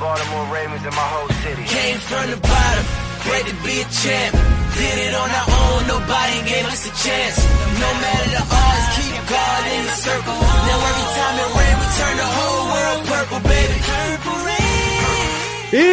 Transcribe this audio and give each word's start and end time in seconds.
Baltimore 0.00 0.46
Ravens 0.52 0.82
and 0.84 0.94
my 0.94 1.08
whole 1.14 1.28
city. 1.42 1.62
Came 1.64 1.98
from 1.98 2.30
the 2.30 2.38
bottom, 2.38 2.84
great 3.22 3.46
to 3.46 3.54
be 3.62 3.80
a 3.80 3.86
champ. 3.94 4.34
Did 4.74 4.98
it 5.06 5.14
on 5.14 5.30
our 5.30 5.48
own, 5.48 5.86
nobody 5.86 6.38
gave 6.50 6.66
us 6.66 6.82
a 6.82 6.92
chance. 6.98 7.38
No 7.78 7.90
matter 8.02 8.28
the 8.34 8.42
odds, 8.42 8.86
keep 8.98 9.14
God 9.30 9.62
in 9.70 9.82
the 9.86 9.96
circle. 10.02 10.34
Now 10.34 10.78
every 10.90 11.08
time 11.14 11.36
it 11.38 11.50
rain, 11.54 11.74
we 11.78 11.86
turn 11.94 12.16
the 12.18 12.30
whole 12.36 12.64
world 12.74 13.00
purple, 13.06 13.40
baby. 13.46 13.76
Purple 13.86 14.38
rain. 14.42 14.64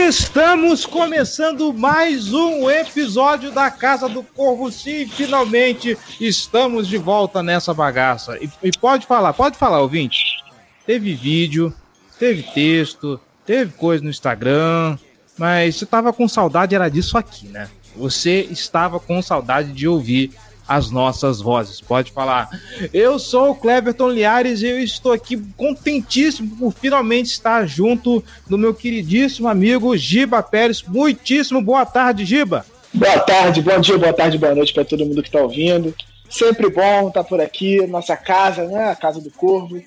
Estamos 0.10 0.86
começando 0.86 1.74
mais 1.74 2.34
um 2.34 2.70
episódio 2.70 3.52
da 3.52 3.70
Casa 3.70 4.10
do 4.10 4.24
Corvo. 4.24 4.72
Sim, 4.72 5.08
finalmente 5.08 5.98
estamos 6.20 6.88
de 6.88 6.98
volta 6.98 7.42
nessa 7.42 7.74
bagaça. 7.74 8.38
E, 8.42 8.50
e 8.64 8.72
pode 8.72 9.06
falar, 9.06 9.34
pode 9.34 9.58
falar, 9.58 9.80
ouvinte. 9.80 10.42
Teve 10.86 11.14
vídeo, 11.14 11.74
teve 12.20 12.44
texto, 12.44 13.20
teve 13.46 13.72
coisa 13.74 14.04
no 14.04 14.10
Instagram, 14.10 14.98
mas 15.38 15.76
você 15.76 15.86
tava 15.86 16.14
com 16.14 16.28
saudade, 16.28 16.76
era 16.76 16.90
disso 16.90 17.18
aqui, 17.18 17.48
né? 17.48 17.70
Você 17.96 18.48
estava 18.50 19.00
com 19.00 19.22
saudade 19.22 19.72
de 19.74 19.88
ouvir 19.88 20.32
as 20.68 20.90
nossas 20.90 21.42
vozes. 21.42 21.82
Pode 21.82 22.12
falar. 22.12 22.50
Eu 22.94 23.20
sou 23.20 23.52
o 23.52 23.56
Cleverton 23.56 24.10
Liares 24.10 24.62
e 24.62 24.68
eu 24.68 24.80
estou 24.80 25.12
aqui 25.12 25.38
contentíssimo 25.58 26.56
por 26.56 26.74
finalmente 26.74 27.32
estar 27.32 27.66
junto 27.66 28.24
do 28.48 28.58
meu 28.58 28.74
queridíssimo 28.74 29.50
amigo 29.50 29.98
Giba 29.98 30.42
Pérez. 30.42 30.82
Muitíssimo 30.84 31.62
boa 31.62 31.86
tarde, 31.86 32.24
Giba. 32.24 32.66
Boa 32.94 33.20
tarde, 33.20 33.62
bom 33.62 33.80
dia, 33.80 33.98
boa 33.98 34.14
tarde, 34.14 34.38
boa 34.38 34.56
noite 34.56 34.74
para 34.74 34.86
todo 34.86 35.06
mundo 35.06 35.22
que 35.22 35.30
está 35.30 35.42
ouvindo. 35.42 35.94
Sempre 36.30 36.70
bom 36.70 37.10
estar 37.10 37.26
por 37.26 37.42
aqui, 37.42 37.86
nossa 37.88 38.16
casa, 38.16 38.66
né? 38.66 38.92
A 38.92 38.96
Casa 38.96 39.20
do 39.20 39.30
Corvo 39.32 39.82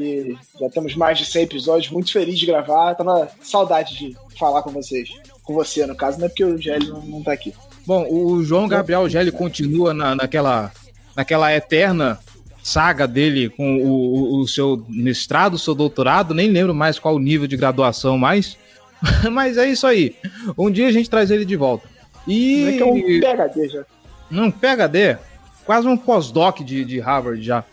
que 0.00 0.38
já 0.58 0.68
temos 0.70 0.94
mais 0.94 1.18
de 1.18 1.26
100 1.26 1.42
episódios, 1.42 1.92
muito 1.92 2.12
feliz 2.12 2.38
de 2.38 2.46
gravar, 2.46 2.94
tava 2.94 3.28
saudade 3.42 3.96
de 3.96 4.16
falar 4.38 4.62
com 4.62 4.70
vocês. 4.70 5.10
Com 5.42 5.54
você, 5.54 5.86
no 5.86 5.94
caso, 5.94 6.18
não 6.18 6.26
é 6.26 6.28
porque 6.28 6.44
o 6.44 6.58
Gelli 6.58 6.88
não, 6.88 7.02
não 7.02 7.22
tá 7.22 7.32
aqui. 7.32 7.52
Bom, 7.86 8.06
o 8.10 8.42
João 8.42 8.68
Gabriel 8.68 9.08
Gelli 9.08 9.32
continua 9.32 9.92
na, 9.92 10.14
naquela, 10.14 10.72
naquela 11.16 11.52
eterna 11.54 12.18
saga 12.62 13.06
dele 13.06 13.48
com 13.48 13.76
o, 13.78 14.40
o, 14.40 14.48
seu 14.48 14.84
mestrado, 14.88 15.58
seu 15.58 15.74
doutorado, 15.74 16.34
nem 16.34 16.50
lembro 16.50 16.74
mais 16.74 16.98
qual 16.98 17.16
o 17.16 17.18
nível 17.18 17.46
de 17.46 17.56
graduação 17.56 18.18
mais, 18.18 18.56
mas 19.32 19.56
é 19.56 19.68
isso 19.68 19.86
aí. 19.86 20.14
Um 20.56 20.70
dia 20.70 20.88
a 20.88 20.92
gente 20.92 21.10
traz 21.10 21.30
ele 21.30 21.44
de 21.44 21.56
volta. 21.56 21.88
E... 22.26 22.62
Não 22.62 22.68
é 22.68 22.72
que 22.72 22.82
é 22.82 22.86
um 22.86 23.20
PHD 23.20 23.68
já. 23.68 23.84
Um 24.30 24.50
PHD? 24.50 25.18
Quase 25.64 25.88
um 25.88 25.96
pós-doc 25.96 26.60
de, 26.60 26.84
de 26.84 27.00
Harvard 27.00 27.42
já. 27.42 27.64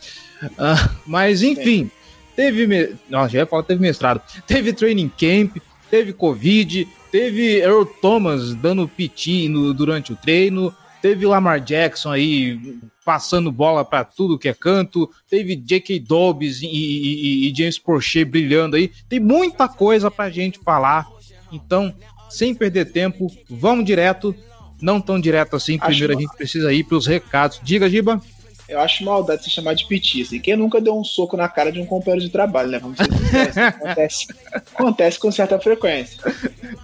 Uh, 0.43 0.89
mas 1.05 1.41
enfim, 1.41 1.89
teve. 2.37 2.67
Me... 2.67 2.95
Não, 3.09 3.27
já 3.27 3.39
ia 3.39 3.45
falar 3.47 3.63
teve 3.63 3.81
mestrado. 3.81 4.21
Teve 4.45 4.71
training 4.71 5.09
camp, 5.09 5.57
teve 5.89 6.13
Covid, 6.13 6.87
teve 7.11 7.57
Earl 7.57 7.83
Thomas 7.83 8.53
dando 8.53 8.87
piti 8.87 9.49
no, 9.49 9.73
durante 9.73 10.13
o 10.13 10.15
treino, 10.15 10.73
teve 11.01 11.25
Lamar 11.25 11.59
Jackson 11.59 12.11
aí 12.11 12.77
passando 13.03 13.51
bola 13.51 13.83
para 13.83 14.03
tudo 14.03 14.37
que 14.37 14.49
é 14.49 14.53
canto, 14.53 15.09
teve 15.29 15.55
J.K. 15.55 15.99
Dobbs 15.99 16.61
e, 16.61 16.67
e, 16.67 17.49
e, 17.49 17.55
James 17.55 17.79
Prochet 17.79 18.25
brilhando 18.25 18.75
aí. 18.75 18.91
Tem 19.09 19.19
muita 19.19 19.67
coisa 19.67 20.11
pra 20.11 20.29
gente 20.29 20.59
falar. 20.59 21.07
Então, 21.49 21.95
sem 22.29 22.53
perder 22.53 22.91
tempo, 22.91 23.31
vamos 23.49 23.85
direto. 23.85 24.35
Não 24.81 24.99
tão 25.01 25.19
direto 25.19 25.55
assim. 25.55 25.79
Primeiro 25.79 26.11
Acho 26.11 26.19
a 26.19 26.21
gente 26.21 26.37
precisa 26.37 26.73
ir 26.73 26.83
para 26.83 26.97
os 26.97 27.07
recados. 27.07 27.59
Diga, 27.63 27.89
Giba. 27.89 28.21
Eu 28.67 28.79
acho 28.79 29.03
maldade 29.03 29.43
se 29.43 29.49
chamar 29.49 29.73
de 29.73 29.85
petista. 29.87 30.35
E 30.35 30.39
quem 30.39 30.57
nunca 30.57 30.81
deu 30.81 30.97
um 30.97 31.03
soco 31.03 31.37
na 31.37 31.47
cara 31.47 31.71
de 31.71 31.79
um 31.79 31.85
companheiro 31.85 32.25
de 32.25 32.31
trabalho, 32.31 32.69
né? 32.69 32.79
Vamos 32.79 32.97
ser 32.97 33.59
acontece, 33.59 34.27
acontece 34.53 35.19
com 35.19 35.31
certa 35.31 35.57
frequência. 35.59 36.21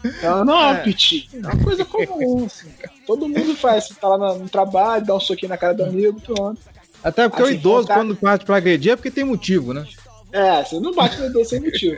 Então, 0.03 0.45
não 0.45 0.59
é, 0.59 0.71
é 0.71 0.75
piti. 0.77 1.29
É 1.33 1.37
uma 1.37 1.63
coisa 1.63 1.83
comum, 1.83 2.45
assim. 2.45 2.69
Todo 3.05 3.27
mundo 3.27 3.55
faz. 3.55 3.87
Você 3.87 3.95
tá 3.95 4.07
lá 4.07 4.35
no 4.35 4.47
trabalho, 4.47 5.05
dá 5.05 5.15
um 5.15 5.19
soquinho 5.19 5.49
na 5.49 5.57
cara 5.57 5.73
do 5.73 5.83
amigo, 5.83 6.21
pronto. 6.21 6.59
Até 7.03 7.27
porque 7.27 7.43
assim, 7.43 7.51
o 7.51 7.55
idoso, 7.55 7.87
quando 7.87 8.15
parte 8.15 8.45
pra 8.45 8.57
agredir, 8.57 8.93
é 8.93 8.95
porque 8.95 9.11
tem 9.11 9.25
motivo, 9.25 9.73
né? 9.73 9.85
É, 10.31 10.63
você 10.63 10.79
não 10.79 10.93
bate 10.93 11.19
no 11.19 11.25
idoso 11.25 11.49
sem 11.49 11.59
motivo. 11.59 11.97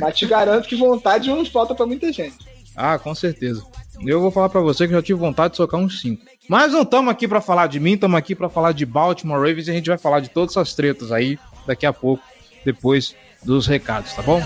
Mas 0.00 0.16
te 0.16 0.26
garanto 0.26 0.68
que 0.68 0.76
vontade 0.76 1.28
não 1.28 1.44
falta 1.44 1.74
pra 1.74 1.84
muita 1.84 2.12
gente. 2.12 2.36
Ah, 2.76 2.98
com 2.98 3.14
certeza. 3.14 3.62
Eu 4.04 4.20
vou 4.20 4.30
falar 4.30 4.48
para 4.48 4.60
você 4.60 4.86
que 4.86 4.92
já 4.92 5.02
tive 5.02 5.18
vontade 5.18 5.52
de 5.52 5.56
socar 5.56 5.80
uns 5.80 6.00
5. 6.00 6.24
Mas 6.48 6.72
não 6.72 6.82
estamos 6.82 7.10
aqui 7.10 7.26
para 7.26 7.40
falar 7.40 7.66
de 7.66 7.80
mim, 7.80 7.94
estamos 7.94 8.16
aqui 8.16 8.34
para 8.34 8.48
falar 8.48 8.72
de 8.72 8.84
Baltimore 8.84 9.38
Ravens 9.38 9.66
e 9.66 9.70
a 9.70 9.74
gente 9.74 9.88
vai 9.88 9.98
falar 9.98 10.20
de 10.20 10.28
todas 10.28 10.52
essas 10.52 10.74
tretas 10.74 11.10
aí 11.10 11.38
daqui 11.66 11.86
a 11.86 11.92
pouco, 11.92 12.22
depois 12.64 13.14
dos 13.42 13.66
recados, 13.66 14.12
tá 14.12 14.22
bom? 14.22 14.42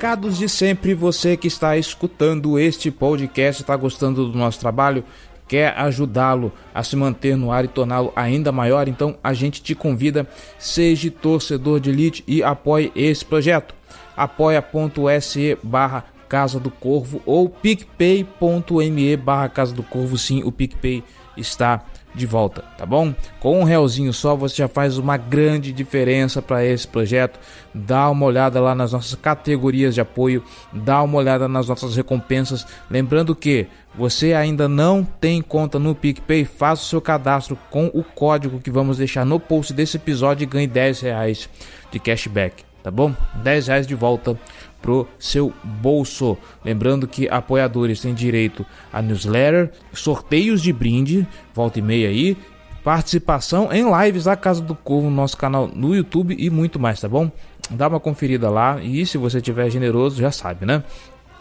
Recados 0.00 0.38
de 0.38 0.48
sempre, 0.48 0.94
você 0.94 1.36
que 1.36 1.46
está 1.46 1.76
escutando 1.76 2.58
este 2.58 2.90
podcast, 2.90 3.60
está 3.60 3.76
gostando 3.76 4.32
do 4.32 4.38
nosso 4.38 4.58
trabalho, 4.58 5.04
quer 5.46 5.78
ajudá-lo 5.78 6.50
a 6.74 6.82
se 6.82 6.96
manter 6.96 7.36
no 7.36 7.52
ar 7.52 7.66
e 7.66 7.68
torná-lo 7.68 8.10
ainda 8.16 8.50
maior, 8.50 8.88
então 8.88 9.18
a 9.22 9.34
gente 9.34 9.62
te 9.62 9.74
convida, 9.74 10.26
seja 10.58 11.10
torcedor 11.10 11.80
de 11.80 11.90
elite 11.90 12.24
e 12.26 12.42
apoie 12.42 12.90
esse 12.96 13.22
projeto. 13.22 13.74
apoia.se 14.16 15.58
barra 15.62 16.06
Casa 16.26 16.58
do 16.58 16.70
Corvo 16.70 17.20
ou 17.26 17.50
picpay.me 17.50 19.16
barra 19.18 19.50
Casa 19.50 19.74
do 19.74 19.82
Corvo, 19.82 20.16
sim, 20.16 20.42
o 20.42 20.50
PicPay 20.50 21.04
está 21.36 21.84
de 22.14 22.26
volta, 22.26 22.64
tá 22.76 22.84
bom? 22.84 23.14
Com 23.38 23.60
um 23.60 23.64
realzinho 23.64 24.12
só 24.12 24.34
você 24.34 24.56
já 24.56 24.68
faz 24.68 24.98
uma 24.98 25.16
grande 25.16 25.72
diferença 25.72 26.42
para 26.42 26.64
esse 26.64 26.86
projeto. 26.86 27.38
Dá 27.72 28.10
uma 28.10 28.26
olhada 28.26 28.60
lá 28.60 28.74
nas 28.74 28.92
nossas 28.92 29.14
categorias 29.14 29.94
de 29.94 30.00
apoio, 30.00 30.42
dá 30.72 31.02
uma 31.02 31.18
olhada 31.18 31.46
nas 31.48 31.68
nossas 31.68 31.96
recompensas. 31.96 32.66
Lembrando 32.90 33.34
que 33.34 33.68
você 33.94 34.32
ainda 34.34 34.68
não 34.68 35.04
tem 35.04 35.40
conta 35.40 35.78
no 35.78 35.94
PicPay, 35.94 36.44
faça 36.44 36.82
o 36.82 36.86
seu 36.86 37.00
cadastro 37.00 37.56
com 37.70 37.86
o 37.86 38.02
código 38.02 38.60
que 38.60 38.70
vamos 38.70 38.98
deixar 38.98 39.24
no 39.24 39.38
post 39.38 39.72
desse 39.72 39.96
episódio 39.96 40.44
e 40.44 40.46
ganhe 40.46 40.66
10 40.66 41.00
reais 41.00 41.48
de 41.90 41.98
cashback, 41.98 42.64
tá 42.82 42.90
bom? 42.90 43.14
10 43.42 43.68
reais 43.68 43.86
de 43.86 43.94
volta 43.94 44.38
pro 44.80 45.06
seu 45.18 45.52
bolso. 45.62 46.36
Lembrando 46.64 47.06
que 47.06 47.28
apoiadores 47.28 48.00
têm 48.00 48.14
direito 48.14 48.64
a 48.92 49.02
newsletter, 49.02 49.72
sorteios 49.92 50.62
de 50.62 50.72
brinde, 50.72 51.26
volta 51.54 51.78
e 51.78 51.82
meia 51.82 52.08
aí, 52.08 52.36
participação 52.82 53.72
em 53.72 53.84
lives 54.04 54.24
da 54.24 54.36
Casa 54.36 54.60
do 54.60 54.74
Corvo, 54.74 55.10
nosso 55.10 55.36
canal 55.36 55.68
no 55.68 55.94
YouTube 55.94 56.34
e 56.38 56.50
muito 56.50 56.78
mais, 56.78 57.00
tá 57.00 57.08
bom? 57.08 57.30
Dá 57.70 57.88
uma 57.88 58.00
conferida 58.00 58.50
lá 58.50 58.82
e 58.82 59.04
se 59.06 59.18
você 59.18 59.40
tiver 59.40 59.70
generoso, 59.70 60.20
já 60.20 60.32
sabe, 60.32 60.66
né? 60.66 60.82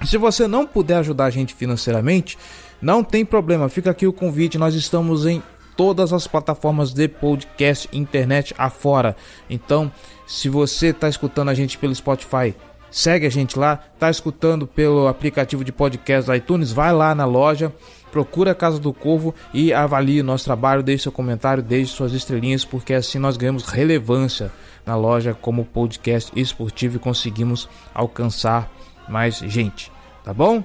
Se 0.06 0.18
você 0.18 0.48
não 0.48 0.66
puder 0.66 0.98
ajudar 0.98 1.26
a 1.26 1.30
gente 1.30 1.54
financeiramente, 1.54 2.38
não 2.82 3.04
tem 3.04 3.26
problema, 3.26 3.68
fica 3.68 3.92
aqui 3.92 4.08
o 4.08 4.14
convite, 4.14 4.58
nós 4.58 4.74
estamos 4.76 5.26
em 5.26 5.42
todas 5.76 6.12
as 6.12 6.28
plataformas 6.28 6.94
de 6.94 7.08
podcast 7.08 7.88
internet 7.94 8.54
afora. 8.58 9.16
Então, 9.50 9.92
se 10.28 10.50
você 10.50 10.88
está 10.88 11.10
escutando 11.10 11.50
a 11.50 11.54
gente 11.54 11.78
pelo 11.78 11.96
Spotify, 11.96 12.54
Segue 12.92 13.26
a 13.26 13.30
gente 13.30 13.58
lá, 13.58 13.78
tá 14.00 14.10
escutando 14.10 14.66
pelo 14.66 15.08
aplicativo 15.08 15.64
de 15.64 15.72
podcast 15.72 16.28
da 16.28 16.36
iTunes, 16.36 16.72
vai 16.72 16.92
lá 16.92 17.14
na 17.14 17.26
loja, 17.26 17.72
procura 18.12 18.52
a 18.52 18.56
Casa 18.56 18.80
do 18.80 18.92
Corvo 18.92 19.34
e 19.54 19.72
avalie 19.72 20.22
o 20.22 20.24
nosso 20.24 20.46
trabalho, 20.46 20.82
deixe 20.82 21.04
seu 21.04 21.12
comentário, 21.12 21.62
deixe 21.62 21.92
suas 21.92 22.14
estrelinhas, 22.14 22.66
porque 22.66 22.94
assim 22.94 23.20
nós 23.20 23.38
ganhamos 23.38 23.64
relevância 23.66 24.52
na 24.86 24.96
loja 24.96 25.38
como 25.40 25.66
podcast 25.66 26.32
esportivo 26.36 26.96
e 26.96 27.00
conseguimos 27.00 27.70
alcançar 27.94 28.72
mais 29.08 29.38
gente, 29.38 29.92
tá 30.24 30.34
bom? 30.34 30.64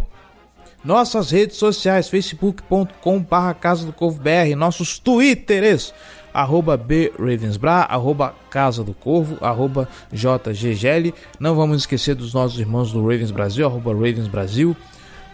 Nossas 0.84 1.30
redes 1.30 1.56
sociais, 1.56 2.08
facebook.com.br 2.08 3.54
Casa 3.58 3.86
do 3.86 3.92
Corvo 3.92 4.20
BR, 4.20 4.54
nossos 4.54 4.98
twitters, 4.98 5.94
arroba 6.34 6.76
bravensbra, 6.76 7.86
arroba 7.88 8.34
Casa 8.50 8.82
do 8.82 8.92
Corvo, 8.92 9.38
arroba 9.40 9.88
jggl. 10.12 11.14
Não 11.38 11.54
vamos 11.54 11.78
esquecer 11.78 12.16
dos 12.16 12.34
nossos 12.34 12.58
irmãos 12.58 12.90
do 12.90 13.00
Ravens 13.00 13.31
Brasil, 13.31 13.64
arroba 13.64 13.92
Ravens 13.92 14.26
Brasil, 14.26 14.76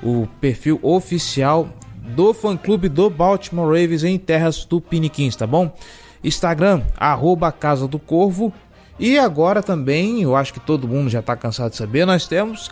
o 0.03 0.29
perfil 0.41 0.79
oficial 0.83 1.71
do 2.15 2.35
fã-clube 2.35 2.91
do 2.91 3.09
Baltimore 3.09 3.67
Ravens 3.67 4.05
em 4.05 4.19
terras 4.19 4.65
tupiniquins, 4.65 5.35
tá 5.35 5.47
bom? 5.47 5.75
Instagram, 6.23 6.83
arroba 6.99 7.51
Casa 7.51 7.89
do 7.89 7.99
Corvo. 7.99 8.53
E 8.99 9.19
agora 9.19 9.63
também, 9.63 10.21
eu 10.21 10.37
acho 10.37 10.53
que 10.53 10.61
todo 10.61 10.87
mundo 10.87 11.09
já 11.09 11.21
está 11.21 11.35
cansado 11.35 11.71
de 11.71 11.77
saber, 11.79 12.05
nós 12.05 12.27
temos 12.27 12.71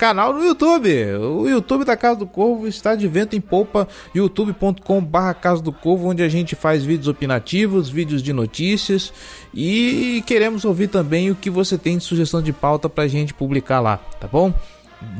canal 0.00 0.32
no 0.32 0.42
YouTube. 0.42 0.88
O 1.16 1.46
YouTube 1.46 1.84
da 1.84 1.94
Casa 1.94 2.20
do 2.20 2.26
Corvo 2.26 2.66
está 2.66 2.94
de 2.94 3.06
vento 3.06 3.36
em 3.36 3.40
polpa, 3.40 3.86
youtube.com/barra 4.14 5.34
Casa 5.34 5.60
do 5.60 5.74
Corvo, 5.74 6.08
onde 6.08 6.22
a 6.22 6.28
gente 6.28 6.56
faz 6.56 6.82
vídeos 6.82 7.06
opinativos, 7.06 7.90
vídeos 7.90 8.22
de 8.22 8.32
notícias 8.32 9.12
e 9.52 10.24
queremos 10.26 10.64
ouvir 10.64 10.88
também 10.88 11.30
o 11.30 11.34
que 11.34 11.50
você 11.50 11.76
tem 11.76 11.98
de 11.98 12.04
sugestão 12.04 12.40
de 12.40 12.50
pauta 12.50 12.88
para 12.88 13.04
a 13.04 13.08
gente 13.08 13.34
publicar 13.34 13.80
lá, 13.80 13.98
tá 14.18 14.26
bom? 14.26 14.54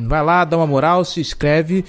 Vai 0.09 0.25
lá, 0.25 0.47
dá 0.47 0.57
uma 0.57 0.67
moral, 0.67 1.05
se 1.05 1.21
inscreve 1.21 1.85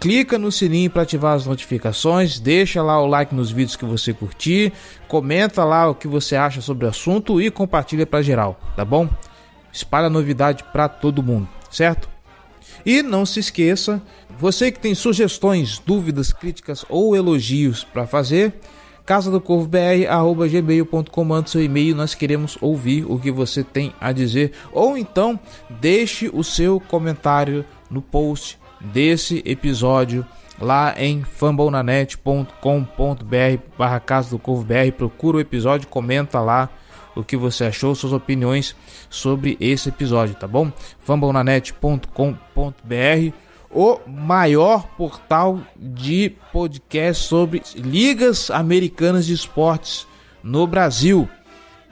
clica 0.00 0.38
no 0.38 0.50
sininho 0.50 0.88
para 0.88 1.02
ativar 1.02 1.34
as 1.34 1.44
notificações, 1.44 2.40
deixa 2.40 2.82
lá 2.82 2.98
o 3.02 3.06
like 3.06 3.34
nos 3.34 3.50
vídeos 3.50 3.76
que 3.76 3.84
você 3.84 4.14
curtir, 4.14 4.72
comenta 5.06 5.62
lá 5.62 5.90
o 5.90 5.94
que 5.94 6.08
você 6.08 6.36
acha 6.36 6.62
sobre 6.62 6.86
o 6.86 6.88
assunto 6.88 7.38
e 7.38 7.50
compartilha 7.50 8.06
para 8.06 8.22
geral, 8.22 8.58
tá 8.74 8.82
bom? 8.82 9.10
Espalha 9.70 10.08
novidade 10.08 10.64
para 10.72 10.88
todo 10.88 11.22
mundo, 11.22 11.46
certo? 11.70 12.08
E 12.84 13.02
não 13.02 13.26
se 13.26 13.40
esqueça, 13.40 14.02
você 14.38 14.70
que 14.70 14.80
tem 14.80 14.94
sugestões, 14.94 15.78
dúvidas, 15.78 16.32
críticas 16.32 16.84
ou 16.88 17.14
elogios 17.14 17.84
para 17.84 18.06
fazer, 18.06 18.54
casa 19.04 19.30
do 19.30 19.40
corvo 19.40 19.68
manda 21.24 21.48
seu 21.48 21.62
e-mail, 21.62 21.96
nós 21.96 22.14
queremos 22.14 22.56
ouvir 22.60 23.04
o 23.10 23.18
que 23.18 23.30
você 23.30 23.64
tem 23.64 23.92
a 24.00 24.12
dizer. 24.12 24.52
Ou 24.72 24.96
então 24.96 25.38
deixe 25.68 26.30
o 26.32 26.44
seu 26.44 26.78
comentário 26.78 27.64
no 27.90 28.00
post 28.00 28.58
desse 28.80 29.42
episódio 29.44 30.24
lá 30.60 30.94
em 30.96 31.24
fambonanet.com.br 31.24 32.54
barra 33.76 33.98
Casa 33.98 34.30
do 34.30 34.38
Corvo 34.38 34.62
BR, 34.62 34.92
procura 34.96 35.38
o 35.38 35.40
episódio, 35.40 35.88
comenta 35.88 36.40
lá 36.40 36.68
o 37.14 37.24
que 37.24 37.36
você 37.36 37.64
achou, 37.64 37.94
suas 37.94 38.12
opiniões 38.12 38.74
sobre 39.08 39.56
esse 39.60 39.88
episódio, 39.88 40.34
tá 40.34 40.46
bom? 40.46 40.72
fambonanet.com.br, 41.00 43.34
o 43.70 44.00
maior 44.06 44.86
portal 44.96 45.60
de 45.76 46.32
podcast 46.52 47.24
sobre 47.24 47.62
ligas 47.76 48.50
americanas 48.50 49.26
de 49.26 49.34
esportes 49.34 50.06
no 50.42 50.66
Brasil. 50.66 51.28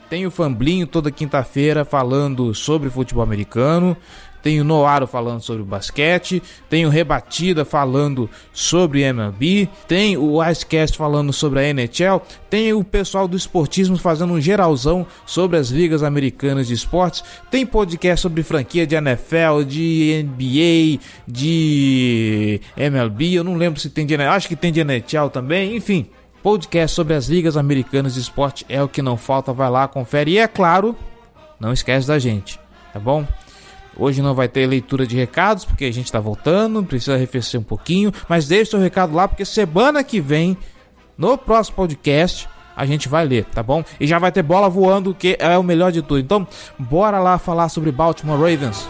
Tem 0.09 0.25
o 0.25 0.31
Famblinho 0.31 0.87
toda 0.87 1.11
quinta-feira 1.11 1.85
falando 1.85 2.53
sobre 2.55 2.89
futebol 2.89 3.23
americano 3.23 3.95
tem 4.41 4.59
o 4.61 4.63
Noaro 4.63 5.07
falando 5.07 5.41
sobre 5.41 5.63
basquete, 5.63 6.41
tem 6.69 6.85
o 6.85 6.89
Rebatida 6.89 7.65
falando 7.65 8.29
sobre 8.53 9.01
MLB, 9.01 9.69
tem 9.87 10.17
o 10.17 10.43
Icecast 10.43 10.97
falando 10.97 11.33
sobre 11.33 11.59
a 11.59 11.69
NHL, 11.69 12.21
tem 12.49 12.73
o 12.73 12.83
pessoal 12.83 13.27
do 13.27 13.37
esportismo 13.37 13.97
fazendo 13.97 14.33
um 14.33 14.41
geralzão 14.41 15.05
sobre 15.25 15.57
as 15.57 15.69
ligas 15.69 16.03
americanas 16.03 16.67
de 16.67 16.73
esportes, 16.73 17.23
tem 17.49 17.65
podcast 17.65 18.21
sobre 18.21 18.43
franquia 18.43 18.87
de 18.87 18.95
NFL, 18.95 19.63
de 19.67 20.25
NBA, 20.25 21.03
de 21.27 22.61
MLB, 22.77 23.33
eu 23.33 23.43
não 23.43 23.55
lembro 23.55 23.79
se 23.79 23.89
tem 23.89 24.05
de 24.05 24.15
acho 24.15 24.47
que 24.47 24.55
tem 24.55 24.71
de 24.71 24.81
NHL 24.81 25.29
também, 25.31 25.75
enfim. 25.75 26.07
Podcast 26.41 26.95
sobre 26.95 27.13
as 27.13 27.27
ligas 27.27 27.57
americanas 27.57 28.13
de 28.13 28.21
esporte 28.21 28.65
é 28.69 28.81
o 28.81 28.87
que 28.87 29.01
não 29.01 29.17
falta, 29.17 29.51
vai 29.51 29.69
lá, 29.69 29.87
confere 29.89 30.31
e 30.31 30.37
é 30.37 30.47
claro, 30.47 30.95
não 31.59 31.73
esquece 31.73 32.07
da 32.07 32.17
gente, 32.17 32.57
tá 32.93 32.99
bom? 32.99 33.27
Hoje 33.99 34.21
não 34.21 34.33
vai 34.33 34.47
ter 34.47 34.65
leitura 34.65 35.05
de 35.05 35.15
recados, 35.15 35.65
porque 35.65 35.85
a 35.85 35.91
gente 35.91 36.05
está 36.05 36.19
voltando, 36.19 36.83
precisa 36.83 37.15
arrefecer 37.15 37.59
um 37.59 37.63
pouquinho. 37.63 38.13
Mas 38.27 38.47
deixe 38.47 38.71
seu 38.71 38.79
recado 38.79 39.13
lá, 39.13 39.27
porque 39.27 39.43
semana 39.43 40.03
que 40.03 40.21
vem, 40.21 40.57
no 41.17 41.37
próximo 41.37 41.75
podcast, 41.75 42.47
a 42.75 42.85
gente 42.85 43.09
vai 43.09 43.25
ler, 43.25 43.43
tá 43.45 43.61
bom? 43.61 43.83
E 43.99 44.07
já 44.07 44.17
vai 44.17 44.31
ter 44.31 44.41
bola 44.41 44.69
voando, 44.69 45.13
que 45.13 45.35
é 45.37 45.57
o 45.57 45.63
melhor 45.63 45.91
de 45.91 46.01
tudo. 46.01 46.19
Então, 46.19 46.47
bora 46.77 47.19
lá 47.19 47.37
falar 47.37 47.67
sobre 47.67 47.91
Baltimore 47.91 48.39
Ravens. 48.39 48.87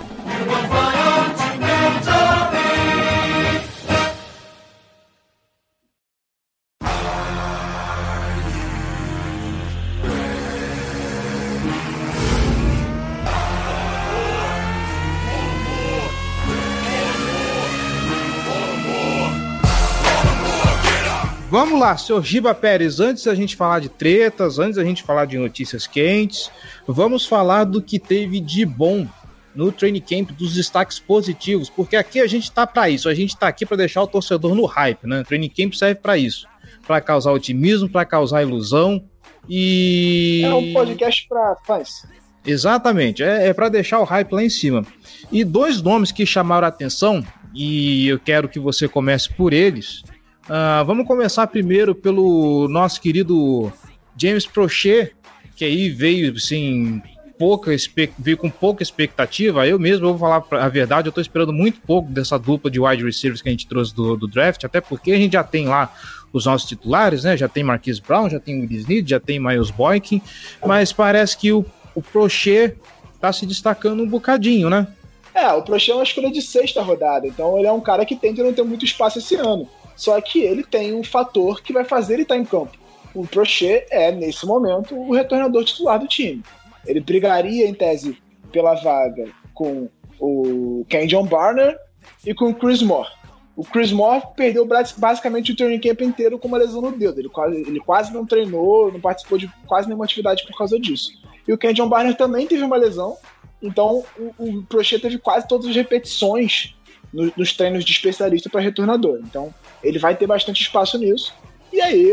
Vamos 21.50 21.80
lá, 21.80 21.98
senhor 21.98 22.24
Giba 22.24 22.54
Pérez, 22.54 23.00
antes 23.00 23.24
da 23.24 23.34
gente 23.34 23.56
falar 23.56 23.80
de 23.80 23.90
tretas, 23.90 24.60
antes 24.60 24.75
da 24.75 24.84
gente 24.84 25.01
falar 25.01 25.25
de 25.25 25.36
notícias 25.36 25.88
quentes, 25.88 26.51
vamos 26.88 27.25
falar 27.25 27.63
do 27.63 27.81
que 27.81 27.98
teve 27.98 28.40
de 28.40 28.63
bom 28.63 29.07
no 29.56 29.72
training 29.72 30.00
camp, 30.00 30.30
dos 30.30 30.54
destaques 30.54 31.00
positivos, 31.00 31.68
porque 31.68 31.96
aqui 31.96 32.22
a 32.22 32.28
gente 32.28 32.51
tá 32.51 32.68
para 32.68 32.88
isso, 32.88 33.10
a 33.10 33.16
gente 33.16 33.36
tá 33.36 33.48
aqui 33.48 33.66
para 33.66 33.78
deixar 33.78 34.04
o 34.04 34.07
torcedor 34.07 34.54
no 34.54 34.66
hype, 34.66 35.07
né? 35.07 35.22
O 35.22 35.24
training 35.24 35.50
camp 35.50 35.74
serve 35.74 36.00
para 36.00 36.19
isso, 36.19 36.48
para 36.86 37.01
causar 37.01 37.31
otimismo, 37.31 37.90
para 37.90 38.06
causar 38.06 38.44
ilusão 38.44 39.04
e 39.50 40.44
É 40.46 40.54
um 40.54 40.72
podcast 40.72 41.28
para 41.28 41.56
fãs. 41.66 42.07
Exatamente, 42.46 43.24
é, 43.24 43.48
é 43.48 43.54
para 43.56 43.69
deixar 43.69 44.00
o 44.00 44.04
hype 44.04 44.34
lá 44.34 44.44
em 44.44 44.50
cima. 44.50 44.86
E 45.31 45.44
dois 45.44 45.81
nomes 45.81 46.12
que 46.12 46.28
chamaram 46.28 46.66
a 46.66 46.69
atenção, 46.69 47.25
e 47.56 48.07
eu 48.07 48.19
quero 48.19 48.48
que 48.48 48.60
você 48.60 48.88
comece 48.88 49.34
por 49.34 49.51
eles, 49.51 50.04
Uh, 50.50 50.84
vamos 50.84 51.06
começar 51.06 51.46
primeiro 51.46 51.94
pelo 51.94 52.68
nosso 52.68 53.00
querido 53.00 53.72
James 54.18 54.48
Prochet, 54.48 55.16
que 55.56 55.63
aí 55.63 55.90
veio 55.90 56.34
assim, 56.36 57.00
pouca 57.38 57.72
veio 58.18 58.36
com 58.36 58.50
pouca 58.50 58.81
expectativa. 58.81 59.68
Eu 59.68 59.78
mesmo 59.78 60.07
vou 60.07 60.18
falar 60.18 60.44
a 60.60 60.68
verdade, 60.68 61.07
eu 61.07 61.12
tô 61.12 61.22
esperando 61.22 61.54
muito 61.54 61.80
pouco 61.81 62.10
dessa 62.10 62.40
dupla 62.40 62.72
de 62.72 62.80
wide 62.80 63.04
receivers 63.04 63.44
que 63.44 63.48
a 63.50 63.51
gente 63.51 63.68
trouxe 63.68 63.94
do, 63.94 64.18
do 64.18 64.28
draft, 64.28 64.63
até 64.63 64.81
porque 64.81 65.12
a 65.12 65.18
gente 65.18 65.34
já 65.34 65.44
tem 65.44 65.68
lá 65.68 65.94
os 66.34 66.48
nossos 66.48 66.68
titulares, 66.68 67.24
né? 67.24 67.38
Já 67.38 67.48
tem 67.48 67.63
Marquise 67.63 68.01
Brown, 68.01 68.27
já 68.27 68.39
tem 68.39 68.60
Willis 68.60 68.88
Need, 68.88 69.08
já 69.08 69.20
tem 69.20 69.39
Miles 69.39 69.70
Boykin, 69.70 70.20
mas 70.65 70.91
parece 70.91 71.38
que 71.38 71.51
o, 71.51 71.63
o 71.94 72.01
Prochet 72.01 72.75
tá 73.22 73.32
se 73.32 73.46
destacando 73.46 74.01
um 74.01 74.10
bocadinho, 74.10 74.68
né? 74.68 74.88
É, 75.32 75.48
o 75.53 75.62
Prochet 75.62 75.91
é 75.91 75.96
uma 75.96 76.03
escolha 76.03 76.32
de 76.32 76.41
sexta 76.41 76.82
rodada, 76.82 77.27
então 77.27 77.56
ele 77.60 77.68
é 77.68 77.72
um 77.72 77.79
cara 77.79 78.03
que 78.03 78.15
tende 78.15 78.41
a 78.41 78.44
não 78.44 78.51
ter 78.51 78.63
muito 78.63 78.84
espaço 78.84 79.20
esse 79.20 79.36
ano. 79.36 79.70
Só 80.00 80.20
que 80.22 80.39
ele 80.39 80.63
tem 80.63 80.94
um 80.94 81.03
fator 81.03 81.62
que 81.62 81.74
vai 81.74 81.84
fazer 81.84 82.13
ele 82.13 82.22
estar 82.22 82.38
em 82.38 82.46
campo. 82.46 82.72
O 83.13 83.27
Prochet 83.27 83.86
é, 83.91 84.10
nesse 84.13 84.46
momento, 84.46 84.96
o 84.98 85.13
retornador 85.13 85.65
titular 85.65 86.00
do 86.00 86.08
time. 86.08 86.41
Ele 86.88 87.01
brigaria, 87.01 87.68
em 87.68 87.74
tese, 87.74 88.18
pela 88.50 88.75
vaga 88.75 89.27
com 89.53 89.89
o 90.18 90.86
Ken 90.88 91.06
John 91.06 91.25
Barner 91.25 91.77
e 92.25 92.34
com 92.34 92.46
o 92.46 92.56
Chris 92.56 92.82
Moore. 92.82 93.10
O 93.58 93.65
Chris 93.65 93.91
Moore 93.91 94.24
perdeu 94.38 94.65
basicamente 94.98 95.51
o 95.51 95.56
training 95.56 95.82
camp 95.82 96.00
inteiro 96.00 96.39
com 96.39 96.48
uma 96.48 96.58
lesão 96.58 96.82
no 96.82 96.94
dedo. 96.94 97.20
Ele 97.20 97.27
quase, 97.27 97.58
ele 97.58 97.79
quase 97.82 98.13
não 98.13 98.25
treinou, 98.25 98.89
não 98.94 99.01
participou 99.01 99.38
de 99.38 99.51
quase 99.68 99.86
nenhuma 99.89 100.06
atividade 100.06 100.48
por 100.48 100.58
causa 100.58 100.79
disso. 100.79 101.12
E 101.46 101.51
o 101.51 101.58
Ken 101.58 101.74
John 101.74 101.89
Barner 101.89 102.15
também 102.15 102.48
teve 102.48 102.63
uma 102.63 102.77
lesão, 102.77 103.18
então 103.62 104.06
o, 104.18 104.62
o 104.62 104.84
teve 105.01 105.18
quase 105.18 105.46
todas 105.46 105.68
as 105.68 105.75
repetições 105.75 106.74
no, 107.13 107.32
nos 107.36 107.54
treinos 107.54 107.84
de 107.84 107.92
especialista 107.92 108.50
para 108.50 108.62
retornador. 108.62 109.20
Então, 109.24 109.54
ele 109.84 110.00
vai 110.00 110.16
ter 110.16 110.28
bastante 110.28 110.62
espaço 110.62 110.98
nisso. 110.98 111.34
E 111.72 111.82
aí, 111.82 112.12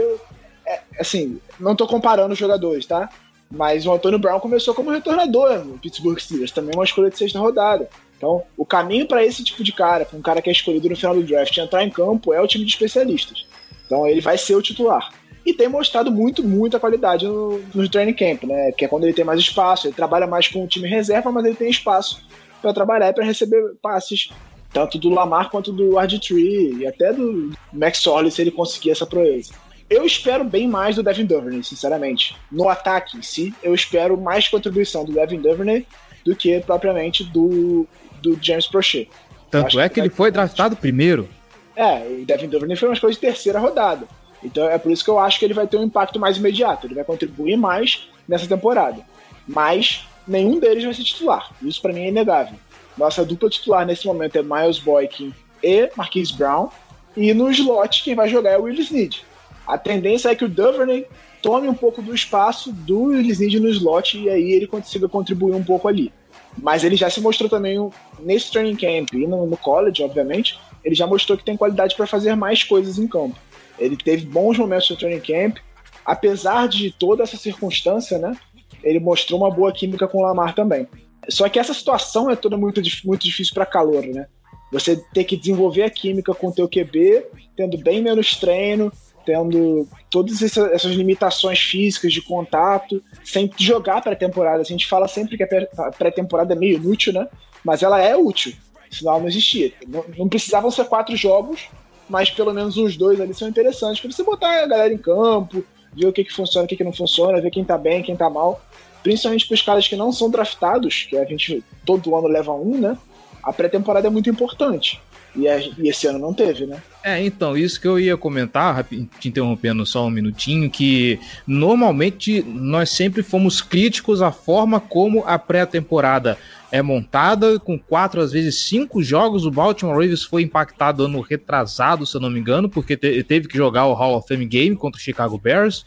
é, 0.67 0.81
assim, 0.99 1.41
não 1.59 1.73
estou 1.73 1.87
comparando 1.87 2.33
os 2.33 2.39
jogadores, 2.39 2.87
tá? 2.87 3.09
Mas 3.51 3.87
o 3.87 3.93
Antônio 3.93 4.19
Brown 4.19 4.41
começou 4.41 4.75
como 4.75 4.91
retornador 4.91 5.65
no 5.65 5.79
Pittsburgh 5.79 6.19
Steelers, 6.19 6.51
também 6.51 6.75
uma 6.75 6.85
escolha 6.85 7.11
de 7.11 7.17
sexta 7.19 7.39
rodada. 7.39 7.89
Então, 8.17 8.43
o 8.57 8.65
caminho 8.65 9.07
para 9.07 9.25
esse 9.25 9.45
tipo 9.45 9.63
de 9.63 9.73
cara, 9.73 10.05
para 10.05 10.19
um 10.19 10.23
cara 10.23 10.43
que 10.43 10.49
é 10.49 10.53
escolhido 10.53 10.89
no 10.89 10.97
final 10.97 11.15
do 11.15 11.23
draft 11.23 11.57
entrar 11.57 11.85
em 11.85 11.91
campo, 11.91 12.33
é 12.33 12.41
o 12.41 12.47
time 12.47 12.65
de 12.65 12.71
especialistas. 12.73 13.47
Então, 13.85 14.07
ele 14.07 14.21
vai 14.21 14.37
ser 14.37 14.57
o 14.57 14.63
titular. 14.63 15.13
E 15.45 15.53
tem 15.53 15.69
mostrado 15.69 16.11
muito, 16.11 16.43
muita 16.43 16.81
qualidade 16.81 17.25
no, 17.25 17.61
no 17.73 17.89
training 17.89 18.15
camp, 18.15 18.43
né? 18.45 18.73
Que 18.73 18.85
é 18.85 18.89
quando 18.89 19.05
ele 19.05 19.13
tem 19.13 19.25
mais 19.25 19.39
espaço, 19.39 19.87
ele 19.87 19.95
trabalha 19.95 20.27
mais 20.27 20.49
com 20.49 20.65
o 20.65 20.67
time 20.67 20.89
reserva, 20.89 21.31
mas 21.31 21.45
ele 21.45 21.55
tem 21.55 21.71
espaço 21.71 22.27
para 22.61 22.73
trabalhar 22.73 23.11
e 23.11 23.13
para 23.13 23.25
receber 23.25 23.63
passes 23.81 24.31
tanto 24.73 24.99
do 24.99 25.09
Lamar 25.09 25.51
quanto 25.51 25.73
do 25.73 25.93
RG3 25.93 26.81
e 26.81 26.87
até 26.87 27.13
do 27.13 27.53
Max 27.73 28.07
Orley 28.07 28.31
se 28.31 28.43
ele 28.43 28.51
conseguir 28.51 28.91
essa 28.91 29.07
proeza. 29.07 29.53
Eu 29.89 30.05
espero 30.05 30.45
bem 30.45 30.67
mais 30.67 30.97
do 30.97 31.03
Devin 31.03 31.27
Duvernay, 31.27 31.63
sinceramente. 31.63 32.37
No 32.51 32.69
ataque 32.69 33.17
em 33.17 33.23
si, 33.23 33.55
eu 33.63 33.73
espero 33.75 34.21
mais 34.21 34.49
contribuição 34.49 35.05
do 35.05 35.13
Devin 35.13 35.41
Duvernay 35.41 35.87
do 36.25 36.35
que 36.35 36.59
propriamente 36.61 37.23
do, 37.23 37.87
do 38.21 38.37
James 38.43 38.67
Prochet. 38.67 39.09
Tanto 39.49 39.79
é 39.79 39.89
que, 39.89 39.95
que 39.95 40.01
ele 40.01 40.11
foi 40.11 40.31
draftado 40.33 40.75
primeiro. 40.77 41.29
É, 41.77 41.99
o 42.21 42.25
Devin 42.25 42.49
Duvernay 42.49 42.77
foi 42.77 42.89
uma 42.89 42.95
escolha 42.95 43.13
de 43.13 43.21
terceira 43.21 43.61
rodada. 43.61 44.09
Então 44.43 44.69
é 44.69 44.77
por 44.77 44.91
isso 44.91 45.05
que 45.05 45.11
eu 45.11 45.19
acho 45.19 45.39
que 45.39 45.45
ele 45.45 45.55
vai 45.55 45.67
ter 45.67 45.77
um 45.77 45.85
impacto 45.85 46.19
mais 46.19 46.37
imediato. 46.37 46.87
Ele 46.87 46.95
vai 46.95 47.05
contribuir 47.05 47.57
mais 47.57 48.09
nessa 48.29 48.47
temporada. 48.47 49.03
Mas 49.47 50.05
nenhum 50.27 50.59
deles 50.59 50.83
vai 50.83 50.95
ser 50.95 51.05
titular. 51.05 51.53
Isso 51.63 51.81
para 51.81 51.93
mim 51.93 52.03
é 52.03 52.09
inegável. 52.09 52.59
Nossa 52.97 53.25
dupla 53.25 53.51
titular 53.51 53.87
nesse 53.87 54.07
momento 54.07 54.37
é 54.37 54.43
Miles 54.43 54.79
Boykin 54.79 55.35
e 55.63 55.91
Marquise 55.97 56.33
Brown. 56.33 56.69
E 57.17 57.33
no 57.35 57.51
slot, 57.51 58.03
quem 58.03 58.15
vai 58.15 58.29
jogar 58.29 58.51
é 58.53 58.59
o 58.59 58.63
Willis 58.63 58.91
Need. 58.91 59.25
A 59.67 59.77
tendência 59.77 60.31
é 60.31 60.35
que 60.35 60.45
o 60.45 60.49
Duvernay 60.49 61.07
tome 61.43 61.69
um 61.69 61.75
pouco 61.75 62.01
do 62.01 62.15
espaço 62.15 62.73
do 62.73 63.05
Willis 63.05 63.39
Need 63.39 63.61
no 63.61 63.69
slot 63.69 64.19
e 64.19 64.29
aí 64.29 64.53
ele 64.53 64.67
consiga 64.67 65.09
contribuir 65.09 65.55
um 65.55 65.65
pouco 65.65 65.89
ali. 65.89 66.13
Mas 66.59 66.85
ele 66.85 66.97
já 66.97 67.11
se 67.11 67.21
mostrou 67.21 67.51
também 67.51 67.79
nesse 68.21 68.51
training 68.51 68.77
camp 68.77 69.13
e 69.13 69.27
no, 69.27 69.47
no 69.47 69.57
college, 69.57 70.03
obviamente, 70.03 70.59
ele 70.83 70.95
já 70.95 71.07
mostrou 71.07 71.37
que 71.37 71.45
tem 71.45 71.57
qualidade 71.57 71.95
para 71.95 72.07
fazer 72.07 72.35
mais 72.35 72.63
coisas 72.63 72.99
em 72.99 73.07
campo. 73.07 73.37
Ele 73.79 73.97
teve 73.97 74.25
bons 74.25 74.57
momentos 74.57 74.89
no 74.89 74.97
training 74.97 75.21
camp, 75.21 75.59
apesar 76.05 76.69
de 76.69 76.91
toda 76.91 77.25
essa 77.25 77.37
circunstância, 77.37 78.19
né? 78.19 78.37
Ele 78.83 79.01
mostrou 79.01 79.41
uma 79.41 79.51
boa 79.51 79.73
química 79.73 80.09
com 80.09 80.19
o 80.19 80.23
Lamar 80.23 80.55
também. 80.55 80.87
Só 81.29 81.49
que 81.49 81.59
essa 81.59 81.75
situação 81.75 82.31
é 82.31 82.37
toda 82.37 82.57
muito, 82.57 82.81
muito 83.05 83.23
difícil 83.25 83.55
para 83.55 83.67
calor, 83.67 84.05
né? 84.07 84.27
Você 84.73 84.97
ter 85.13 85.25
que 85.25 85.37
desenvolver 85.37 85.83
a 85.83 85.91
química 85.91 86.35
com 86.35 86.49
o 86.49 86.53
teu 86.53 86.69
QB, 86.69 87.25
tendo 87.57 87.79
bem 87.79 88.03
menos 88.03 88.37
treino, 88.37 88.93
tendo 89.25 89.89
todas 90.11 90.41
essas 90.41 90.93
limitações 90.93 91.59
físicas 91.59 92.13
de 92.13 92.23
contato, 92.23 93.03
sem 93.25 93.51
jogar 93.59 94.01
pré-temporada. 94.01 94.61
A 94.61 94.65
gente 94.65 94.87
fala 94.87 95.09
sempre 95.09 95.37
que 95.37 95.43
a 95.43 95.91
pré-temporada 95.91 96.55
é 96.55 96.57
meio 96.57 96.77
inútil, 96.77 97.13
né? 97.13 97.29
Mas 97.65 97.83
ela 97.83 98.01
é 98.01 98.17
útil, 98.17 98.53
senão 98.91 99.13
ela 99.13 99.21
não 99.21 99.29
existia. 99.29 99.73
Não, 99.89 100.05
não 100.17 100.29
precisavam 100.29 100.71
ser 100.71 100.85
quatro 100.85 101.17
jogos, 101.17 101.69
mas 102.09 102.31
pelo 102.31 102.53
menos 102.53 102.77
uns 102.77 102.97
dois 102.97 103.21
ali 103.21 103.35
são 103.35 103.49
interessantes 103.49 104.01
para 104.01 104.11
você 104.11 104.23
botar 104.23 104.63
a 104.63 104.67
galera 104.67 104.95
em 104.95 104.99
campo, 104.99 105.65
ver 105.93 106.07
o 106.07 106.13
que, 106.13 106.25
que 106.25 106.33
funciona, 106.33 106.65
o 106.65 106.69
que, 106.69 106.77
que 106.77 106.85
não 106.85 106.93
funciona, 106.93 107.41
ver 107.41 107.51
quem 107.51 107.65
tá 107.65 107.77
bem, 107.77 108.03
quem 108.03 108.17
tá 108.17 108.31
mal. 108.31 108.61
Principalmente 109.07 109.47
para 109.47 109.55
os 109.55 109.63
caras 109.63 109.87
que 109.87 109.95
não 109.95 110.11
são 110.11 110.29
draftados, 110.29 111.07
que 111.09 111.17
a 111.17 111.25
gente 111.25 111.63
todo 111.85 112.17
ano 112.17 112.27
leva 112.27 112.53
um, 112.53 112.77
né? 112.77 112.99
A 113.41 113.53
pré-temporada 113.53 114.09
é 114.09 114.11
muito 114.11 114.29
importante. 114.29 115.01
E, 115.37 115.47
a, 115.47 115.61
e, 115.61 115.89
esse 115.89 116.09
ano 116.09 116.19
não 116.19 116.35
teve, 116.35 116.67
né? 116.67 116.83
É, 117.05 117.25
então, 117.25 117.57
isso 117.57 117.81
que 117.81 117.87
eu 117.87 118.01
ia 118.01 118.17
comentar, 118.17 118.83
te 118.83 119.29
interrompendo 119.29 119.87
só 119.87 120.05
um 120.07 120.11
minutinho, 120.11 120.69
que 120.69 121.21
normalmente 121.47 122.43
nós 122.43 122.91
sempre 122.91 123.23
fomos 123.23 123.63
críticos 123.63 124.21
à 124.23 124.33
forma 124.33 124.81
como 124.81 125.23
a 125.25 125.39
pré-temporada 125.39 126.37
é 126.73 126.83
montada, 126.83 127.61
com 127.61 127.79
quatro, 127.79 128.21
às 128.21 128.33
vezes 128.33 128.57
cinco 128.65 129.05
jogos. 129.05 129.47
O 129.47 129.53
Baltimore 129.53 129.95
Ravens 129.95 130.25
foi 130.25 130.43
impactado 130.43 131.05
ano 131.05 131.21
retrasado, 131.21 132.05
se 132.05 132.17
eu 132.17 132.21
não 132.21 132.29
me 132.29 132.41
engano, 132.41 132.69
porque 132.69 132.97
te 132.97 133.23
teve 133.23 133.47
que 133.47 133.57
jogar 133.57 133.87
o 133.87 133.95
Hall 133.95 134.17
of 134.17 134.27
Fame 134.27 134.47
Game 134.47 134.75
contra 134.75 134.99
o 134.99 135.01
Chicago 135.01 135.39
Bears. 135.39 135.87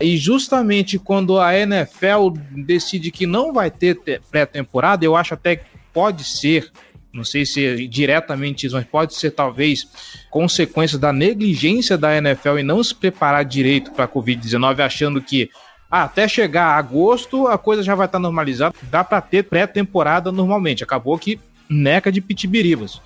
E 0.00 0.16
justamente 0.16 0.98
quando 0.98 1.40
a 1.40 1.56
NFL 1.56 2.30
decide 2.64 3.10
que 3.10 3.26
não 3.26 3.52
vai 3.52 3.70
ter 3.70 4.00
pré-temporada, 4.30 5.04
eu 5.04 5.16
acho 5.16 5.34
até 5.34 5.56
que 5.56 5.64
pode 5.92 6.24
ser 6.24 6.70
não 7.12 7.24
sei 7.24 7.44
se 7.44 7.64
é 7.64 7.74
diretamente 7.74 8.66
isso, 8.66 8.76
mas 8.76 8.84
pode 8.84 9.14
ser 9.14 9.30
talvez 9.30 9.88
consequência 10.30 10.98
da 10.98 11.12
negligência 11.12 11.96
da 11.96 12.16
NFL 12.16 12.58
e 12.58 12.62
não 12.62 12.84
se 12.84 12.94
preparar 12.94 13.44
direito 13.44 13.90
para 13.92 14.04
a 14.04 14.08
Covid-19, 14.08 14.80
achando 14.80 15.20
que 15.20 15.50
até 15.90 16.28
chegar 16.28 16.76
agosto 16.76 17.46
a 17.46 17.56
coisa 17.56 17.82
já 17.82 17.94
vai 17.94 18.06
estar 18.06 18.18
tá 18.18 18.22
normalizada, 18.22 18.74
dá 18.90 19.02
para 19.02 19.20
ter 19.22 19.44
pré-temporada 19.44 20.30
normalmente. 20.30 20.84
Acabou 20.84 21.18
que 21.18 21.40
neca 21.68 22.12
de 22.12 22.20
pitibiribas. 22.20 23.00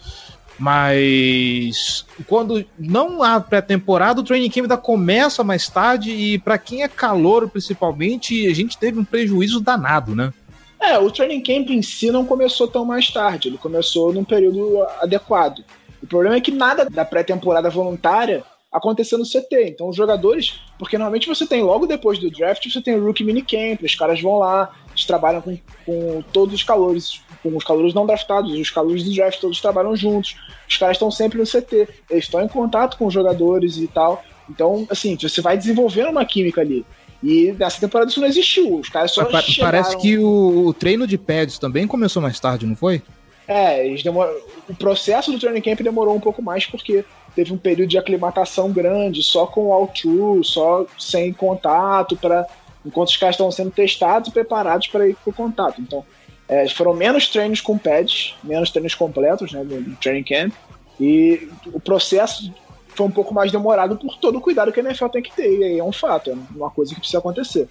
Mas 0.58 2.04
quando 2.26 2.64
não 2.78 3.22
há 3.22 3.40
pré-temporada, 3.40 4.20
o 4.20 4.24
training 4.24 4.50
camp 4.50 4.64
ainda 4.64 4.76
começa 4.76 5.42
mais 5.42 5.68
tarde 5.68 6.10
e 6.10 6.38
para 6.38 6.58
quem 6.58 6.82
é 6.82 6.88
calor 6.88 7.48
principalmente, 7.48 8.46
a 8.46 8.54
gente 8.54 8.78
teve 8.78 8.98
um 8.98 9.04
prejuízo 9.04 9.60
danado, 9.60 10.14
né? 10.14 10.32
É, 10.80 10.98
o 10.98 11.10
training 11.10 11.42
camp 11.42 11.70
em 11.70 11.82
si 11.82 12.10
não 12.10 12.24
começou 12.24 12.66
tão 12.66 12.84
mais 12.84 13.10
tarde, 13.10 13.48
ele 13.48 13.58
começou 13.58 14.12
num 14.12 14.24
período 14.24 14.84
adequado. 15.00 15.64
O 16.02 16.06
problema 16.06 16.36
é 16.36 16.40
que 16.40 16.50
nada 16.50 16.84
da 16.90 17.04
pré-temporada 17.04 17.70
voluntária 17.70 18.42
aconteceu 18.72 19.18
no 19.18 19.24
CT. 19.24 19.68
Então 19.68 19.88
os 19.88 19.96
jogadores, 19.96 20.60
porque 20.78 20.96
normalmente 20.96 21.28
você 21.28 21.46
tem 21.46 21.62
logo 21.62 21.86
depois 21.86 22.18
do 22.18 22.30
draft, 22.30 22.68
você 22.68 22.80
tem 22.80 22.96
o 22.96 23.04
rookie 23.04 23.22
minicamp, 23.22 23.84
os 23.84 23.94
caras 23.94 24.20
vão 24.20 24.38
lá, 24.38 24.74
eles 25.02 25.06
trabalham 25.06 25.40
com, 25.40 25.58
com 25.84 26.22
todos 26.32 26.54
os 26.54 26.62
calores, 26.62 27.20
com 27.42 27.56
os 27.56 27.64
calores 27.64 27.92
não 27.92 28.06
draftados, 28.06 28.52
os 28.52 28.70
calores 28.70 29.04
do 29.04 29.12
draft 29.12 29.40
todos 29.40 29.60
trabalham 29.60 29.94
juntos. 29.96 30.36
Os 30.68 30.76
caras 30.76 30.96
estão 30.96 31.10
sempre 31.10 31.38
no 31.38 31.44
CT, 31.44 31.88
eles 32.10 32.24
estão 32.24 32.40
em 32.42 32.48
contato 32.48 32.96
com 32.96 33.06
os 33.06 33.14
jogadores 33.14 33.76
e 33.76 33.86
tal. 33.86 34.22
Então, 34.48 34.86
assim, 34.90 35.16
você 35.16 35.40
vai 35.40 35.56
desenvolvendo 35.56 36.10
uma 36.10 36.24
química 36.24 36.60
ali. 36.60 36.84
E 37.22 37.52
nessa 37.52 37.80
temporada 37.80 38.10
isso 38.10 38.20
não 38.20 38.26
existiu. 38.26 38.78
Os 38.78 38.88
caras 38.88 39.12
só 39.12 39.24
pa 39.24 39.40
chegaram... 39.40 39.70
Parece 39.70 39.96
que 39.98 40.18
o, 40.18 40.66
o, 40.66 40.74
treino 40.74 41.06
de 41.06 41.16
pads 41.16 41.58
também 41.58 41.86
começou 41.86 42.20
mais 42.20 42.38
tarde, 42.40 42.66
não 42.66 42.74
foi? 42.74 43.00
É, 43.46 43.86
eles 43.86 44.02
demor... 44.02 44.28
o 44.68 44.74
processo 44.74 45.30
do 45.30 45.38
training 45.38 45.60
camp 45.60 45.80
demorou 45.80 46.16
um 46.16 46.20
pouco 46.20 46.42
mais 46.42 46.66
porque 46.66 47.04
teve 47.34 47.52
um 47.52 47.58
período 47.58 47.90
de 47.90 47.98
aclimatação 47.98 48.72
grande, 48.72 49.22
só 49.22 49.46
com 49.46 49.68
o 49.68 49.72
all-true, 49.72 50.44
só 50.44 50.84
sem 50.98 51.32
contato, 51.32 52.16
para 52.16 52.46
enquanto 52.84 53.08
os 53.08 53.16
caras 53.16 53.34
estão 53.34 53.50
sendo 53.50 53.70
testados 53.70 54.28
e 54.28 54.32
preparados 54.32 54.88
para 54.88 55.08
ir 55.08 55.14
para 55.16 55.30
o 55.30 55.34
contato. 55.34 55.80
Então, 55.80 56.04
é, 56.48 56.68
foram 56.68 56.94
menos 56.94 57.28
treinos 57.28 57.60
com 57.60 57.78
pads, 57.78 58.34
menos 58.42 58.70
treinos 58.70 58.94
completos 58.94 59.52
né, 59.52 59.62
no 59.62 59.96
training 59.96 60.24
camp, 60.24 60.52
e 61.00 61.48
o 61.66 61.80
processo 61.80 62.52
foi 62.88 63.06
um 63.06 63.10
pouco 63.10 63.32
mais 63.32 63.50
demorado 63.50 63.96
por 63.96 64.18
todo 64.18 64.38
o 64.38 64.40
cuidado 64.40 64.72
que 64.72 64.80
a 64.80 64.82
NFL 64.82 65.06
tem 65.06 65.22
que 65.22 65.32
ter, 65.32 65.58
e 65.58 65.64
aí 65.64 65.78
é 65.78 65.84
um 65.84 65.92
fato, 65.92 66.30
é 66.30 66.34
uma 66.54 66.70
coisa 66.70 66.94
que 66.94 67.00
precisa 67.00 67.18
acontecer. 67.18 67.68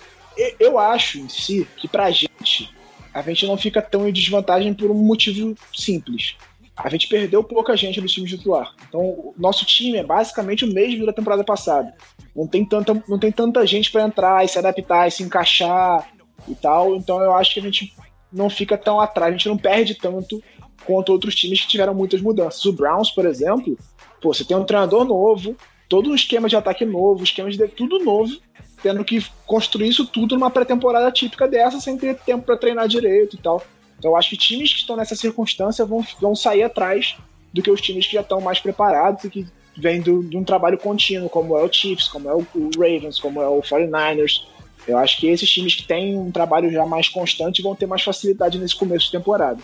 Eu 0.60 0.80
acho 0.80 1.20
em 1.20 1.30
si 1.30 1.68
que 1.78 1.88
pra 1.88 2.10
gente, 2.10 2.74
a 3.14 3.22
gente 3.22 3.46
não 3.46 3.58
fica 3.58 3.82
tão 3.82 4.08
em 4.08 4.12
desvantagem 4.12 4.74
por 4.74 4.90
um 4.90 4.96
motivo 4.96 5.56
simples. 5.74 6.36
A 6.76 6.90
gente 6.90 7.08
perdeu 7.08 7.44
pouca 7.44 7.76
gente 7.78 8.02
do 8.02 8.08
time 8.08 8.28
titular. 8.28 8.74
Então, 8.88 9.02
o 9.02 9.36
nosso 9.38 9.66
time 9.66 9.98
é 9.98 10.04
basicamente 10.04 10.66
o 10.66 10.74
mesmo 10.74 11.06
da 11.06 11.14
temporada 11.14 11.44
passada. 11.44 11.94
Não 12.36 12.48
tem 12.48 12.66
tanta, 12.66 13.04
não 13.08 13.20
tem 13.20 13.32
tanta 13.32 13.66
gente 13.66 13.92
para 13.92 14.04
entrar 14.04 14.46
e 14.46 14.48
se 14.48 14.58
adaptar 14.58 15.08
e 15.08 15.12
se 15.12 15.24
encaixar 15.24 16.10
e 16.48 16.56
tal. 16.56 16.96
Então, 16.96 17.22
eu 17.22 17.34
acho 17.34 17.54
que 17.54 17.60
a 17.60 17.64
gente 17.64 17.94
não 18.32 18.50
fica 18.50 18.78
tão 18.78 19.00
atrás, 19.00 19.34
a 19.34 19.38
gente 19.38 19.50
não 19.50 19.58
perde 19.58 19.96
tanto 19.96 20.42
quanto 20.86 21.12
outros 21.12 21.36
times 21.36 21.62
que 21.62 21.68
tiveram 21.68 21.94
muitas 21.94 22.22
mudanças. 22.22 22.64
O 22.66 22.74
Browns, 22.74 23.12
por 23.12 23.26
exemplo, 23.26 23.78
Pô, 24.22 24.32
você 24.32 24.46
tem 24.46 24.56
um 24.56 24.64
treinador 24.64 25.04
novo, 25.04 25.58
todo 25.90 26.12
um 26.12 26.16
esquema 26.16 26.48
de 26.48 26.56
ataque 26.56 26.86
novo, 26.86 27.24
esquema 27.24 27.50
de 27.50 27.68
tudo 27.68 28.00
novo, 28.00 28.38
tendo 28.82 29.04
que 29.04 29.26
construir 29.48 29.90
isso 29.90 30.06
tudo 30.06 30.36
numa 30.36 30.52
pré-temporada 30.52 31.12
típica 31.12 31.48
dessa, 31.48 31.80
sem 31.80 31.98
ter 31.98 32.16
tempo 32.20 32.46
para 32.46 32.56
treinar 32.56 32.88
direito 32.88 33.36
e 33.36 33.40
tal. 33.40 33.64
Então 33.98 34.12
eu 34.12 34.16
acho 34.16 34.30
que 34.30 34.38
times 34.38 34.72
que 34.72 34.80
estão 34.80 34.96
nessa 34.96 35.16
circunstância 35.16 35.84
vão, 35.84 36.06
vão 36.22 36.36
sair 36.36 36.64
atrás 36.64 37.18
do 37.52 37.62
que 37.62 37.72
os 37.72 37.82
times 37.82 38.06
que 38.06 38.14
já 38.14 38.22
estão 38.22 38.40
mais 38.40 38.60
preparados 38.60 39.24
e 39.24 39.30
que 39.30 39.48
vêm 39.82 40.02
do, 40.02 40.24
de 40.24 40.38
um 40.38 40.44
trabalho 40.44 40.78
contínuo, 40.78 41.30
como 41.30 41.58
é 41.58 41.64
o 41.64 41.72
Chiefs, 41.72 42.08
como 42.08 42.30
é 42.30 42.34
o, 42.34 42.46
o 42.56 42.70
Ravens, 42.78 43.20
como 43.20 43.42
é 43.42 43.48
o 43.48 43.62
49ers. 43.62 44.44
Eu 44.88 44.98
acho 44.98 45.20
que 45.20 45.28
esses 45.28 45.50
times 45.50 45.76
que 45.76 45.84
têm 45.84 46.18
um 46.18 46.32
trabalho 46.32 46.72
já 46.72 46.86
mais 46.86 47.10
constante 47.10 47.62
vão 47.62 47.76
ter 47.76 47.86
mais 47.86 48.02
facilidade 48.02 48.58
nesse 48.58 48.76
começo 48.76 49.06
de 49.06 49.12
temporada. 49.12 49.60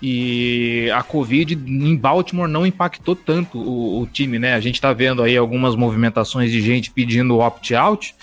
E 0.00 0.88
a 0.94 1.02
Covid 1.02 1.54
em 1.54 1.96
Baltimore 1.96 2.48
não 2.48 2.66
impactou 2.66 3.16
tanto 3.16 3.58
o, 3.58 4.02
o 4.02 4.06
time, 4.06 4.38
né? 4.38 4.54
A 4.54 4.60
gente 4.60 4.80
tá 4.80 4.92
vendo 4.92 5.22
aí 5.22 5.36
algumas 5.36 5.74
movimentações 5.74 6.50
de 6.50 6.60
gente 6.60 6.90
pedindo 6.90 7.38
opt-out. 7.38 8.14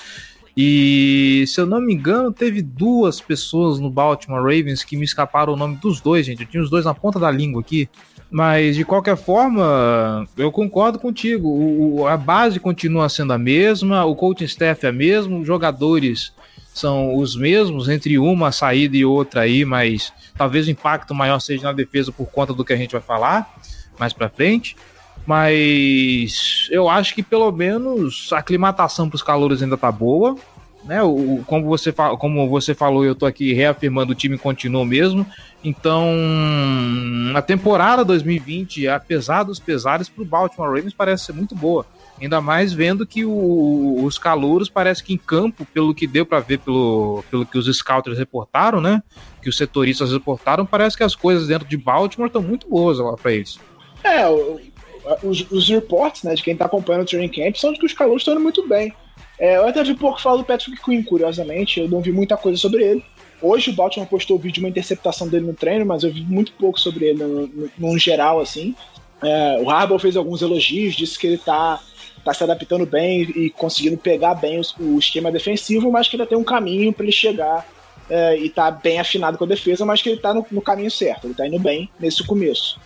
E 0.56 1.46
se 1.48 1.62
eu 1.62 1.66
não 1.66 1.80
me 1.80 1.94
engano, 1.94 2.34
teve 2.34 2.62
duas 2.62 3.22
pessoas 3.22 3.80
no 3.80 3.90
Baltimore 3.90 4.42
Ravens 4.42 4.84
que 4.84 4.98
me 4.98 5.06
escaparam 5.06 5.54
o 5.54 5.58
nome 5.58 5.78
dos 5.78 6.02
dois, 6.02 6.26
gente. 6.26 6.42
Eu 6.42 6.48
tinha 6.48 6.64
os 6.64 6.70
dois 6.70 6.86
na 6.86 6.94
ponta 6.94 7.20
da 7.20 7.32
língua 7.32 7.62
aqui. 7.62 7.90
Mas 8.32 8.76
de 8.76 8.86
qualquer 8.86 9.18
forma, 9.18 10.28
eu 10.38 10.52
concordo 10.52 11.00
contigo. 11.00 11.48
O, 11.50 12.08
a 12.08 12.16
base 12.16 12.60
continua 12.60 13.10
sendo 13.10 13.34
a 13.34 13.38
mesma, 13.38 14.06
o 14.06 14.16
coaching 14.16 14.46
staff 14.46 14.86
é 14.86 14.92
mesmo, 14.92 15.40
os 15.40 15.48
jogadores 15.48 16.32
são 16.72 17.18
os 17.18 17.36
mesmos 17.36 17.90
entre 17.90 18.20
uma 18.20 18.52
saída 18.52 18.96
e 18.96 19.04
outra 19.04 19.42
aí, 19.42 19.66
mas 19.66 20.14
talvez 20.38 20.68
o 20.68 20.72
impacto 20.72 21.16
maior 21.16 21.40
seja 21.40 21.64
na 21.64 21.74
defesa 21.74 22.12
por 22.12 22.28
conta 22.28 22.54
do 22.54 22.64
que 22.64 22.72
a 22.72 22.78
gente 22.78 22.92
vai 22.92 23.02
falar 23.02 23.52
mais 23.98 24.14
para 24.14 24.30
frente. 24.30 24.76
Mas 25.26 26.68
eu 26.72 26.90
acho 26.90 27.14
que 27.14 27.22
pelo 27.22 27.52
menos 27.52 28.30
a 28.32 28.38
aclimatação 28.38 29.10
para 29.10 29.16
os 29.16 29.24
calores 29.24 29.62
ainda 29.62 29.78
tá 29.78 29.92
boa. 29.92 30.38
Né, 30.90 31.04
o, 31.04 31.44
como, 31.46 31.68
você, 31.68 31.94
como 31.94 32.50
você 32.50 32.74
falou, 32.74 33.06
eu 33.06 33.14
tô 33.14 33.28
aqui 33.28 33.54
reafirmando, 33.54 34.14
o 34.14 34.16
time 34.16 34.40
continua 34.40 34.84
mesmo. 34.84 35.24
Então, 35.64 36.04
a 37.36 37.44
temporada 37.44 38.04
2020, 38.04 38.88
apesar 38.88 39.44
dos 39.44 39.60
pesares, 39.60 40.10
para 40.10 40.24
o 40.24 40.26
Baltimore 40.26 40.74
Ravens 40.74 40.92
parece 40.92 41.26
ser 41.26 41.34
muito 41.34 41.54
boa. 41.54 41.86
Ainda 42.20 42.42
mais 42.42 42.74
vendo 42.74 43.06
que 43.06 43.24
o, 43.24 44.04
os 44.04 44.18
calouros 44.18 44.68
parece 44.68 45.04
que 45.04 45.14
em 45.14 45.18
campo, 45.18 45.64
pelo 45.64 45.94
que 45.94 46.08
deu 46.08 46.26
para 46.26 46.40
ver 46.40 46.58
pelo, 46.58 47.24
pelo 47.30 47.46
que 47.46 47.60
os 47.60 47.68
scouters 47.68 48.18
reportaram, 48.18 48.82
né? 48.82 49.04
Que 49.44 49.50
os 49.50 49.58
setoristas 49.58 50.12
reportaram, 50.12 50.66
parece 50.66 50.98
que 50.98 51.04
as 51.04 51.14
coisas 51.14 51.50
dentro 51.50 51.68
de 51.68 51.78
Baltimore 51.78 52.30
estão 52.30 52.42
muito 52.42 52.68
boas 52.68 52.98
lá 52.98 53.16
para 53.16 53.32
eles. 53.32 53.60
É, 54.04 54.26
os, 55.22 55.52
os 55.52 55.70
reports 55.70 56.24
né, 56.24 56.34
de 56.34 56.42
quem 56.42 56.58
tá 56.58 56.66
acompanhando 56.66 57.04
o 57.04 57.06
training 57.06 57.30
camp 57.30 57.56
são 57.58 57.72
de 57.74 57.80
que 57.80 57.86
os 57.86 57.94
calouros 57.94 58.22
estão 58.22 58.34
indo 58.34 58.42
muito 58.42 58.68
bem. 58.68 58.92
É, 59.40 59.56
eu 59.56 59.68
até 59.68 59.84
vi 59.84 59.96
pouco 59.96 60.22
falar 60.22 60.38
do 60.38 60.44
Patrick 60.44 60.84
Quinn, 60.84 61.02
curiosamente, 61.02 61.80
eu 61.80 61.88
não 61.88 62.02
vi 62.02 62.12
muita 62.12 62.36
coisa 62.36 62.58
sobre 62.58 62.84
ele. 62.84 63.04
Hoje 63.42 63.70
o 63.70 63.74
Baltimore 63.74 64.10
postou 64.10 64.36
o 64.36 64.40
vídeo 64.40 64.56
de 64.56 64.60
uma 64.60 64.70
interceptação 64.70 65.30
dele 65.30 65.48
no 65.48 65.54
treino, 65.54 65.86
mas 65.86 66.04
eu 66.04 66.12
vi 66.12 66.22
muito 66.22 66.52
pouco 66.54 66.78
sobre 66.78 67.06
ele 67.06 67.24
no, 67.24 67.72
no, 67.78 67.98
geral, 67.98 68.42
assim. 68.42 68.76
É, 69.24 69.60
o 69.62 69.70
Harbaugh 69.70 70.00
fez 70.00 70.18
alguns 70.18 70.42
elogios, 70.42 70.94
disse 70.94 71.18
que 71.18 71.28
ele 71.28 71.38
tá, 71.38 71.80
tá 72.24 72.34
se 72.34 72.44
adaptando 72.44 72.86
bem 72.86 73.22
e 73.22 73.50
conseguindo 73.50 73.98
pegar 73.98 74.36
bem 74.36 74.60
o, 74.60 74.96
o 74.96 75.00
esquema 75.00 75.32
defensivo, 75.32 75.90
mas 75.90 76.10
que 76.10 76.18
ainda 76.18 76.28
tem 76.28 76.38
um 76.38 76.44
caminho 76.44 76.92
para 76.92 77.06
ele 77.06 77.14
chegar 77.14 77.66
é, 78.10 78.38
e 78.38 78.50
tá 78.50 78.70
bem 78.70 79.00
afinado 79.00 79.38
com 79.38 79.46
a 79.46 79.48
defesa, 79.48 79.86
mas 79.86 80.02
que 80.02 80.10
ele 80.10 80.20
tá 80.20 80.34
no, 80.34 80.46
no 80.52 80.62
caminho 80.62 80.92
certo, 80.92 81.28
ele 81.28 81.34
tá 81.34 81.48
indo 81.48 81.60
bem 81.60 81.90
nesse 81.98 82.26
começo. 82.26 82.78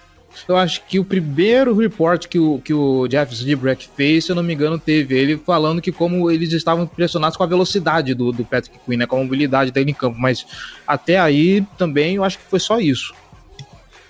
Eu 0.48 0.58
acho 0.58 0.84
que 0.86 1.00
o 1.00 1.06
primeiro 1.06 1.76
report 1.76 2.28
que 2.28 2.40
o, 2.40 2.60
que 2.60 2.74
o 2.74 3.08
Jeff 3.08 3.34
Zibreck 3.34 3.88
fez, 3.96 4.26
se 4.26 4.32
eu 4.32 4.36
não 4.36 4.44
me 4.44 4.54
engano, 4.54 4.78
teve 4.80 5.18
ele 5.18 5.38
falando 5.38 5.82
que 5.82 5.92
como 5.92 6.30
eles 6.30 6.52
estavam 6.52 6.84
impressionados 6.84 7.38
com 7.38 7.44
a 7.44 7.48
velocidade 7.48 8.14
do, 8.14 8.32
do 8.32 8.44
Patrick 8.44 8.78
Quinn, 8.86 8.98
né, 8.98 9.06
com 9.06 9.18
a 9.18 9.24
mobilidade 9.24 9.72
dele 9.72 9.92
em 9.92 9.94
campo, 9.94 10.20
mas 10.20 10.46
até 10.86 11.20
aí 11.20 11.66
também 11.78 12.16
eu 12.16 12.24
acho 12.24 12.38
que 12.38 12.46
foi 12.46 12.60
só 12.60 12.80
isso. 12.80 13.14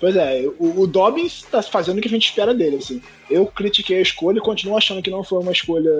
Pois 0.00 0.16
é, 0.16 0.44
o, 0.58 0.82
o 0.82 0.86
Dobbins 0.86 1.42
tá 1.42 1.62
fazendo 1.62 1.98
o 1.98 2.00
que 2.00 2.08
a 2.08 2.10
gente 2.10 2.28
espera 2.28 2.52
dele, 2.52 2.76
assim. 2.76 3.00
Eu 3.30 3.46
critiquei 3.46 3.98
a 3.98 4.02
escolha 4.02 4.38
e 4.38 4.42
continuo 4.42 4.76
achando 4.76 5.02
que 5.02 5.10
não 5.10 5.24
foi 5.24 5.38
uma 5.38 5.52
escolha. 5.52 5.90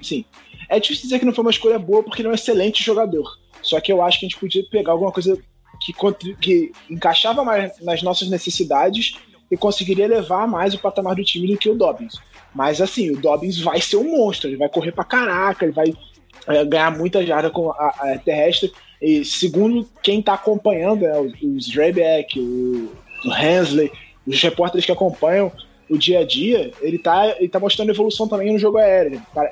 Sim. 0.00 0.24
É 0.68 0.78
difícil 0.78 1.04
dizer 1.04 1.18
que 1.18 1.24
não 1.24 1.34
foi 1.34 1.42
uma 1.42 1.50
escolha 1.50 1.78
boa 1.78 2.02
porque 2.02 2.22
ele 2.22 2.28
é 2.28 2.30
um 2.30 2.34
excelente 2.34 2.82
jogador. 2.82 3.38
Só 3.62 3.80
que 3.80 3.90
eu 3.90 4.02
acho 4.02 4.20
que 4.20 4.26
a 4.26 4.28
gente 4.28 4.38
podia 4.38 4.62
pegar 4.70 4.92
alguma 4.92 5.10
coisa 5.10 5.36
que, 5.80 5.92
que 6.40 6.72
encaixava 6.88 7.42
mais 7.42 7.72
nas 7.80 8.02
nossas 8.02 8.28
necessidades 8.28 9.16
e 9.54 9.56
conseguiria 9.56 10.08
levar 10.08 10.48
mais 10.48 10.74
o 10.74 10.78
patamar 10.80 11.14
do 11.14 11.24
time 11.24 11.46
do 11.46 11.56
que 11.56 11.70
o 11.70 11.76
Dobbins. 11.76 12.14
Mas 12.52 12.80
assim, 12.80 13.10
o 13.12 13.16
Dobbins 13.16 13.60
vai 13.60 13.80
ser 13.80 13.96
um 13.96 14.16
monstro, 14.16 14.50
ele 14.50 14.56
vai 14.56 14.68
correr 14.68 14.90
pra 14.90 15.04
caraca, 15.04 15.64
ele 15.64 15.72
vai 15.72 15.94
é, 16.48 16.64
ganhar 16.64 16.90
muita 16.90 17.24
jarda 17.24 17.50
com 17.50 17.70
a, 17.70 17.94
a, 18.00 18.18
terrestre. 18.18 18.72
E 19.00 19.24
segundo 19.24 19.88
quem 20.02 20.20
tá 20.20 20.34
acompanhando, 20.34 21.02
né, 21.02 21.16
os, 21.18 21.32
os 21.40 21.68
o, 22.36 22.90
o 23.26 23.32
Hensley, 23.32 23.92
os 24.26 24.42
repórteres 24.42 24.84
que 24.84 24.92
acompanham 24.92 25.52
o 25.88 25.96
dia 25.96 26.20
a 26.20 26.24
dia, 26.24 26.72
ele 26.80 26.98
tá, 26.98 27.36
ele 27.38 27.48
tá 27.48 27.60
mostrando 27.60 27.90
evolução 27.90 28.26
também 28.26 28.52
no 28.52 28.58
jogo 28.58 28.78
aéreo. 28.78 29.12
Ele 29.12 29.22
tá, 29.32 29.50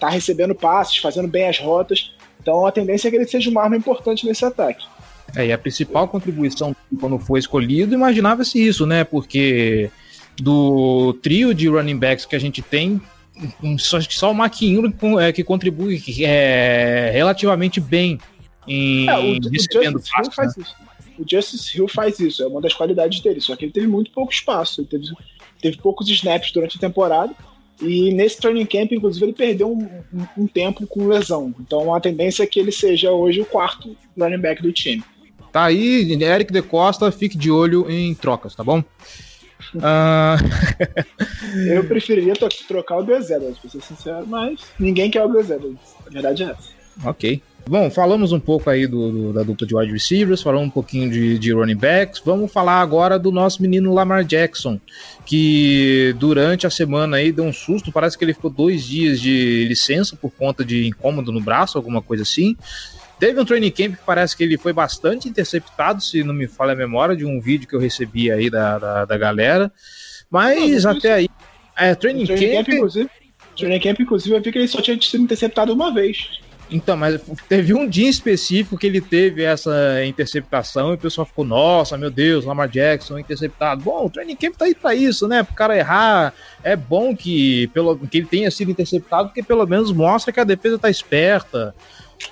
tá 0.00 0.08
recebendo 0.10 0.54
passes, 0.54 0.98
fazendo 0.98 1.28
bem 1.28 1.48
as 1.48 1.58
rotas. 1.58 2.12
Então 2.42 2.66
a 2.66 2.72
tendência 2.72 3.08
é 3.08 3.10
que 3.10 3.16
ele 3.16 3.26
seja 3.26 3.48
uma 3.48 3.62
arma 3.62 3.76
importante 3.76 4.26
nesse 4.26 4.44
ataque. 4.44 4.84
É, 5.36 5.46
e 5.46 5.52
a 5.52 5.58
principal 5.58 6.08
contribuição 6.08 6.74
quando 6.98 7.18
foi 7.18 7.38
escolhido, 7.38 7.94
imaginava-se 7.94 8.64
isso, 8.64 8.86
né? 8.86 9.04
Porque 9.04 9.90
do 10.40 11.12
trio 11.22 11.54
de 11.54 11.68
running 11.68 11.98
backs 11.98 12.24
que 12.24 12.34
a 12.34 12.38
gente 12.38 12.62
tem, 12.62 13.00
só, 13.78 14.00
só 14.00 14.30
o 14.30 14.34
Maquinho 14.34 14.92
é, 15.20 15.32
que 15.32 15.44
contribui 15.44 16.02
é, 16.24 17.10
relativamente 17.12 17.80
bem 17.80 18.18
em 18.66 19.08
é, 19.08 19.18
o, 19.18 19.50
recebendo 19.50 19.96
o 19.96 20.02
passos, 20.02 20.34
faz 20.34 20.56
né? 20.56 20.64
isso. 20.64 20.76
O 21.18 21.24
Justice 21.30 21.76
Hill 21.76 21.88
faz 21.88 22.18
isso, 22.18 22.42
é 22.42 22.46
uma 22.46 22.62
das 22.62 22.72
qualidades 22.72 23.20
dele, 23.20 23.40
só 23.40 23.54
que 23.54 23.66
ele 23.66 23.72
teve 23.72 23.86
muito 23.86 24.10
pouco 24.10 24.32
espaço, 24.32 24.80
ele 24.80 24.88
teve, 24.88 25.04
teve 25.60 25.76
poucos 25.76 26.08
snaps 26.08 26.50
durante 26.50 26.78
a 26.78 26.80
temporada, 26.80 27.34
e 27.82 28.12
nesse 28.12 28.38
training 28.38 28.66
camp, 28.66 28.92
inclusive, 28.92 29.26
ele 29.26 29.32
perdeu 29.32 29.70
um, 29.70 29.84
um, 30.12 30.42
um, 30.42 30.46
tempo 30.46 30.86
com 30.86 31.08
lesão. 31.08 31.54
Então 31.60 31.94
a 31.94 32.00
tendência 32.00 32.42
é 32.42 32.46
que 32.46 32.60
ele 32.60 32.72
seja 32.72 33.10
hoje 33.10 33.40
o 33.40 33.46
quarto 33.46 33.96
running 34.18 34.38
back 34.38 34.62
do 34.62 34.72
time. 34.72 35.02
Tá 35.52 35.64
aí, 35.64 36.12
Eric 36.22 36.52
de 36.52 36.62
Costa, 36.62 37.10
fique 37.10 37.36
de 37.36 37.50
olho 37.50 37.90
em 37.90 38.14
trocas, 38.14 38.54
tá 38.54 38.62
bom? 38.62 38.82
Uh... 39.74 40.36
eu 41.68 41.84
preferiria 41.84 42.34
trocar 42.66 42.98
o 42.98 43.04
Gus 43.04 43.30
Edwards, 43.30 43.58
pra 43.58 43.70
ser 43.70 43.82
sincero, 43.82 44.26
mas 44.26 44.60
ninguém 44.78 45.10
quer 45.10 45.24
o 45.24 45.28
Gus 45.28 45.50
Edwards. 45.50 45.94
A 46.06 46.10
verdade 46.10 46.42
é 46.44 46.46
essa. 46.50 46.80
Ok. 47.04 47.42
Bom, 47.68 47.90
falamos 47.90 48.32
um 48.32 48.40
pouco 48.40 48.68
aí 48.68 48.86
do, 48.86 49.12
do, 49.12 49.32
da 49.32 49.42
dupla 49.42 49.66
de 49.66 49.76
wide 49.76 49.92
receivers, 49.92 50.42
falamos 50.42 50.68
um 50.68 50.70
pouquinho 50.70 51.10
de, 51.10 51.38
de 51.38 51.52
running 51.52 51.76
backs. 51.76 52.20
Vamos 52.24 52.50
falar 52.50 52.80
agora 52.80 53.18
do 53.18 53.30
nosso 53.30 53.62
menino 53.62 53.92
Lamar 53.92 54.24
Jackson, 54.24 54.80
que 55.24 56.14
durante 56.18 56.66
a 56.66 56.70
semana 56.70 57.18
aí 57.18 57.30
deu 57.30 57.44
um 57.44 57.52
susto. 57.52 57.92
Parece 57.92 58.18
que 58.18 58.24
ele 58.24 58.34
ficou 58.34 58.50
dois 58.50 58.82
dias 58.84 59.20
de 59.20 59.66
licença 59.68 60.16
por 60.16 60.30
conta 60.32 60.64
de 60.64 60.86
incômodo 60.86 61.30
no 61.30 61.40
braço, 61.40 61.78
alguma 61.78 62.02
coisa 62.02 62.22
assim. 62.22 62.56
Teve 63.20 63.38
um 63.38 63.44
training 63.44 63.70
camp 63.70 63.96
que 63.96 64.04
parece 64.04 64.34
que 64.34 64.42
ele 64.42 64.56
foi 64.56 64.72
bastante 64.72 65.28
interceptado, 65.28 66.02
se 66.02 66.24
não 66.24 66.32
me 66.32 66.46
falha 66.46 66.72
a 66.72 66.76
memória, 66.76 67.14
de 67.14 67.26
um 67.26 67.38
vídeo 67.38 67.68
que 67.68 67.74
eu 67.76 67.78
recebi 67.78 68.32
aí 68.32 68.48
da, 68.48 68.78
da, 68.78 69.04
da 69.04 69.18
galera. 69.18 69.70
Mas 70.30 70.84
não, 70.84 70.92
até 70.92 71.12
aí. 71.12 71.28
É, 71.76 71.94
training, 71.94 72.24
training 72.24 72.46
camp. 72.46 72.66
camp 72.66 72.74
inclusive, 72.74 73.10
training 73.58 73.80
camp, 73.80 74.00
inclusive, 74.00 74.34
eu 74.34 74.40
vi 74.40 74.50
que 74.50 74.58
ele 74.58 74.68
só 74.68 74.80
tinha 74.80 74.98
sido 75.02 75.22
interceptado 75.22 75.74
uma 75.74 75.92
vez. 75.92 76.40
Então, 76.70 76.96
mas 76.96 77.20
teve 77.48 77.74
um 77.74 77.86
dia 77.86 78.08
específico 78.08 78.78
que 78.78 78.86
ele 78.86 79.00
teve 79.00 79.42
essa 79.42 80.04
interceptação 80.06 80.92
e 80.92 80.94
o 80.94 80.98
pessoal 80.98 81.26
ficou, 81.26 81.44
nossa, 81.44 81.98
meu 81.98 82.10
Deus, 82.10 82.44
Lamar 82.44 82.68
Jackson 82.68 83.18
interceptado. 83.18 83.82
Bom, 83.82 84.06
o 84.06 84.10
training 84.10 84.36
camp 84.36 84.54
tá 84.54 84.66
aí 84.66 84.74
pra 84.74 84.94
isso, 84.94 85.26
né? 85.26 85.42
Pro 85.42 85.54
cara 85.54 85.76
errar, 85.76 86.32
é 86.62 86.76
bom 86.76 87.14
que, 87.14 87.66
pelo, 87.74 87.98
que 87.98 88.18
ele 88.18 88.26
tenha 88.26 88.50
sido 88.50 88.70
interceptado, 88.70 89.28
porque 89.28 89.42
pelo 89.42 89.66
menos 89.66 89.92
mostra 89.92 90.32
que 90.32 90.38
a 90.38 90.44
defesa 90.44 90.78
tá 90.78 90.88
esperta. 90.88 91.74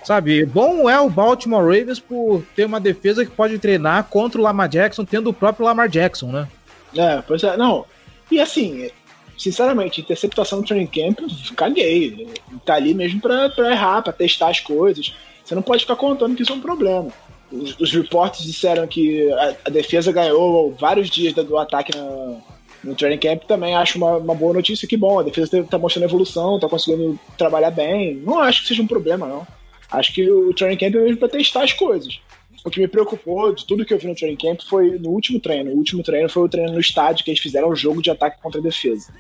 Sabe, 0.05 0.45
bom 0.45 0.89
é 0.89 1.01
o 1.01 1.09
Baltimore 1.09 1.65
Ravens 1.65 1.99
por 1.99 2.43
ter 2.55 2.65
uma 2.65 2.81
defesa 2.81 3.25
que 3.25 3.31
pode 3.31 3.59
treinar 3.59 4.05
contra 4.05 4.41
o 4.41 4.45
Lamar 4.45 4.69
Jackson, 4.69 5.05
tendo 5.05 5.31
o 5.31 5.35
próprio 5.35 5.67
Lamar 5.67 5.89
Jackson, 5.89 6.31
né? 6.31 6.49
É, 6.97 7.23
pois 7.27 7.43
é, 7.43 7.57
não. 7.57 7.85
E 8.31 8.41
assim, 8.41 8.91
sinceramente, 9.37 10.01
interceptação 10.01 10.61
no 10.61 10.67
training 10.67 10.87
camp, 10.87 11.21
caguei. 11.57 12.29
Tá 12.65 12.75
ali 12.75 12.95
mesmo 12.95 13.21
pra, 13.21 13.49
pra 13.49 13.71
errar, 13.71 14.03
pra 14.03 14.13
testar 14.13 14.49
as 14.49 14.61
coisas. 14.61 15.15
Você 15.45 15.55
não 15.55 15.63
pode 15.63 15.83
ficar 15.83 15.97
contando 15.97 16.35
que 16.35 16.43
isso 16.43 16.53
é 16.53 16.57
um 16.57 16.61
problema. 16.61 17.09
Os, 17.51 17.79
os 17.81 17.93
reportes 17.93 18.45
disseram 18.45 18.87
que 18.87 19.33
a, 19.33 19.55
a, 19.65 19.71
defesa 19.71 20.13
ganhou 20.13 20.75
vários 20.79 21.09
dias 21.09 21.33
do, 21.33 21.43
do 21.43 21.57
ataque 21.57 21.97
na, 21.97 22.37
no 22.85 22.95
training 22.95 23.19
camp. 23.19 23.45
Também 23.45 23.75
acho 23.75 23.97
uma, 23.97 24.17
uma 24.17 24.35
boa 24.35 24.53
notícia 24.53 24.87
que, 24.87 24.97
bom, 24.97 25.19
a 25.19 25.23
defesa 25.23 25.65
tá 25.65 25.79
mostrando 25.79 26.05
evolução, 26.05 26.61
tá 26.61 26.69
conseguindo 26.69 27.19
trabalhar 27.39 27.71
bem. 27.71 28.17
Não 28.17 28.41
acho 28.41 28.63
que 28.63 28.69
seja 28.69 28.83
um 28.83 28.87
problema, 28.87 29.27
não. 29.27 29.47
Acho 29.91 30.13
que 30.13 30.31
o 30.31 30.53
training 30.53 30.77
camp 30.77 30.95
é 30.95 30.99
mesmo 30.99 31.17
para 31.17 31.29
testar 31.29 31.65
as 31.65 31.73
coisas. 31.73 32.21
O 32.65 32.71
que 32.71 32.81
me 32.81 32.89
preocupou 32.89 33.55
de 33.55 33.65
tudo 33.65 33.85
que 33.85 33.95
eu 33.95 33.99
vi 33.99 34.07
no 34.07 34.15
training 34.15 34.37
camp 34.37 34.61
foi 34.69 34.99
no 34.99 35.11
último 35.11 35.41
treino. 35.41 35.71
O 35.71 35.77
último 35.77 36.03
treino 36.03 36.29
foi 36.29 36.43
o 36.43 36.49
treino 36.49 36.73
no 36.73 36.81
estádio 36.81 37.25
que 37.25 37.31
eles 37.31 37.41
fizeram 37.41 37.69
o 37.69 37.77
jogo 37.77 38.03
de 38.03 38.11
ataque 38.11 38.43
contra 38.43 38.61
defesa. 38.61 39.13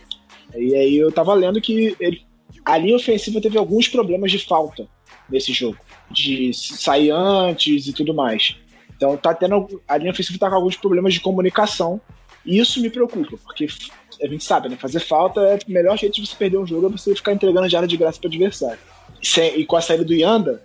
E 0.54 0.74
aí 0.74 0.96
eu 0.96 1.11
tava 1.11 1.33
lendo 1.35 1.61
que 1.61 1.96
ele, 1.98 2.22
a 2.64 2.76
linha 2.76 2.96
ofensiva 2.96 3.40
teve 3.40 3.57
alguns 3.57 3.88
problemas 3.88 4.31
de 4.31 4.38
falta 4.38 4.87
nesse 5.31 5.52
jogo, 5.52 5.78
de 6.11 6.52
sair 6.52 7.11
antes 7.11 7.87
e 7.87 7.92
tudo 7.92 8.12
mais. 8.12 8.57
Então 8.96 9.16
tá 9.16 9.33
tendo 9.33 9.81
a 9.87 9.96
linha 9.96 10.11
ofensiva 10.11 10.38
tá 10.38 10.50
com 10.50 10.57
alguns 10.57 10.76
problemas 10.76 11.14
de 11.14 11.20
comunicação. 11.20 12.00
E 12.44 12.59
isso 12.59 12.81
me 12.81 12.88
preocupa, 12.88 13.37
porque 13.44 13.66
a 14.22 14.26
gente 14.26 14.42
sabe, 14.42 14.68
né? 14.68 14.76
Fazer 14.76 15.00
falta 15.00 15.40
é 15.40 15.59
o 15.66 15.70
melhor 15.70 15.98
jeito 15.98 16.14
de 16.14 16.26
você 16.26 16.35
perder 16.35 16.59
um 16.59 16.66
jogo 16.66 16.87
é 16.87 16.90
você 16.90 17.14
ficar 17.14 17.33
entregando 17.33 17.64
área 17.76 17.87
de 17.87 17.96
graça 17.96 18.18
para 18.18 18.28
adversário 18.28 18.78
e 19.22 19.64
com 19.64 19.76
a 19.76 19.81
saída 19.81 20.04
do 20.04 20.14
Yanda, 20.14 20.62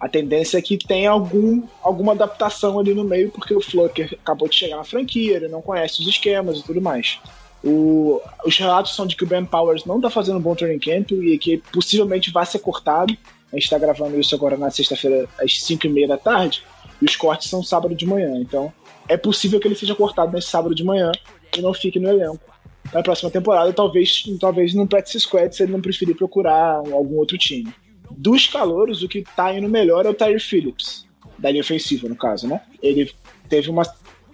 a 0.00 0.08
tendência 0.08 0.58
é 0.58 0.62
que 0.62 0.76
tenha 0.76 1.10
algum, 1.10 1.62
alguma 1.82 2.12
adaptação 2.12 2.78
ali 2.78 2.92
no 2.92 3.04
meio, 3.04 3.30
porque 3.30 3.54
o 3.54 3.60
Flucker 3.60 4.16
acabou 4.22 4.48
de 4.48 4.54
chegar 4.54 4.76
na 4.76 4.84
franquia, 4.84 5.36
ele 5.36 5.48
não 5.48 5.62
conhece 5.62 6.00
os 6.00 6.06
esquemas 6.06 6.58
e 6.58 6.62
tudo 6.62 6.80
mais. 6.80 7.18
O, 7.62 8.20
os 8.44 8.58
relatos 8.58 8.94
são 8.94 9.06
de 9.06 9.16
que 9.16 9.24
o 9.24 9.26
Ben 9.26 9.44
Powers 9.44 9.86
não 9.86 9.96
está 9.96 10.10
fazendo 10.10 10.38
um 10.38 10.42
bom 10.42 10.54
training 10.54 10.78
camp 10.78 11.12
e 11.12 11.38
que 11.38 11.58
possivelmente 11.72 12.30
vai 12.30 12.44
ser 12.44 12.58
cortado. 12.58 13.16
A 13.50 13.56
gente 13.56 13.64
está 13.64 13.78
gravando 13.78 14.20
isso 14.20 14.34
agora 14.34 14.56
na 14.56 14.70
sexta-feira, 14.70 15.26
às 15.40 15.62
5 15.62 15.86
e 15.86 15.88
meia 15.88 16.08
da 16.08 16.18
tarde, 16.18 16.62
e 17.00 17.04
os 17.06 17.16
cortes 17.16 17.48
são 17.48 17.62
sábado 17.62 17.94
de 17.94 18.06
manhã. 18.06 18.36
Então, 18.36 18.70
é 19.08 19.16
possível 19.16 19.58
que 19.58 19.66
ele 19.66 19.74
seja 19.74 19.94
cortado 19.94 20.32
nesse 20.32 20.48
sábado 20.48 20.74
de 20.74 20.84
manhã 20.84 21.12
e 21.56 21.62
não 21.62 21.72
fique 21.72 21.98
no 21.98 22.10
elenco 22.10 22.53
na 22.92 23.02
próxima 23.02 23.30
temporada, 23.30 23.72
talvez, 23.72 24.24
talvez 24.40 24.74
no 24.74 24.86
practice 24.86 25.20
squad 25.20 25.54
se 25.54 25.62
ele 25.62 25.72
não 25.72 25.80
preferir 25.80 26.16
procurar 26.16 26.76
algum 26.76 27.16
outro 27.16 27.38
time. 27.38 27.72
Dos 28.10 28.46
calouros, 28.46 29.02
o 29.02 29.08
que 29.08 29.24
tá 29.36 29.52
indo 29.56 29.68
melhor 29.68 30.06
é 30.06 30.10
o 30.10 30.14
Tyre 30.14 30.38
Phillips, 30.38 31.06
da 31.38 31.50
linha 31.50 31.62
ofensiva, 31.62 32.08
no 32.08 32.16
caso, 32.16 32.46
né? 32.46 32.60
Ele 32.82 33.10
teve 33.48 33.70
uma, 33.70 33.82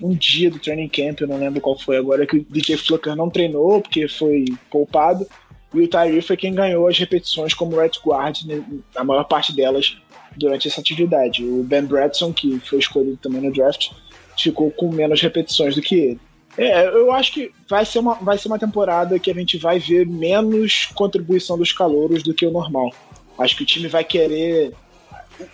um 0.02 0.14
dia 0.14 0.50
do 0.50 0.58
training 0.58 0.88
camp, 0.88 1.20
eu 1.20 1.28
não 1.28 1.38
lembro 1.38 1.60
qual 1.60 1.78
foi 1.78 1.96
agora, 1.96 2.26
que 2.26 2.38
o 2.38 2.46
DJ 2.48 2.76
Flucker 2.76 3.16
não 3.16 3.30
treinou 3.30 3.80
porque 3.80 4.06
foi 4.08 4.44
poupado, 4.70 5.26
e 5.72 5.80
o 5.80 5.88
Tyree 5.88 6.20
foi 6.20 6.36
quem 6.36 6.52
ganhou 6.52 6.88
as 6.88 6.98
repetições 6.98 7.54
como 7.54 7.78
right 7.78 7.98
guard, 8.04 8.42
né, 8.44 8.62
a 8.96 9.04
maior 9.04 9.24
parte 9.24 9.54
delas 9.54 9.96
durante 10.36 10.68
essa 10.68 10.80
atividade. 10.80 11.44
O 11.44 11.62
Ben 11.62 11.82
Bradson, 11.82 12.32
que 12.32 12.58
foi 12.60 12.78
escolhido 12.78 13.16
também 13.16 13.40
no 13.40 13.52
draft, 13.52 13.90
ficou 14.36 14.70
com 14.70 14.90
menos 14.90 15.20
repetições 15.20 15.74
do 15.74 15.82
que 15.82 15.94
ele. 15.94 16.20
É, 16.56 16.88
eu 16.88 17.12
acho 17.12 17.32
que 17.32 17.52
vai 17.68 17.84
ser, 17.84 18.00
uma, 18.00 18.14
vai 18.14 18.36
ser 18.36 18.48
uma 18.48 18.58
temporada 18.58 19.18
que 19.18 19.30
a 19.30 19.34
gente 19.34 19.56
vai 19.56 19.78
ver 19.78 20.06
menos 20.06 20.86
contribuição 20.94 21.56
dos 21.56 21.72
calouros 21.72 22.22
do 22.22 22.34
que 22.34 22.44
o 22.44 22.50
normal. 22.50 22.92
Acho 23.38 23.56
que 23.56 23.62
o 23.62 23.66
time 23.66 23.88
vai 23.88 24.04
querer. 24.04 24.72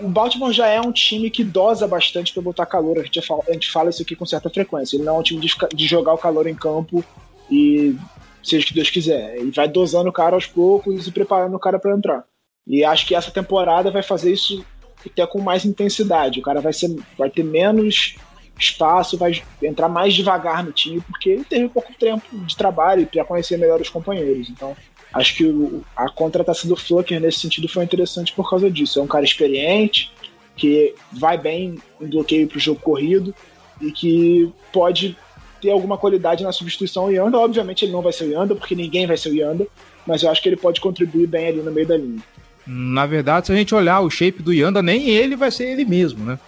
O 0.00 0.08
Baltimore 0.08 0.52
já 0.52 0.66
é 0.66 0.80
um 0.80 0.90
time 0.90 1.30
que 1.30 1.44
dosa 1.44 1.86
bastante 1.86 2.32
para 2.32 2.42
botar 2.42 2.66
calor. 2.66 2.98
A 2.98 3.02
gente, 3.02 3.22
fala, 3.22 3.42
a 3.48 3.52
gente 3.52 3.70
fala 3.70 3.90
isso 3.90 4.02
aqui 4.02 4.16
com 4.16 4.26
certa 4.26 4.50
frequência. 4.50 4.96
Ele 4.96 5.04
não 5.04 5.16
é 5.16 5.18
um 5.18 5.22
time 5.22 5.40
de, 5.40 5.54
de 5.74 5.86
jogar 5.86 6.14
o 6.14 6.18
calor 6.18 6.46
em 6.46 6.54
campo 6.54 7.04
e 7.50 7.94
seja 8.42 8.64
o 8.64 8.66
que 8.66 8.74
Deus 8.74 8.90
quiser. 8.90 9.38
E 9.38 9.50
vai 9.50 9.68
dosando 9.68 10.08
o 10.08 10.12
cara 10.12 10.34
aos 10.34 10.46
poucos 10.46 11.06
e 11.06 11.12
preparando 11.12 11.54
o 11.54 11.60
cara 11.60 11.78
para 11.78 11.96
entrar. 11.96 12.24
E 12.66 12.84
acho 12.84 13.06
que 13.06 13.14
essa 13.14 13.30
temporada 13.30 13.90
vai 13.90 14.02
fazer 14.02 14.32
isso 14.32 14.64
até 15.04 15.24
com 15.24 15.40
mais 15.40 15.64
intensidade. 15.64 16.40
O 16.40 16.42
cara 16.42 16.60
vai, 16.60 16.72
ser, 16.72 16.96
vai 17.16 17.30
ter 17.30 17.44
menos 17.44 18.16
espaço, 18.58 19.18
vai 19.18 19.42
entrar 19.62 19.88
mais 19.88 20.14
devagar 20.14 20.64
no 20.64 20.72
time, 20.72 21.00
porque 21.00 21.30
ele 21.30 21.44
teve 21.44 21.68
pouco 21.68 21.92
tempo 21.94 22.24
de 22.32 22.56
trabalho 22.56 23.06
para 23.06 23.24
conhecer 23.24 23.58
melhor 23.58 23.80
os 23.80 23.88
companheiros. 23.88 24.48
Então, 24.48 24.76
acho 25.12 25.36
que 25.36 25.44
o, 25.44 25.84
a 25.94 26.08
contratação 26.08 26.68
do 26.68 26.76
Flucker 26.76 27.20
nesse 27.20 27.40
sentido 27.40 27.68
foi 27.68 27.84
interessante 27.84 28.32
por 28.32 28.48
causa 28.48 28.70
disso. 28.70 28.98
É 28.98 29.02
um 29.02 29.06
cara 29.06 29.24
experiente, 29.24 30.10
que 30.56 30.94
vai 31.12 31.36
bem 31.36 31.76
em 32.00 32.06
bloqueio 32.06 32.48
para 32.48 32.56
o 32.56 32.60
jogo 32.60 32.80
corrido 32.80 33.34
e 33.80 33.92
que 33.92 34.50
pode 34.72 35.16
ter 35.60 35.70
alguma 35.70 35.98
qualidade 35.98 36.42
na 36.42 36.52
substituição 36.52 37.04
ao 37.04 37.12
Yanda. 37.12 37.38
Obviamente 37.38 37.84
ele 37.84 37.92
não 37.92 38.02
vai 38.02 38.12
ser 38.12 38.24
o 38.24 38.30
Yanda, 38.30 38.54
porque 38.54 38.74
ninguém 38.74 39.06
vai 39.06 39.16
ser 39.16 39.30
o 39.30 39.34
Yanda, 39.34 39.66
mas 40.06 40.22
eu 40.22 40.30
acho 40.30 40.42
que 40.42 40.48
ele 40.48 40.56
pode 40.56 40.80
contribuir 40.80 41.26
bem 41.26 41.48
ali 41.48 41.58
no 41.58 41.70
meio 41.70 41.86
da 41.86 41.96
linha. 41.96 42.22
Na 42.66 43.06
verdade, 43.06 43.46
se 43.46 43.52
a 43.52 43.56
gente 43.56 43.74
olhar 43.74 44.00
o 44.00 44.10
shape 44.10 44.42
do 44.42 44.52
Yanda, 44.52 44.82
nem 44.82 45.08
ele 45.08 45.36
vai 45.36 45.50
ser 45.50 45.70
ele 45.70 45.84
mesmo, 45.84 46.24
né? 46.24 46.38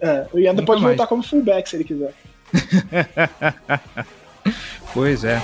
É, 0.00 0.26
o 0.32 0.38
Yanda 0.38 0.60
Nunca 0.60 0.66
pode 0.66 0.82
mais. 0.82 0.96
voltar 0.96 1.08
como 1.08 1.22
fullback 1.22 1.68
se 1.68 1.76
ele 1.76 1.84
quiser. 1.84 2.12
pois 4.92 5.24
é. 5.24 5.40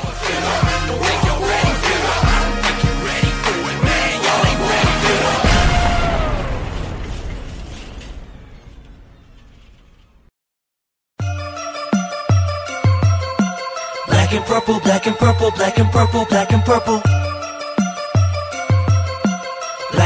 Black 14.08 14.32
and 14.32 14.44
purple, 14.46 14.80
black 14.80 15.06
and 15.06 15.18
purple, 15.18 15.50
black 15.52 15.78
and 15.78 15.90
purple, 15.90 16.24
black 16.26 16.52
and 16.52 16.64
purple. 16.64 17.02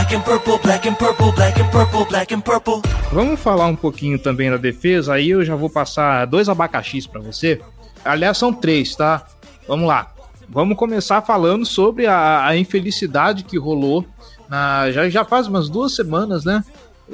Black 0.05 0.17
and 0.17 0.23
purple, 0.23 0.59
black 0.59 0.87
and 0.87 0.95
purple, 0.97 1.33
black 1.33 1.59
and 1.59 1.71
purple, 1.71 2.05
black 2.05 2.35
and 2.35 2.41
purple. 2.43 2.83
Vamos 3.11 3.41
falar 3.41 3.65
um 3.65 3.75
pouquinho 3.75 4.19
também 4.19 4.51
da 4.51 4.59
defesa, 4.59 5.15
aí 5.15 5.31
eu 5.31 5.43
já 5.43 5.57
vou 5.57 5.71
passar 5.71 6.27
dois 6.27 6.47
abacaxis 6.47 7.07
para 7.07 7.23
você. 7.23 7.59
Aliás, 8.05 8.37
são 8.37 8.53
três, 8.53 8.95
tá? 8.95 9.25
Vamos 9.67 9.89
lá. 9.89 10.13
Vamos 10.47 10.77
começar 10.77 11.23
falando 11.23 11.65
sobre 11.65 12.07
a, 12.07 12.47
a 12.47 12.55
infelicidade 12.55 13.45
que 13.45 13.59
rolou 13.59 14.05
na, 14.47 14.91
já, 14.91 15.09
já 15.09 15.25
faz 15.25 15.47
umas 15.47 15.71
duas 15.71 15.95
semanas, 15.95 16.45
né? 16.45 16.63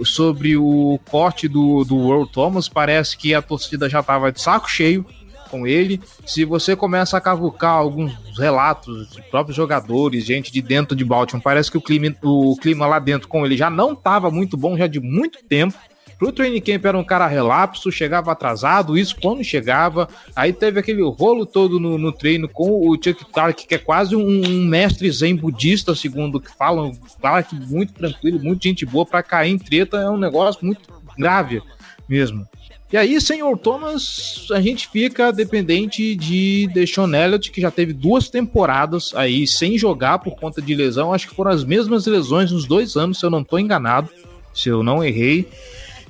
Sobre 0.03 0.57
o 0.57 0.99
corte 1.09 1.47
do, 1.47 1.85
do 1.85 1.95
World 1.97 2.33
Thomas. 2.33 2.69
Parece 2.69 3.17
que 3.17 3.33
a 3.33 3.41
torcida 3.41 3.89
já 3.89 4.03
tava 4.03 4.33
de 4.33 4.41
saco 4.41 4.69
cheio 4.69 5.07
com 5.51 5.67
ele. 5.67 6.01
Se 6.25 6.45
você 6.45 6.77
começa 6.77 7.17
a 7.17 7.21
cavucar 7.21 7.73
alguns 7.73 8.15
relatos 8.39 9.11
de 9.11 9.23
próprios 9.23 9.57
jogadores, 9.57 10.25
gente 10.25 10.53
de 10.53 10.63
dentro 10.63 10.97
de 10.97 11.05
Baltimore, 11.05 11.43
parece 11.43 11.71
que 11.71 11.79
o 11.79 11.83
clima, 11.83 12.15
o 12.23 12.57
clima 12.57 12.87
lá 12.87 12.99
dentro 12.99 13.29
com 13.29 13.45
ele 13.45 13.57
já 13.57 13.69
não 13.69 13.93
estava 13.93 14.31
muito 14.31 14.57
bom 14.57 14.77
já 14.77 14.87
de 14.87 15.01
muito 15.01 15.43
tempo. 15.45 15.77
Pro 16.21 16.31
training 16.31 16.61
camp 16.61 16.85
era 16.85 16.99
um 16.99 17.03
cara 17.03 17.27
relapso, 17.27 17.91
chegava 17.91 18.31
atrasado, 18.31 18.99
isso 18.99 19.17
quando 19.19 19.43
chegava. 19.43 20.07
Aí 20.37 20.53
teve 20.53 20.79
aquele 20.79 21.03
rolo 21.03 21.47
todo 21.47 21.81
no, 21.81 21.97
no 21.97 22.13
treino 22.13 22.47
com 22.47 22.87
o 22.87 22.95
Chuck 22.95 23.25
Clark, 23.33 23.67
que 23.67 23.75
é 23.75 23.79
quase 23.79 24.15
um, 24.15 24.21
um, 24.21 24.67
mestre 24.67 25.11
zen 25.11 25.35
budista, 25.35 25.95
segundo 25.95 26.35
o 26.35 26.41
que 26.41 26.55
falam. 26.55 26.93
Clark 27.19 27.55
muito 27.55 27.95
tranquilo, 27.95 28.39
muito 28.39 28.63
gente 28.63 28.85
boa, 28.85 29.07
para 29.07 29.23
cair 29.23 29.51
em 29.51 29.59
treta 29.59 29.97
é 29.97 30.11
um 30.11 30.19
negócio 30.19 30.63
muito 30.63 30.83
grave 31.17 31.63
mesmo. 32.07 32.47
E 32.93 32.97
aí, 32.97 33.21
senhor 33.21 33.57
Thomas, 33.57 34.49
a 34.51 34.61
gente 34.61 34.89
fica 34.89 35.33
dependente 35.33 36.17
de 36.17 36.69
Deshaun 36.75 37.15
Elliott, 37.15 37.53
que 37.53 37.61
já 37.61 37.71
teve 37.71 37.93
duas 37.93 38.29
temporadas 38.29 39.13
aí 39.15 39.47
sem 39.47 39.79
jogar 39.79 40.19
por 40.19 40.35
conta 40.35 40.61
de 40.61 40.75
lesão. 40.75 41.15
Acho 41.15 41.29
que 41.29 41.35
foram 41.35 41.53
as 41.53 41.63
mesmas 41.63 42.05
lesões 42.07 42.51
nos 42.51 42.67
dois 42.67 42.97
anos, 42.97 43.21
se 43.21 43.25
eu 43.25 43.31
não 43.31 43.43
estou 43.43 43.61
enganado, 43.61 44.11
se 44.53 44.69
eu 44.69 44.83
não 44.83 45.05
errei. 45.05 45.49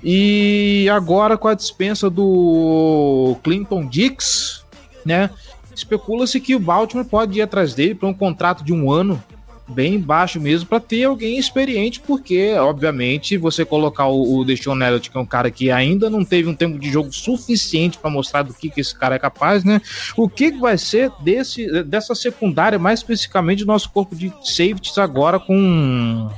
E 0.02 0.88
agora 0.90 1.36
com 1.36 1.48
a 1.48 1.54
dispensa 1.54 2.08
do 2.08 3.36
Clinton 3.42 3.86
Dix, 3.86 4.64
né? 5.04 5.28
Especula-se 5.74 6.40
que 6.40 6.54
o 6.54 6.60
Baltimore 6.60 7.06
pode 7.06 7.38
ir 7.38 7.42
atrás 7.42 7.74
dele 7.74 7.94
para 7.94 8.08
um 8.08 8.14
contrato 8.14 8.64
de 8.64 8.72
um 8.72 8.90
ano 8.90 9.22
bem 9.70 9.98
baixo 9.98 10.40
mesmo 10.40 10.68
para 10.68 10.80
ter 10.80 11.04
alguém 11.04 11.38
experiente, 11.38 12.00
porque, 12.00 12.54
obviamente, 12.54 13.38
você 13.38 13.64
colocar 13.64 14.06
o, 14.06 14.38
o 14.38 14.44
Deshaun 14.44 14.82
Elliott, 14.82 15.10
que 15.10 15.16
é 15.16 15.20
um 15.20 15.26
cara 15.26 15.50
que 15.50 15.70
ainda 15.70 16.10
não 16.10 16.24
teve 16.24 16.48
um 16.48 16.54
tempo 16.54 16.78
de 16.78 16.90
jogo 16.90 17.12
suficiente 17.12 17.98
para 17.98 18.10
mostrar 18.10 18.42
do 18.42 18.52
que, 18.52 18.70
que 18.70 18.80
esse 18.80 18.94
cara 18.94 19.14
é 19.14 19.18
capaz, 19.18 19.64
né? 19.64 19.80
O 20.16 20.28
que 20.28 20.50
vai 20.50 20.76
ser 20.76 21.10
desse, 21.22 21.82
dessa 21.84 22.14
secundária, 22.14 22.78
mais 22.78 23.00
especificamente 23.00 23.64
do 23.64 23.68
nosso 23.68 23.90
corpo 23.90 24.14
de 24.14 24.32
safeties 24.42 24.98
agora 24.98 25.38
com 25.38 26.28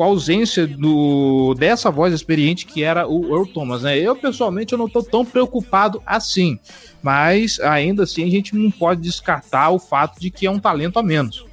com 0.00 0.04
a 0.04 0.06
ausência 0.06 0.66
do, 0.66 1.54
dessa 1.58 1.90
voz 1.90 2.14
experiente 2.14 2.64
que 2.64 2.82
era 2.82 3.06
o 3.06 3.36
Earl 3.36 3.44
Thomas, 3.44 3.82
né? 3.82 3.98
Eu, 3.98 4.16
pessoalmente, 4.16 4.72
eu 4.72 4.78
não 4.78 4.86
estou 4.86 5.02
tão 5.02 5.26
preocupado 5.26 6.02
assim, 6.06 6.58
mas 7.02 7.60
ainda 7.60 8.04
assim 8.04 8.24
a 8.24 8.30
gente 8.30 8.56
não 8.56 8.70
pode 8.70 9.02
descartar 9.02 9.68
o 9.68 9.78
fato 9.78 10.18
de 10.18 10.30
que 10.30 10.46
é 10.46 10.50
um 10.50 10.58
talento 10.58 10.98
a 10.98 11.02
menos. 11.02 11.44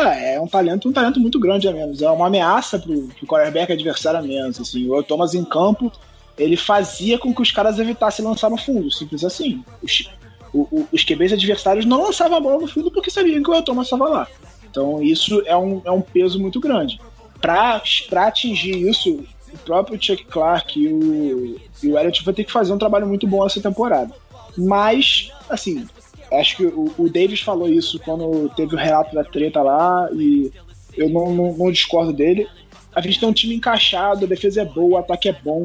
É, 0.00 0.34
é 0.34 0.40
um 0.40 0.46
talento, 0.46 0.88
um 0.88 0.92
talento 0.92 1.20
muito 1.20 1.38
grande 1.38 1.68
a 1.68 1.72
menos. 1.72 2.00
É 2.02 2.10
uma 2.10 2.26
ameaça 2.26 2.78
pro, 2.78 3.08
pro 3.08 3.26
quarterback 3.26 3.72
adversário 3.72 4.20
a 4.20 4.22
menos. 4.22 4.60
Assim. 4.60 4.88
O 4.88 5.02
Thomas 5.02 5.34
em 5.34 5.44
campo, 5.44 5.92
ele 6.38 6.56
fazia 6.56 7.18
com 7.18 7.34
que 7.34 7.42
os 7.42 7.50
caras 7.50 7.78
evitassem 7.78 8.24
lançar 8.24 8.50
no 8.50 8.56
fundo, 8.56 8.90
simples 8.90 9.24
assim. 9.24 9.64
Os, 9.82 10.10
o, 10.52 10.86
os 10.92 11.04
QBs 11.04 11.32
adversários 11.32 11.84
não 11.84 12.02
lançavam 12.02 12.38
a 12.38 12.40
bola 12.40 12.60
no 12.60 12.68
fundo 12.68 12.90
porque 12.90 13.10
sabiam 13.10 13.42
que 13.42 13.50
o 13.50 13.62
Thomas 13.62 13.86
estava 13.86 14.08
lá. 14.08 14.28
Então 14.70 15.02
isso 15.02 15.42
é 15.46 15.56
um, 15.56 15.82
é 15.84 15.90
um 15.90 16.00
peso 16.00 16.40
muito 16.40 16.60
grande. 16.60 17.00
Para 17.40 17.82
atingir 18.26 18.88
isso, 18.88 19.24
o 19.52 19.58
próprio 19.64 20.00
Chuck 20.00 20.24
Clark 20.24 20.78
e 20.78 20.88
o, 20.88 21.60
e 21.82 21.88
o 21.88 21.98
Elliott 21.98 22.24
vão 22.24 22.34
ter 22.34 22.44
que 22.44 22.52
fazer 22.52 22.72
um 22.72 22.78
trabalho 22.78 23.06
muito 23.06 23.26
bom 23.26 23.44
essa 23.44 23.60
temporada. 23.60 24.12
Mas, 24.56 25.30
assim, 25.48 25.86
Acho 26.30 26.56
que 26.56 26.66
o, 26.66 26.92
o 26.98 27.08
Davis 27.08 27.40
falou 27.40 27.68
isso 27.68 27.98
quando 28.00 28.48
teve 28.50 28.74
o 28.74 28.78
relato 28.78 29.14
da 29.14 29.24
treta 29.24 29.62
lá, 29.62 30.08
e 30.12 30.52
eu 30.96 31.08
não, 31.08 31.34
não, 31.34 31.56
não 31.56 31.72
discordo 31.72 32.12
dele. 32.12 32.46
A 32.94 33.00
gente 33.00 33.20
tem 33.20 33.28
um 33.28 33.32
time 33.32 33.54
encaixado, 33.54 34.24
a 34.24 34.28
defesa 34.28 34.62
é 34.62 34.64
boa, 34.64 34.96
o 34.96 34.98
ataque 34.98 35.28
é 35.28 35.32
bom. 35.32 35.62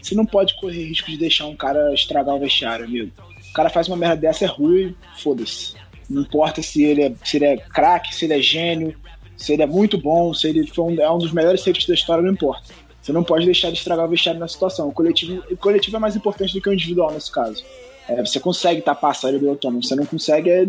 Você 0.00 0.14
não 0.14 0.24
pode 0.24 0.54
correr 0.60 0.84
risco 0.84 1.10
de 1.10 1.16
deixar 1.16 1.46
um 1.46 1.56
cara 1.56 1.92
estragar 1.92 2.34
o 2.34 2.38
vestiário, 2.38 2.84
amigo. 2.84 3.10
O 3.50 3.52
cara 3.52 3.68
faz 3.68 3.88
uma 3.88 3.96
merda 3.96 4.16
dessa, 4.16 4.44
é 4.44 4.48
ruim, 4.48 4.94
foda-se. 5.18 5.74
Não 6.08 6.22
importa 6.22 6.62
se 6.62 6.84
ele 6.84 7.02
é, 7.02 7.12
é 7.42 7.56
craque, 7.56 8.14
se 8.14 8.24
ele 8.24 8.34
é 8.34 8.40
gênio, 8.40 8.94
se 9.36 9.52
ele 9.52 9.62
é 9.62 9.66
muito 9.66 9.98
bom, 9.98 10.32
se 10.32 10.48
ele 10.48 10.66
foi 10.66 10.84
um, 10.84 11.00
é 11.00 11.10
um 11.10 11.18
dos 11.18 11.32
melhores 11.32 11.60
safeties 11.60 11.88
da 11.88 11.94
história, 11.94 12.22
não 12.22 12.32
importa. 12.32 12.72
Você 13.02 13.12
não 13.12 13.22
pode 13.22 13.44
deixar 13.44 13.70
de 13.70 13.78
estragar 13.78 14.06
o 14.06 14.08
vestiário 14.08 14.40
na 14.40 14.48
situação. 14.48 14.88
O 14.88 14.92
coletivo, 14.92 15.42
o 15.50 15.56
coletivo 15.56 15.96
é 15.96 16.00
mais 16.00 16.16
importante 16.16 16.54
do 16.54 16.60
que 16.60 16.68
o 16.68 16.72
individual 16.72 17.12
nesse 17.12 17.30
caso. 17.30 17.64
É, 18.08 18.24
você 18.24 18.38
consegue 18.38 18.80
tapar 18.82 19.10
a 19.10 19.14
saída 19.14 19.38
do 19.38 19.48
autônomo, 19.48 19.82
você 19.82 19.96
não 19.96 20.06
consegue 20.06 20.50
é, 20.50 20.68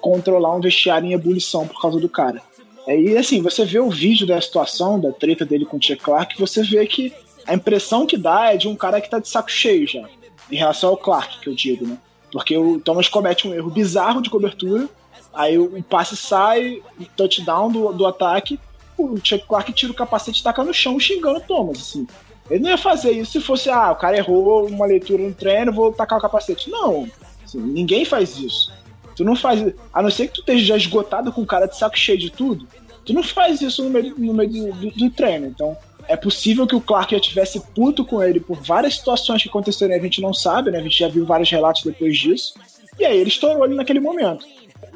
controlar 0.00 0.56
um 0.56 0.60
vestiário 0.60 1.06
em 1.06 1.12
ebulição 1.12 1.66
por 1.66 1.80
causa 1.80 2.00
do 2.00 2.08
cara. 2.08 2.40
É, 2.86 2.98
e 2.98 3.16
assim, 3.16 3.40
você 3.40 3.64
vê 3.64 3.78
o 3.78 3.90
vídeo 3.90 4.26
da 4.26 4.40
situação, 4.40 4.98
da 4.98 5.12
treta 5.12 5.44
dele 5.44 5.64
com 5.64 5.76
o 5.76 5.82
Chuck 5.82 6.02
Clark, 6.02 6.38
você 6.38 6.62
vê 6.62 6.86
que 6.86 7.12
a 7.46 7.54
impressão 7.54 8.06
que 8.06 8.16
dá 8.16 8.52
é 8.52 8.56
de 8.56 8.68
um 8.68 8.76
cara 8.76 9.00
que 9.00 9.10
tá 9.10 9.18
de 9.18 9.28
saco 9.28 9.50
cheio 9.50 9.86
já, 9.86 10.08
em 10.50 10.56
relação 10.56 10.90
ao 10.90 10.96
Clark, 10.96 11.40
que 11.40 11.48
eu 11.48 11.54
digo, 11.54 11.86
né? 11.86 11.98
Porque 12.30 12.56
o 12.56 12.80
Thomas 12.80 13.08
comete 13.08 13.46
um 13.46 13.54
erro 13.54 13.70
bizarro 13.70 14.22
de 14.22 14.30
cobertura, 14.30 14.88
aí 15.34 15.58
o 15.58 15.82
passe 15.82 16.16
sai, 16.16 16.80
o 16.98 17.04
touchdown 17.16 17.70
do, 17.70 17.92
do 17.92 18.06
ataque, 18.06 18.58
o 18.96 19.16
Chuck 19.16 19.46
Clark 19.46 19.72
tira 19.72 19.92
o 19.92 19.94
capacete 19.94 20.40
e 20.40 20.42
taca 20.42 20.64
no 20.64 20.72
chão 20.72 20.98
xingando 20.98 21.38
o 21.38 21.42
Thomas, 21.42 21.78
assim. 21.78 22.06
Ele 22.50 22.62
não 22.62 22.70
ia 22.70 22.78
fazer 22.78 23.12
isso 23.12 23.32
se 23.32 23.40
fosse, 23.40 23.70
ah, 23.70 23.92
o 23.92 23.96
cara 23.96 24.16
errou 24.16 24.66
uma 24.66 24.86
leitura 24.86 25.22
no 25.22 25.32
treino, 25.32 25.72
vou 25.72 25.92
tacar 25.92 26.18
o 26.18 26.22
capacete. 26.22 26.70
Não, 26.70 27.08
assim, 27.44 27.60
ninguém 27.60 28.04
faz 28.04 28.38
isso. 28.38 28.72
Tu 29.14 29.24
não 29.24 29.36
faz. 29.36 29.74
A 29.92 30.02
não 30.02 30.10
ser 30.10 30.28
que 30.28 30.34
tu 30.34 30.40
esteja 30.40 30.64
já 30.64 30.76
esgotado 30.76 31.32
com 31.32 31.42
o 31.42 31.46
cara 31.46 31.66
de 31.66 31.76
saco 31.76 31.96
cheio 31.96 32.18
de 32.18 32.30
tudo, 32.30 32.66
tu 33.04 33.12
não 33.12 33.22
faz 33.22 33.60
isso 33.60 33.84
no 33.84 33.90
meio, 33.90 34.14
no 34.18 34.34
meio 34.34 34.50
do, 34.50 34.72
do, 34.72 34.90
do 34.90 35.10
treino. 35.10 35.46
Então, 35.46 35.76
é 36.08 36.16
possível 36.16 36.66
que 36.66 36.74
o 36.74 36.80
Clark 36.80 37.14
já 37.14 37.20
tivesse 37.20 37.60
puto 37.74 38.04
com 38.04 38.22
ele 38.22 38.40
por 38.40 38.60
várias 38.60 38.96
situações 38.96 39.42
que 39.42 39.48
aconteceram 39.48 39.94
a 39.94 39.98
gente 39.98 40.20
não 40.20 40.34
sabe, 40.34 40.70
né? 40.70 40.78
A 40.78 40.82
gente 40.82 40.98
já 40.98 41.08
viu 41.08 41.24
vários 41.24 41.50
relatos 41.50 41.82
depois 41.84 42.18
disso. 42.18 42.54
E 42.98 43.04
aí 43.04 43.16
ele 43.16 43.28
estourou 43.28 43.62
ali 43.62 43.74
naquele 43.74 44.00
momento. 44.00 44.44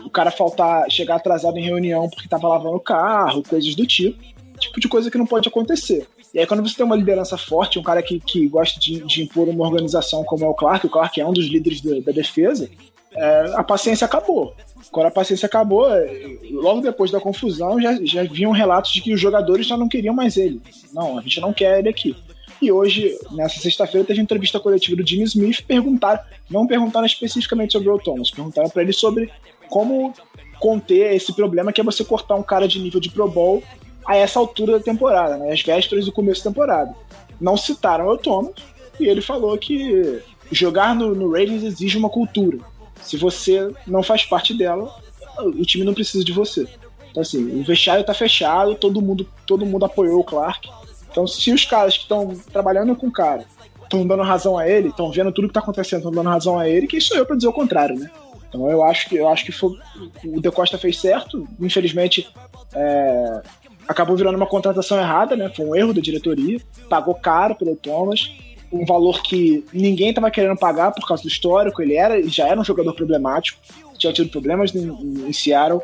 O 0.04 0.10
cara 0.10 0.30
faltar, 0.30 0.90
chegar 0.90 1.16
atrasado 1.16 1.56
em 1.58 1.64
reunião 1.64 2.08
porque 2.10 2.28
tava 2.28 2.48
lavando 2.48 2.76
o 2.76 2.80
carro, 2.80 3.42
coisas 3.42 3.74
do 3.74 3.86
tipo. 3.86 4.22
Tipo 4.58 4.80
de 4.80 4.88
coisa 4.88 5.10
que 5.10 5.18
não 5.18 5.26
pode 5.26 5.48
acontecer. 5.48 6.06
E 6.34 6.38
aí, 6.38 6.46
quando 6.46 6.62
você 6.62 6.76
tem 6.76 6.84
uma 6.84 6.96
liderança 6.96 7.36
forte, 7.36 7.78
um 7.78 7.82
cara 7.82 8.02
que, 8.02 8.20
que 8.20 8.46
gosta 8.48 8.78
de, 8.78 9.00
de 9.04 9.22
impor 9.22 9.48
uma 9.48 9.64
organização 9.64 10.24
como 10.24 10.44
é 10.44 10.48
o 10.48 10.54
Clark, 10.54 10.86
o 10.86 10.90
Clark 10.90 11.20
é 11.20 11.26
um 11.26 11.32
dos 11.32 11.46
líderes 11.46 11.80
da, 11.80 12.00
da 12.00 12.12
defesa, 12.12 12.68
é, 13.14 13.52
a 13.54 13.64
paciência 13.64 14.04
acabou. 14.04 14.54
Quando 14.90 15.06
a 15.06 15.10
paciência 15.10 15.46
acabou, 15.46 15.90
é, 15.90 16.38
logo 16.50 16.80
depois 16.80 17.10
da 17.10 17.20
confusão, 17.20 17.80
já, 17.80 17.98
já 18.04 18.22
vinham 18.24 18.52
relatos 18.52 18.92
de 18.92 19.00
que 19.00 19.14
os 19.14 19.20
jogadores 19.20 19.66
já 19.66 19.76
não 19.76 19.88
queriam 19.88 20.14
mais 20.14 20.36
ele. 20.36 20.60
Não, 20.92 21.18
a 21.18 21.22
gente 21.22 21.40
não 21.40 21.52
quer 21.52 21.78
ele 21.78 21.88
aqui. 21.88 22.14
E 22.60 22.72
hoje, 22.72 23.18
nessa 23.32 23.60
sexta-feira, 23.60 24.06
teve 24.06 24.20
entrevista 24.20 24.60
coletiva 24.60 24.96
do 24.96 25.06
Jimmy 25.06 25.24
Smith. 25.24 25.62
Perguntaram, 25.66 26.20
não 26.50 26.66
perguntaram 26.66 27.06
especificamente 27.06 27.72
sobre 27.72 27.88
o 27.88 27.98
Thomas, 27.98 28.30
perguntaram 28.30 28.68
para 28.70 28.82
ele 28.82 28.92
sobre 28.92 29.30
como 29.68 30.12
conter 30.58 31.14
esse 31.14 31.34
problema 31.34 31.72
que 31.72 31.80
é 31.80 31.84
você 31.84 32.04
cortar 32.04 32.34
um 32.34 32.42
cara 32.42 32.66
de 32.66 32.78
nível 32.78 33.00
de 33.00 33.10
Pro 33.10 33.28
Bowl 33.28 33.62
a 34.06 34.16
essa 34.16 34.38
altura 34.38 34.78
da 34.78 34.84
temporada, 34.84 35.36
né? 35.36 35.52
As 35.52 35.62
vésperas 35.62 36.04
do 36.04 36.12
começo 36.12 36.44
da 36.44 36.50
temporada. 36.50 36.94
Não 37.40 37.56
citaram 37.56 38.08
o 38.08 38.16
Thomas 38.16 38.54
e 38.98 39.06
ele 39.06 39.20
falou 39.20 39.56
que 39.58 40.22
jogar 40.50 40.94
no, 40.94 41.14
no 41.14 41.30
Ravens 41.30 41.64
exige 41.64 41.98
uma 41.98 42.08
cultura. 42.08 42.58
Se 43.02 43.16
você 43.16 43.70
não 43.86 44.02
faz 44.02 44.24
parte 44.24 44.54
dela, 44.54 44.94
o 45.38 45.62
time 45.62 45.84
não 45.84 45.94
precisa 45.94 46.24
de 46.24 46.32
você. 46.32 46.66
Então 47.10 47.22
assim, 47.22 47.60
o 47.60 47.64
vestiário 47.64 48.04
tá 48.04 48.14
fechado, 48.14 48.74
todo 48.74 49.02
mundo, 49.02 49.28
todo 49.46 49.66
mundo 49.66 49.84
apoiou 49.84 50.20
o 50.20 50.24
Clark. 50.24 50.68
Então 51.10 51.26
se 51.26 51.52
os 51.52 51.64
caras 51.64 51.96
que 51.96 52.02
estão 52.02 52.34
trabalhando 52.52 52.94
com 52.94 53.08
o 53.08 53.12
cara 53.12 53.44
estão 53.82 54.06
dando 54.06 54.22
razão 54.22 54.58
a 54.58 54.68
ele, 54.68 54.88
estão 54.88 55.10
vendo 55.10 55.32
tudo 55.32 55.48
que 55.48 55.54
tá 55.54 55.60
acontecendo, 55.60 56.00
estão 56.00 56.12
dando 56.12 56.28
razão 56.28 56.58
a 56.58 56.68
ele, 56.68 56.86
quem 56.86 57.00
sou 57.00 57.16
eu 57.16 57.24
para 57.24 57.36
dizer 57.36 57.48
o 57.48 57.52
contrário, 57.52 57.98
né? 57.98 58.10
Então 58.48 58.68
eu 58.70 58.82
acho 58.82 59.08
que 59.08 59.16
eu 59.16 59.28
acho 59.28 59.44
que 59.44 59.52
foi, 59.52 59.78
o 60.24 60.40
De 60.40 60.50
Costa 60.50 60.78
fez 60.78 60.98
certo. 60.98 61.46
Infelizmente 61.60 62.28
é, 62.74 63.42
acabou 63.88 64.16
virando 64.16 64.36
uma 64.36 64.46
contratação 64.46 64.98
errada, 64.98 65.36
né? 65.36 65.50
Foi 65.54 65.66
um 65.66 65.74
erro 65.74 65.94
da 65.94 66.00
diretoria. 66.00 66.60
Pagou 66.88 67.14
caro 67.14 67.54
pelo 67.54 67.76
Thomas, 67.76 68.30
um 68.72 68.84
valor 68.84 69.22
que 69.22 69.64
ninguém 69.72 70.10
estava 70.10 70.30
querendo 70.30 70.56
pagar 70.58 70.92
por 70.92 71.06
causa 71.06 71.22
do 71.22 71.28
histórico. 71.28 71.80
Ele 71.82 71.94
era, 71.94 72.22
já 72.28 72.48
era 72.48 72.60
um 72.60 72.64
jogador 72.64 72.94
problemático, 72.94 73.60
tinha 73.96 74.12
tido 74.12 74.30
problemas 74.30 74.74
em, 74.74 74.88
em 75.28 75.32
Seattle 75.32 75.82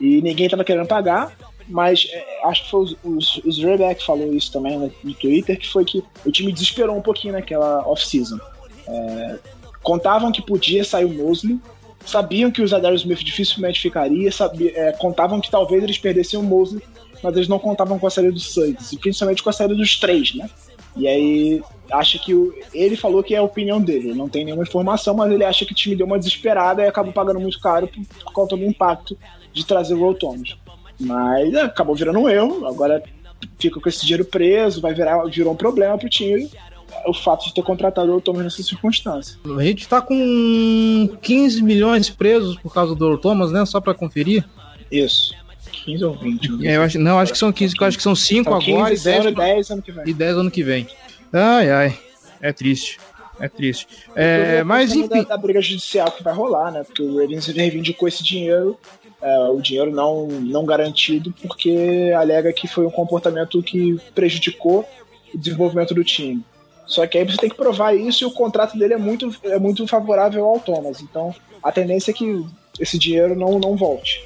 e 0.00 0.20
ninguém 0.20 0.46
estava 0.46 0.64
querendo 0.64 0.86
pagar. 0.86 1.32
Mas 1.66 2.06
é, 2.12 2.40
acho 2.44 2.64
que 2.64 2.70
foi 2.70 2.96
o 3.04 3.50
Zrebeck 3.50 4.00
que 4.00 4.06
falou 4.06 4.34
isso 4.34 4.52
também 4.52 4.78
no, 4.78 4.92
no, 5.02 5.14
Twitter, 5.14 5.58
que 5.58 5.66
foi 5.66 5.84
que 5.84 6.04
o 6.24 6.30
time 6.30 6.52
desesperou 6.52 6.96
um 6.96 7.00
pouquinho 7.00 7.32
naquela 7.32 7.86
off-season. 7.88 8.38
É, 8.86 9.38
contavam 9.82 10.30
que 10.30 10.42
podia 10.42 10.84
sair 10.84 11.06
o 11.06 11.14
Mosley, 11.14 11.58
sabiam 12.04 12.50
que 12.50 12.60
o 12.60 12.68
Zadarius 12.68 13.00
Smith 13.00 13.20
dificilmente 13.20 13.80
ficaria, 13.80 14.30
sabia, 14.30 14.72
é, 14.74 14.92
contavam 14.92 15.40
que 15.40 15.50
talvez 15.50 15.82
eles 15.82 15.96
perdessem 15.96 16.38
o 16.38 16.42
Mosley, 16.42 16.82
mas 17.24 17.34
eles 17.36 17.48
não 17.48 17.58
contavam 17.58 17.98
com 17.98 18.06
a 18.06 18.10
saída 18.10 18.30
dos 18.30 18.52
Suggs, 18.52 18.94
e 18.94 18.98
principalmente 18.98 19.42
com 19.42 19.48
a 19.48 19.52
saída 19.52 19.74
dos 19.74 19.98
três, 19.98 20.34
né? 20.34 20.48
E 20.94 21.08
aí, 21.08 21.62
acha 21.90 22.18
que 22.18 22.34
o, 22.34 22.54
ele 22.72 22.96
falou 22.96 23.22
que 23.22 23.34
é 23.34 23.38
a 23.38 23.42
opinião 23.42 23.80
dele, 23.80 24.10
ele 24.10 24.18
não 24.18 24.28
tem 24.28 24.44
nenhuma 24.44 24.62
informação, 24.62 25.14
mas 25.14 25.32
ele 25.32 25.42
acha 25.42 25.64
que 25.64 25.72
o 25.72 25.74
time 25.74 25.96
deu 25.96 26.06
uma 26.06 26.18
desesperada 26.18 26.82
e 26.82 26.86
acabou 26.86 27.12
pagando 27.12 27.40
muito 27.40 27.58
caro 27.58 27.88
por, 27.88 28.04
por 28.24 28.32
conta 28.32 28.56
do 28.56 28.64
impacto 28.64 29.16
de 29.52 29.64
trazer 29.64 29.94
o 29.94 30.04
Will 30.04 30.14
Thomas. 30.14 30.54
Mas 31.00 31.52
é, 31.54 31.62
acabou 31.62 31.96
virando 31.96 32.18
um 32.18 32.28
erro, 32.28 32.66
agora 32.66 33.02
fica 33.58 33.80
com 33.80 33.88
esse 33.88 34.02
dinheiro 34.02 34.24
preso, 34.26 34.80
vai 34.80 34.92
virar 34.92 35.24
virou 35.24 35.54
um 35.54 35.56
problema 35.56 35.96
pro 35.96 36.08
time 36.08 36.48
o 37.06 37.12
fato 37.12 37.46
de 37.46 37.54
ter 37.54 37.62
contratado 37.62 38.14
o 38.14 38.20
Thomas 38.20 38.44
nessa 38.44 38.62
circunstância. 38.62 39.36
A 39.44 39.62
gente 39.64 39.88
tá 39.88 40.00
com 40.00 41.08
15 41.20 41.62
milhões 41.62 42.08
presos 42.08 42.56
por 42.56 42.72
causa 42.72 42.94
do 42.94 43.18
Thomas, 43.18 43.50
né? 43.50 43.64
Só 43.66 43.80
para 43.80 43.94
conferir. 43.94 44.44
Isso. 44.90 45.34
15 45.84 46.04
ou 46.04 46.14
20. 46.14 46.66
É, 46.66 46.76
eu 46.76 46.82
acho, 46.82 46.98
não, 46.98 47.18
acho 47.18 47.32
que 47.32 47.38
são 47.38 47.52
15, 47.52 47.74
eu 47.78 47.86
acho 47.86 47.96
que 47.96 48.02
são 48.02 48.14
5 48.14 48.48
agora 48.48 48.90
15, 48.90 49.08
e 49.08 49.12
10, 49.12 49.34
10 49.34 49.70
ano 49.70 49.82
que 49.82 49.92
vem. 49.92 50.04
E 50.06 50.14
10 50.14 50.36
ano 50.36 50.50
que 50.50 50.62
vem. 50.62 50.88
Ai, 51.32 51.70
ai. 51.70 51.98
É 52.40 52.52
triste. 52.52 52.98
É 53.40 53.48
triste. 53.48 53.86
É, 54.14 54.62
mas 54.62 54.94
enfim. 54.94 55.08
Da, 55.08 55.22
da, 55.22 55.36
briga 55.36 55.60
judicial 55.60 56.10
que 56.12 56.22
vai 56.22 56.32
rolar, 56.32 56.70
né? 56.70 56.84
Porque 56.84 57.02
o 57.02 57.18
Ravens 57.18 57.46
reivindicou 57.46 58.06
esse 58.06 58.22
dinheiro, 58.22 58.78
é, 59.20 59.38
o 59.48 59.60
dinheiro 59.60 59.90
não, 59.90 60.26
não 60.26 60.64
garantido, 60.64 61.34
porque 61.42 62.12
alega 62.16 62.52
que 62.52 62.68
foi 62.68 62.86
um 62.86 62.90
comportamento 62.90 63.62
que 63.62 63.98
prejudicou 64.14 64.88
o 65.32 65.38
desenvolvimento 65.38 65.94
do 65.94 66.04
time. 66.04 66.44
Só 66.86 67.06
que 67.06 67.18
aí 67.18 67.24
você 67.24 67.38
tem 67.38 67.50
que 67.50 67.56
provar 67.56 67.94
isso 67.94 68.24
e 68.24 68.26
o 68.26 68.30
contrato 68.30 68.78
dele 68.78 68.94
é 68.94 68.98
muito, 68.98 69.34
é 69.44 69.58
muito 69.58 69.86
favorável 69.86 70.44
ao 70.44 70.60
Thomas. 70.60 71.00
Então 71.00 71.34
a 71.62 71.72
tendência 71.72 72.10
é 72.10 72.14
que 72.14 72.44
esse 72.78 72.98
dinheiro 72.98 73.34
não, 73.34 73.58
não 73.58 73.76
volte. 73.76 74.24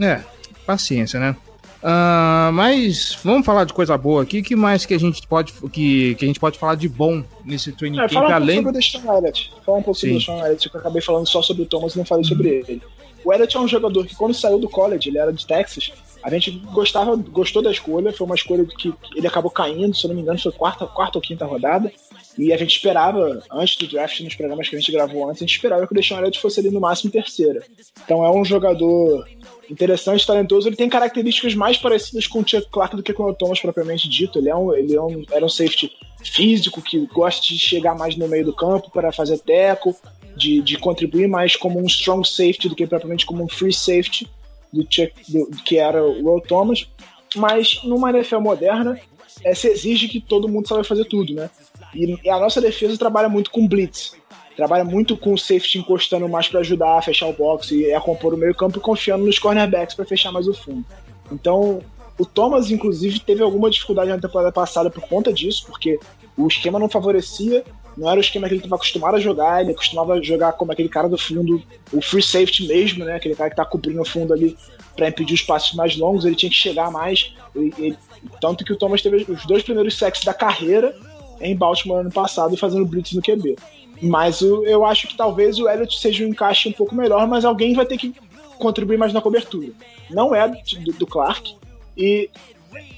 É, 0.00 0.20
paciência, 0.68 1.18
né? 1.18 1.34
Uh, 1.82 2.52
mas 2.52 3.16
vamos 3.24 3.46
falar 3.46 3.64
de 3.64 3.72
coisa 3.72 3.96
boa 3.96 4.22
aqui. 4.22 4.42
que 4.42 4.54
mais 4.54 4.84
que 4.84 4.92
a 4.92 4.98
gente 4.98 5.24
pode 5.26 5.52
que, 5.72 6.14
que 6.16 6.24
a 6.24 6.28
gente 6.28 6.40
pode 6.40 6.58
falar 6.58 6.74
de 6.74 6.88
bom 6.88 7.22
nesse 7.44 7.72
training 7.72 7.98
é, 7.98 8.02
camp? 8.02 8.12
Fala 8.12 8.28
um 8.28 8.34
além... 8.34 8.56
sobre 8.56 8.70
o 8.70 8.72
Deshaun 8.72 9.16
Elliott. 9.16 9.52
Fala 9.64 9.78
um 9.78 9.82
pouco 9.82 9.98
sobre 9.98 10.16
o 10.16 10.18
Deshaun 10.18 10.44
Elliott, 10.44 10.68
que 10.68 10.76
eu 10.76 10.80
acabei 10.80 11.00
falando 11.00 11.26
só 11.26 11.40
sobre 11.40 11.62
o 11.62 11.66
Thomas 11.66 11.94
e 11.94 11.98
não 11.98 12.04
falei 12.04 12.24
sobre 12.24 12.48
ele. 12.48 12.82
O 13.24 13.32
Elliott 13.32 13.56
é 13.56 13.60
um 13.60 13.68
jogador 13.68 14.06
que 14.06 14.14
quando 14.14 14.34
saiu 14.34 14.58
do 14.58 14.68
college, 14.68 15.08
ele 15.08 15.18
era 15.18 15.32
de 15.32 15.46
Texas, 15.46 15.92
a 16.22 16.30
gente 16.30 16.50
gostava, 16.72 17.16
gostou 17.16 17.62
da 17.62 17.70
escolha, 17.70 18.12
foi 18.12 18.26
uma 18.26 18.34
escolha 18.34 18.64
que 18.64 18.92
ele 19.14 19.26
acabou 19.26 19.50
caindo, 19.50 19.96
se 19.96 20.04
eu 20.04 20.08
não 20.08 20.16
me 20.16 20.22
engano, 20.22 20.38
foi 20.38 20.52
quarta, 20.52 20.86
quarta 20.86 21.18
ou 21.18 21.22
quinta 21.22 21.44
rodada. 21.44 21.92
E 22.36 22.52
a 22.52 22.56
gente 22.56 22.76
esperava, 22.76 23.42
antes 23.50 23.76
do 23.76 23.86
draft, 23.86 24.20
nos 24.20 24.34
programas 24.34 24.68
que 24.68 24.76
a 24.76 24.78
gente 24.78 24.92
gravou 24.92 25.28
antes, 25.28 25.42
a 25.42 25.46
gente 25.46 25.56
esperava 25.56 25.86
que 25.86 25.92
o 25.92 25.94
Deshaun 25.94 26.18
Elliott 26.18 26.40
fosse 26.40 26.60
ali 26.60 26.70
no 26.70 26.80
máximo 26.80 27.10
terceira. 27.10 27.64
Então 28.04 28.24
é 28.24 28.30
um 28.30 28.44
jogador 28.44 29.26
interessante, 29.70 30.26
talentoso. 30.26 30.68
Ele 30.68 30.76
tem 30.76 30.88
características 30.88 31.54
mais 31.54 31.76
parecidas 31.76 32.26
com 32.26 32.40
o 32.40 32.48
Chuck 32.48 32.68
Clark 32.70 32.96
do 32.96 33.02
que 33.02 33.12
com 33.12 33.24
o 33.24 33.34
Thomas 33.34 33.60
propriamente 33.60 34.08
dito. 34.08 34.38
Ele, 34.38 34.48
é 34.48 34.56
um, 34.56 34.74
ele 34.74 34.94
é 34.94 35.00
um, 35.00 35.24
era 35.30 35.44
um 35.44 35.48
safety 35.48 35.90
físico 36.24 36.82
que 36.82 37.06
gosta 37.06 37.46
de 37.46 37.58
chegar 37.58 37.96
mais 37.96 38.16
no 38.16 38.28
meio 38.28 38.44
do 38.44 38.54
campo 38.54 38.90
para 38.90 39.12
fazer 39.12 39.38
teco, 39.38 39.96
de, 40.36 40.60
de 40.62 40.78
contribuir 40.78 41.28
mais 41.28 41.56
como 41.56 41.80
um 41.80 41.86
strong 41.86 42.26
safety 42.26 42.68
do 42.68 42.76
que 42.76 42.86
propriamente 42.86 43.26
como 43.26 43.42
um 43.42 43.48
free 43.48 43.72
safety 43.72 44.28
do 44.72 44.86
Chuck, 44.88 45.12
do, 45.28 45.50
que 45.64 45.78
era 45.78 46.02
o 46.02 46.24
Will 46.24 46.40
Thomas. 46.40 46.88
Mas 47.36 47.80
numa 47.84 48.10
NFL 48.10 48.40
moderna, 48.40 48.98
é, 49.44 49.54
se 49.54 49.68
exige 49.68 50.08
que 50.08 50.20
todo 50.20 50.48
mundo 50.48 50.66
saiba 50.66 50.84
fazer 50.84 51.04
tudo, 51.04 51.34
né? 51.34 51.50
E, 51.94 52.28
a 52.28 52.38
nossa 52.38 52.60
defesa 52.60 52.96
trabalha 52.98 53.28
muito 53.28 53.50
com 53.50 53.66
blitz 53.66 54.12
trabalha 54.58 54.84
muito 54.84 55.16
com 55.16 55.34
o 55.34 55.38
safety 55.38 55.78
encostando 55.78 56.28
mais 56.28 56.48
para 56.48 56.58
ajudar 56.58 56.98
a 56.98 57.02
fechar 57.02 57.28
o 57.28 57.32
box 57.32 57.70
e 57.70 57.94
a 57.94 58.00
compor 58.00 58.34
o 58.34 58.36
meio 58.36 58.52
campo 58.52 58.78
e 58.78 58.80
confiando 58.80 59.24
nos 59.24 59.38
cornerbacks 59.38 59.94
para 59.94 60.04
fechar 60.04 60.32
mais 60.32 60.48
o 60.48 60.52
fundo. 60.52 60.84
Então, 61.30 61.80
o 62.18 62.26
Thomas, 62.26 62.68
inclusive, 62.68 63.20
teve 63.20 63.40
alguma 63.40 63.70
dificuldade 63.70 64.10
na 64.10 64.18
temporada 64.18 64.50
passada 64.50 64.90
por 64.90 65.00
conta 65.08 65.32
disso, 65.32 65.64
porque 65.64 66.00
o 66.36 66.48
esquema 66.48 66.76
não 66.76 66.88
favorecia, 66.88 67.62
não 67.96 68.10
era 68.10 68.18
o 68.18 68.20
esquema 68.20 68.48
que 68.48 68.54
ele 68.54 68.58
estava 68.58 68.74
acostumado 68.74 69.14
a 69.14 69.20
jogar, 69.20 69.62
ele 69.62 69.74
costumava 69.74 70.20
jogar 70.20 70.50
como 70.54 70.72
aquele 70.72 70.88
cara 70.88 71.08
do 71.08 71.16
fundo, 71.16 71.62
o 71.92 72.02
free 72.02 72.20
safety 72.20 72.66
mesmo, 72.66 73.04
né? 73.04 73.14
Aquele 73.14 73.36
cara 73.36 73.50
que 73.50 73.54
está 73.54 73.64
cobrindo 73.64 74.02
o 74.02 74.04
fundo 74.04 74.32
ali 74.32 74.56
para 74.96 75.08
impedir 75.08 75.34
os 75.34 75.42
passos 75.42 75.74
mais 75.74 75.96
longos, 75.96 76.24
ele 76.24 76.34
tinha 76.34 76.50
que 76.50 76.56
chegar 76.56 76.90
mais. 76.90 77.32
Ele, 77.54 77.72
ele, 77.78 77.98
tanto 78.40 78.64
que 78.64 78.72
o 78.72 78.76
Thomas 78.76 79.02
teve 79.02 79.24
os 79.30 79.46
dois 79.46 79.62
primeiros 79.62 79.96
sacks 79.96 80.24
da 80.24 80.34
carreira 80.34 80.92
em 81.40 81.56
Baltimore 81.56 82.00
ano 82.00 82.10
passado 82.10 82.56
fazendo 82.56 82.86
blitz 82.86 83.12
no 83.12 83.22
QB. 83.22 83.56
Mas 84.02 84.40
o, 84.40 84.64
eu 84.64 84.84
acho 84.84 85.08
que 85.08 85.16
talvez 85.16 85.58
o 85.58 85.68
Elliott 85.68 85.98
seja 85.98 86.24
um 86.24 86.28
encaixe 86.28 86.68
um 86.68 86.72
pouco 86.72 86.94
melhor, 86.94 87.26
mas 87.26 87.44
alguém 87.44 87.74
vai 87.74 87.86
ter 87.86 87.98
que 87.98 88.14
contribuir 88.58 88.96
mais 88.96 89.12
na 89.12 89.20
cobertura. 89.20 89.68
Não 90.10 90.34
é 90.34 90.48
do, 90.48 90.92
do 90.92 91.06
Clark, 91.06 91.56
e 91.96 92.30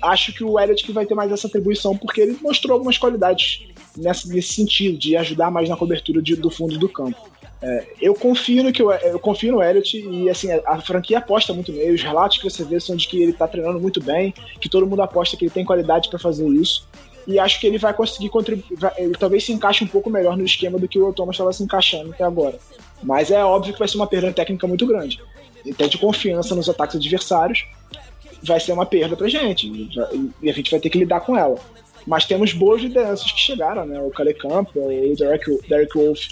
acho 0.02 0.32
que 0.32 0.44
o 0.44 0.58
Elliott 0.58 0.84
que 0.84 0.92
vai 0.92 1.06
ter 1.06 1.14
mais 1.14 1.32
essa 1.32 1.46
atribuição, 1.46 1.96
porque 1.96 2.20
ele 2.20 2.38
mostrou 2.40 2.74
algumas 2.74 2.98
qualidades 2.98 3.66
nessa, 3.96 4.28
nesse 4.28 4.52
sentido, 4.52 4.98
de 4.98 5.16
ajudar 5.16 5.50
mais 5.50 5.68
na 5.68 5.76
cobertura 5.76 6.20
de, 6.20 6.36
do 6.36 6.50
fundo 6.50 6.78
do 6.78 6.88
campo. 6.88 7.30
É, 7.62 7.86
eu 8.00 8.14
confio 8.14 8.62
no 8.62 8.72
que 8.72 8.80
eu, 8.80 8.90
eu 8.90 9.18
confio 9.18 9.52
no 9.52 9.62
Elliott 9.62 9.94
e 9.98 10.30
assim 10.30 10.50
a, 10.50 10.62
a, 10.64 10.80
franquia 10.80 11.18
aposta 11.18 11.52
muito 11.52 11.70
nele. 11.72 11.92
Os 11.92 12.02
relatos 12.02 12.38
que 12.38 12.44
você 12.44 12.64
vê 12.64 12.80
são 12.80 12.96
de 12.96 13.06
que 13.06 13.22
ele 13.22 13.32
está 13.32 13.46
treinando 13.46 13.78
muito 13.78 14.02
bem, 14.02 14.32
que 14.58 14.68
todo 14.68 14.86
mundo 14.86 15.02
aposta 15.02 15.36
que 15.36 15.44
ele 15.44 15.52
tem 15.52 15.64
qualidade 15.64 16.08
para 16.08 16.18
fazer 16.18 16.48
isso 16.48 16.88
e 17.30 17.38
acho 17.38 17.60
que 17.60 17.66
ele 17.66 17.78
vai 17.78 17.94
conseguir 17.94 18.28
contribuir. 18.28 18.76
Ele 18.96 19.14
talvez 19.14 19.44
se 19.44 19.52
encaixe 19.52 19.84
um 19.84 19.86
pouco 19.86 20.10
melhor 20.10 20.36
no 20.36 20.44
esquema 20.44 20.78
do 20.78 20.88
que 20.88 20.98
o 20.98 21.12
Thomas 21.12 21.34
estava 21.34 21.52
se 21.52 21.62
encaixando 21.62 22.10
até 22.10 22.24
agora. 22.24 22.58
Mas 23.02 23.30
é 23.30 23.44
óbvio 23.44 23.72
que 23.72 23.78
vai 23.78 23.88
ser 23.88 23.96
uma 23.96 24.06
perda 24.06 24.32
técnica 24.32 24.66
muito 24.66 24.86
grande. 24.86 25.20
Até 25.70 25.86
de 25.86 25.98
confiança 25.98 26.54
nos 26.54 26.68
ataques 26.68 26.96
adversários, 26.96 27.64
vai 28.42 28.58
ser 28.58 28.72
uma 28.72 28.84
perda 28.84 29.16
pra 29.16 29.28
gente. 29.28 29.66
E 30.42 30.50
a 30.50 30.52
gente 30.52 30.70
vai 30.70 30.80
ter 30.80 30.90
que 30.90 30.98
lidar 30.98 31.20
com 31.20 31.36
ela. 31.36 31.56
Mas 32.06 32.24
temos 32.24 32.52
boas 32.52 32.82
lideranças 32.82 33.30
que 33.30 33.40
chegaram, 33.40 33.86
né? 33.86 34.00
O 34.00 34.10
Kale 34.10 34.34
Campbell, 34.34 35.12
o 35.12 35.16
Derek, 35.16 35.68
Derek 35.68 35.96
Wolf 35.96 36.26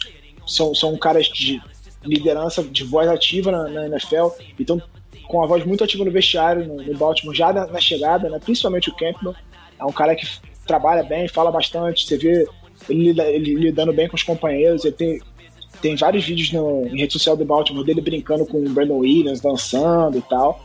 são, 0.47 0.75
são 0.75 0.97
caras 0.97 1.27
de 1.27 1.61
liderança, 2.03 2.63
de 2.63 2.85
voz 2.85 3.09
ativa 3.09 3.53
na, 3.53 3.69
na 3.69 3.87
NFL. 3.87 4.29
Então, 4.59 4.83
com 5.29 5.43
a 5.43 5.47
voz 5.47 5.65
muito 5.65 5.85
ativa 5.85 6.05
no 6.05 6.11
vestiário, 6.11 6.67
no, 6.67 6.83
no 6.83 6.99
Baltimore, 6.99 7.37
já 7.37 7.53
na, 7.53 7.67
na, 7.67 7.81
chegada, 7.81 8.29
né? 8.29 8.39
principalmente 8.43 8.89
o 8.89 8.97
Campbell. 8.97 9.35
É 9.79 9.85
um 9.85 9.93
cara 9.93 10.17
que 10.17 10.27
trabalha 10.69 11.03
bem, 11.03 11.27
fala 11.27 11.51
bastante, 11.51 12.07
você 12.07 12.17
vê 12.17 12.47
ele, 12.89 13.21
ele 13.21 13.55
lidando 13.55 13.93
bem 13.93 14.07
com 14.07 14.15
os 14.15 14.23
companheiros, 14.23 14.85
ele 14.85 14.95
tem, 14.95 15.21
tem 15.81 15.97
vários 15.97 16.25
vídeos 16.25 16.53
no, 16.53 16.87
em 16.87 16.99
rede 16.99 17.15
social 17.15 17.37
do 17.37 17.45
Baltimore 17.45 17.85
dele 17.85 18.01
brincando 18.01 18.47
com 18.47 18.59
o 18.59 18.69
Brandon 18.69 18.99
Williams, 18.99 19.41
dançando 19.41 20.19
e 20.19 20.23
tal. 20.23 20.65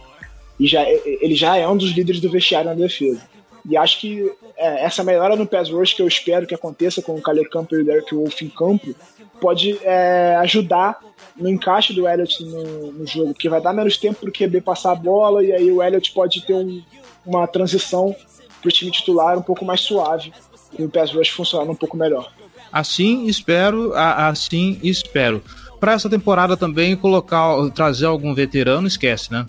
E 0.59 0.67
já, 0.67 0.87
ele 0.87 1.35
já 1.35 1.57
é 1.57 1.67
um 1.67 1.75
dos 1.75 1.91
líderes 1.91 2.21
do 2.21 2.29
vestiário 2.29 2.69
na 2.69 2.75
defesa. 2.75 3.21
E 3.67 3.77
acho 3.77 4.01
que 4.01 4.29
é, 4.57 4.85
essa 4.85 5.03
melhora 5.03 5.35
no 5.35 5.47
pass 5.47 5.69
rush 5.69 5.93
que 5.93 6.01
eu 6.01 6.07
espero 6.07 6.45
que 6.45 6.53
aconteça 6.53 7.01
com 7.01 7.15
o 7.15 7.21
Caleb 7.21 7.49
Campbell 7.49 7.79
e 7.79 7.81
o 7.81 7.85
Derek 7.85 8.13
Wolf 8.13 8.41
em 8.41 8.49
campo 8.49 8.93
pode 9.39 9.79
é, 9.83 10.35
ajudar 10.41 10.99
no 11.35 11.49
encaixe 11.49 11.93
do 11.93 12.07
Elliott 12.07 12.43
no, 12.43 12.91
no, 12.91 13.07
jogo, 13.07 13.33
que 13.33 13.49
vai 13.49 13.61
dar 13.61 13.73
menos 13.73 13.97
tempo 13.97 14.19
para 14.19 14.29
o 14.29 14.31
QB 14.31 14.61
passar 14.61 14.91
a 14.91 14.95
bola 14.95 15.43
e 15.43 15.51
aí 15.51 15.71
o 15.71 15.81
Elliott 15.81 16.11
pode 16.11 16.45
ter 16.45 16.53
um, 16.53 16.81
uma 17.25 17.47
transição 17.47 18.15
para 18.63 18.69
o 18.69 18.71
time 18.71 18.89
titular 18.89 19.37
um 19.37 19.41
pouco 19.41 19.65
mais 19.65 19.81
suave, 19.81 20.31
com 20.75 20.85
o 20.85 20.89
pass 20.89 21.11
rush 21.11 21.29
funcionando 21.29 21.71
um 21.71 21.75
pouco 21.75 21.97
melhor. 21.97 22.31
Assim 22.71 23.27
espero, 23.27 23.93
assim 23.93 24.79
espero. 24.81 25.43
para 25.79 25.93
essa 25.93 26.09
temporada 26.09 26.55
também 26.55 26.95
colocar, 26.95 27.69
trazer 27.71 28.05
algum 28.05 28.33
veterano, 28.33 28.87
esquece, 28.87 29.31
né? 29.31 29.45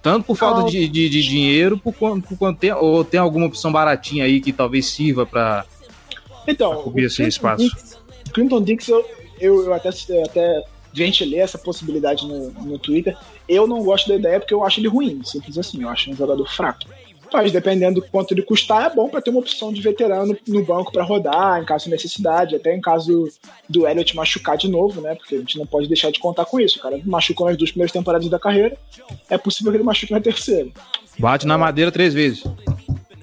Tanto 0.00 0.24
por 0.24 0.36
falta 0.36 0.70
de, 0.70 0.88
de, 0.88 1.08
de, 1.10 1.22
dinheiro, 1.22 1.76
por 1.76 1.92
quanto, 1.92 2.26
por 2.26 2.38
quanto 2.38 2.58
tem, 2.58 2.72
ou 2.72 3.04
tem 3.04 3.20
alguma 3.20 3.44
opção 3.44 3.70
baratinha 3.70 4.24
aí 4.24 4.40
que 4.40 4.50
talvez 4.50 4.86
sirva 4.86 5.26
para 5.26 5.66
então, 6.46 6.82
cobrir 6.82 7.04
esse 7.04 7.22
espaço. 7.24 7.64
Dix, 7.64 7.98
Clinton 8.32 8.62
Dix, 8.62 8.88
eu, 8.88 9.04
eu, 9.38 9.64
eu 9.64 9.74
até, 9.74 9.90
até 10.24 10.64
ventilei 10.94 11.40
essa 11.40 11.58
possibilidade 11.58 12.26
no, 12.26 12.50
no 12.52 12.78
Twitter. 12.78 13.14
Eu 13.46 13.66
não 13.66 13.82
gosto 13.82 14.08
da 14.08 14.14
ideia 14.14 14.40
porque 14.40 14.54
eu 14.54 14.64
acho 14.64 14.80
ele 14.80 14.88
ruim, 14.88 15.20
simples 15.24 15.58
assim. 15.58 15.82
Eu 15.82 15.90
acho 15.90 16.10
um 16.10 16.16
jogador 16.16 16.46
fraco. 16.50 16.88
Mas 17.36 17.52
dependendo 17.52 18.00
do 18.00 18.06
quanto 18.06 18.32
ele 18.32 18.40
custar, 18.40 18.90
é 18.90 18.94
bom 18.94 19.10
para 19.10 19.20
ter 19.20 19.28
uma 19.28 19.40
opção 19.40 19.70
de 19.70 19.82
veterano 19.82 20.34
no 20.48 20.64
banco 20.64 20.90
para 20.90 21.04
rodar, 21.04 21.60
em 21.60 21.66
caso 21.66 21.84
de 21.84 21.90
necessidade, 21.90 22.56
até 22.56 22.74
em 22.74 22.80
caso 22.80 23.28
do 23.68 23.86
Elliott 23.86 24.16
machucar 24.16 24.56
de 24.56 24.70
novo, 24.70 25.02
né? 25.02 25.14
Porque 25.14 25.34
a 25.34 25.38
gente 25.40 25.58
não 25.58 25.66
pode 25.66 25.86
deixar 25.86 26.10
de 26.10 26.18
contar 26.18 26.46
com 26.46 26.58
isso. 26.58 26.78
O 26.78 26.82
cara 26.82 26.98
machucou 27.04 27.46
nas 27.46 27.58
duas 27.58 27.70
primeiras 27.70 27.92
temporadas 27.92 28.26
da 28.30 28.38
carreira, 28.38 28.74
é 29.28 29.36
possível 29.36 29.70
que 29.70 29.76
ele 29.76 29.84
machuque 29.84 30.14
na 30.14 30.20
terceira. 30.20 30.70
Bate 31.18 31.46
na 31.46 31.58
madeira 31.58 31.92
três 31.92 32.14
vezes. 32.14 32.42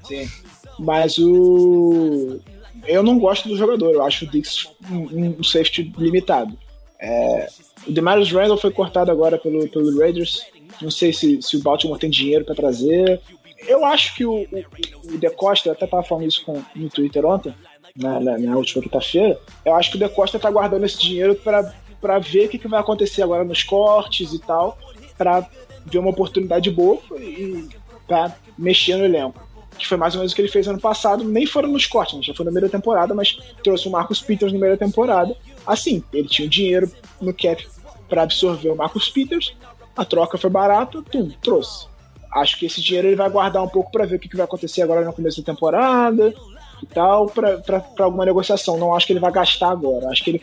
Sim. 0.03 0.29
Mas 0.77 1.17
o. 1.17 2.39
Eu 2.85 3.01
não 3.01 3.17
gosto 3.17 3.49
do 3.49 3.57
jogador, 3.57 3.95
eu 3.95 4.05
acho 4.05 4.25
o 4.25 4.27
Dix 4.29 4.69
um, 4.91 5.37
um 5.39 5.43
safety 5.43 5.91
limitado. 5.97 6.55
É... 6.99 7.47
O 7.87 7.91
Demarius 7.91 8.31
Randall 8.31 8.57
foi 8.57 8.69
cortado 8.69 9.09
agora 9.09 9.39
pelo, 9.39 9.67
pelo 9.69 9.97
Raiders. 9.97 10.45
Não 10.79 10.91
sei 10.91 11.11
se, 11.11 11.41
se 11.41 11.57
o 11.57 11.63
Baltimore 11.63 11.97
tem 11.97 12.11
dinheiro 12.11 12.45
para 12.45 12.53
trazer 12.53 13.19
eu 13.67 13.85
acho 13.85 14.15
que 14.15 14.25
o, 14.25 14.41
o, 14.43 15.13
o 15.13 15.17
De 15.17 15.29
Costa, 15.31 15.69
eu 15.69 15.73
até 15.73 15.87
tava 15.87 16.03
falando 16.03 16.27
isso 16.27 16.43
com, 16.45 16.61
no 16.75 16.89
Twitter 16.89 17.25
ontem, 17.25 17.53
na, 17.95 18.19
na, 18.19 18.37
na 18.37 18.57
última 18.57 18.81
quinta-feira, 18.81 19.39
eu 19.65 19.75
acho 19.75 19.91
que 19.91 19.97
o 19.97 19.99
De 19.99 20.09
Costa 20.09 20.39
tá 20.39 20.49
guardando 20.49 20.85
esse 20.85 20.99
dinheiro 20.99 21.35
para 21.35 22.19
ver 22.19 22.45
o 22.45 22.49
que, 22.49 22.57
que 22.57 22.67
vai 22.67 22.79
acontecer 22.79 23.21
agora 23.21 23.43
nos 23.43 23.63
cortes 23.63 24.33
e 24.33 24.39
tal, 24.39 24.77
para 25.17 25.47
ver 25.85 25.99
uma 25.99 26.09
oportunidade 26.09 26.69
boa 26.71 26.99
e 27.19 27.69
pra 28.07 28.35
mexer 28.57 28.95
no 28.95 29.05
elenco. 29.05 29.41
Que 29.77 29.87
foi 29.87 29.97
mais 29.97 30.13
ou 30.13 30.19
menos 30.19 30.31
o 30.31 30.35
que 30.35 30.41
ele 30.41 30.51
fez 30.51 30.67
ano 30.67 30.79
passado, 30.79 31.23
nem 31.23 31.47
foram 31.47 31.69
nos 31.69 31.87
cortes, 31.87 32.15
né? 32.15 32.21
já 32.23 32.33
foi 32.33 32.45
na 32.45 32.51
primeira 32.51 32.69
temporada, 32.69 33.13
mas 33.13 33.37
trouxe 33.63 33.87
o 33.87 33.91
Marcos 33.91 34.21
Peters 34.21 34.51
na 34.51 34.59
primeira 34.59 34.77
temporada. 34.77 35.35
Assim, 35.65 36.03
ele 36.13 36.27
tinha 36.27 36.47
dinheiro 36.47 36.91
no 37.19 37.33
cap 37.33 37.67
para 38.07 38.23
absorver 38.23 38.69
o 38.69 38.75
Marcos 38.75 39.09
Peters, 39.09 39.55
a 39.95 40.05
troca 40.05 40.37
foi 40.37 40.49
barata, 40.49 41.01
tum, 41.01 41.29
trouxe 41.41 41.87
acho 42.35 42.57
que 42.57 42.65
esse 42.65 42.81
dinheiro 42.81 43.07
ele 43.07 43.15
vai 43.15 43.29
guardar 43.29 43.63
um 43.63 43.67
pouco 43.67 43.91
para 43.91 44.05
ver 44.05 44.15
o 44.15 44.19
que, 44.19 44.27
que 44.27 44.35
vai 44.35 44.45
acontecer 44.45 44.81
agora 44.81 45.05
no 45.05 45.13
começo 45.13 45.41
da 45.41 45.53
temporada 45.53 46.33
e 46.81 46.85
tal, 46.85 47.27
para 47.27 47.83
alguma 47.99 48.25
negociação. 48.25 48.77
Não 48.77 48.93
acho 48.93 49.07
que 49.07 49.13
ele 49.13 49.19
vai 49.19 49.31
gastar 49.31 49.69
agora. 49.69 50.09
Acho 50.09 50.23
que 50.23 50.31
ele, 50.31 50.41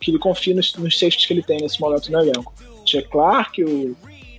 que 0.00 0.10
ele 0.10 0.18
confia 0.18 0.54
nos, 0.54 0.74
nos 0.76 0.98
safeties 0.98 1.26
que 1.26 1.32
ele 1.32 1.42
tem 1.42 1.60
nesse 1.60 1.80
momento 1.80 2.10
no 2.12 2.20
elenco. 2.20 2.52
Jack 2.84 3.08
Clark, 3.08 3.62
o, 3.64 3.96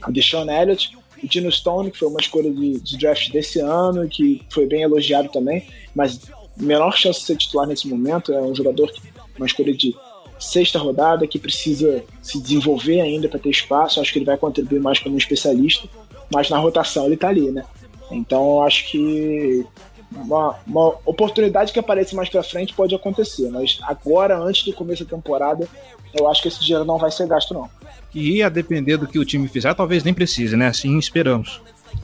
Deshaun 0.09 0.49
Elliott, 0.49 0.97
o 1.21 1.27
Dino 1.27 1.51
Stone, 1.51 1.91
que 1.91 1.97
foi 1.97 2.07
uma 2.07 2.19
escolha 2.19 2.51
de, 2.51 2.79
de 2.79 2.97
draft 2.97 3.31
desse 3.31 3.59
ano, 3.59 4.07
que 4.07 4.41
foi 4.49 4.65
bem 4.65 4.83
elogiado 4.83 5.29
também, 5.29 5.67
mas 5.93 6.21
menor 6.57 6.95
chance 6.95 7.19
de 7.19 7.25
ser 7.25 7.37
titular 7.37 7.67
nesse 7.67 7.87
momento. 7.87 8.31
É 8.31 8.41
um 8.41 8.55
jogador 8.55 8.91
que 8.91 9.01
uma 9.37 9.45
escolha 9.45 9.73
de 9.73 9.95
sexta 10.39 10.79
rodada 10.79 11.27
que 11.27 11.37
precisa 11.37 12.03
se 12.21 12.41
desenvolver 12.41 13.01
ainda 13.01 13.27
para 13.27 13.39
ter 13.39 13.49
espaço. 13.49 13.99
Acho 13.99 14.11
que 14.11 14.19
ele 14.19 14.25
vai 14.25 14.37
contribuir 14.37 14.79
mais 14.79 14.99
como 14.99 15.15
um 15.15 15.17
especialista 15.17 15.87
mas 16.33 16.49
na 16.49 16.57
rotação 16.57 17.05
ele 17.05 17.17
tá 17.17 17.29
ali, 17.29 17.51
né? 17.51 17.63
Então 18.11 18.57
eu 18.57 18.61
acho 18.63 18.89
que 18.89 19.65
uma, 20.11 20.55
uma 20.67 20.95
oportunidade 21.05 21.71
que 21.71 21.79
aparece 21.79 22.15
mais 22.15 22.29
pra 22.29 22.43
frente 22.43 22.73
pode 22.73 22.93
acontecer, 22.93 23.49
mas 23.49 23.79
agora, 23.83 24.37
antes 24.37 24.65
do 24.65 24.73
começo 24.73 25.05
da 25.05 25.15
temporada, 25.15 25.67
eu 26.13 26.29
acho 26.29 26.41
que 26.41 26.47
esse 26.49 26.61
dinheiro 26.61 26.85
não 26.85 26.97
vai 26.97 27.11
ser 27.11 27.27
gasto, 27.27 27.53
não. 27.53 27.69
E 28.13 28.43
a 28.43 28.49
depender 28.49 28.97
do 28.97 29.07
que 29.07 29.17
o 29.17 29.25
time 29.25 29.47
fizer, 29.47 29.73
talvez 29.73 30.03
nem 30.03 30.13
precise, 30.13 30.57
né? 30.57 30.67
Assim 30.67 30.97
esperamos. 30.97 31.61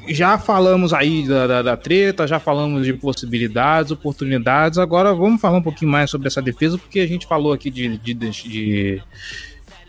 Já 0.07 0.37
falamos 0.37 0.93
aí 0.93 1.27
da, 1.27 1.47
da, 1.47 1.61
da, 1.61 1.77
treta, 1.77 2.27
já 2.27 2.39
falamos 2.39 2.85
de 2.85 2.93
possibilidades, 2.93 3.91
oportunidades. 3.91 4.77
Agora 4.77 5.13
vamos 5.13 5.41
falar 5.41 5.57
um 5.57 5.61
pouquinho 5.61 5.91
mais 5.91 6.09
sobre 6.09 6.27
essa 6.27 6.41
defesa, 6.41 6.77
porque 6.77 7.01
a 7.01 7.07
gente 7.07 7.25
falou 7.25 7.51
aqui 7.51 7.69
de, 7.69 7.97
de, 7.97 8.13
de 8.13 8.29
de 8.29 9.01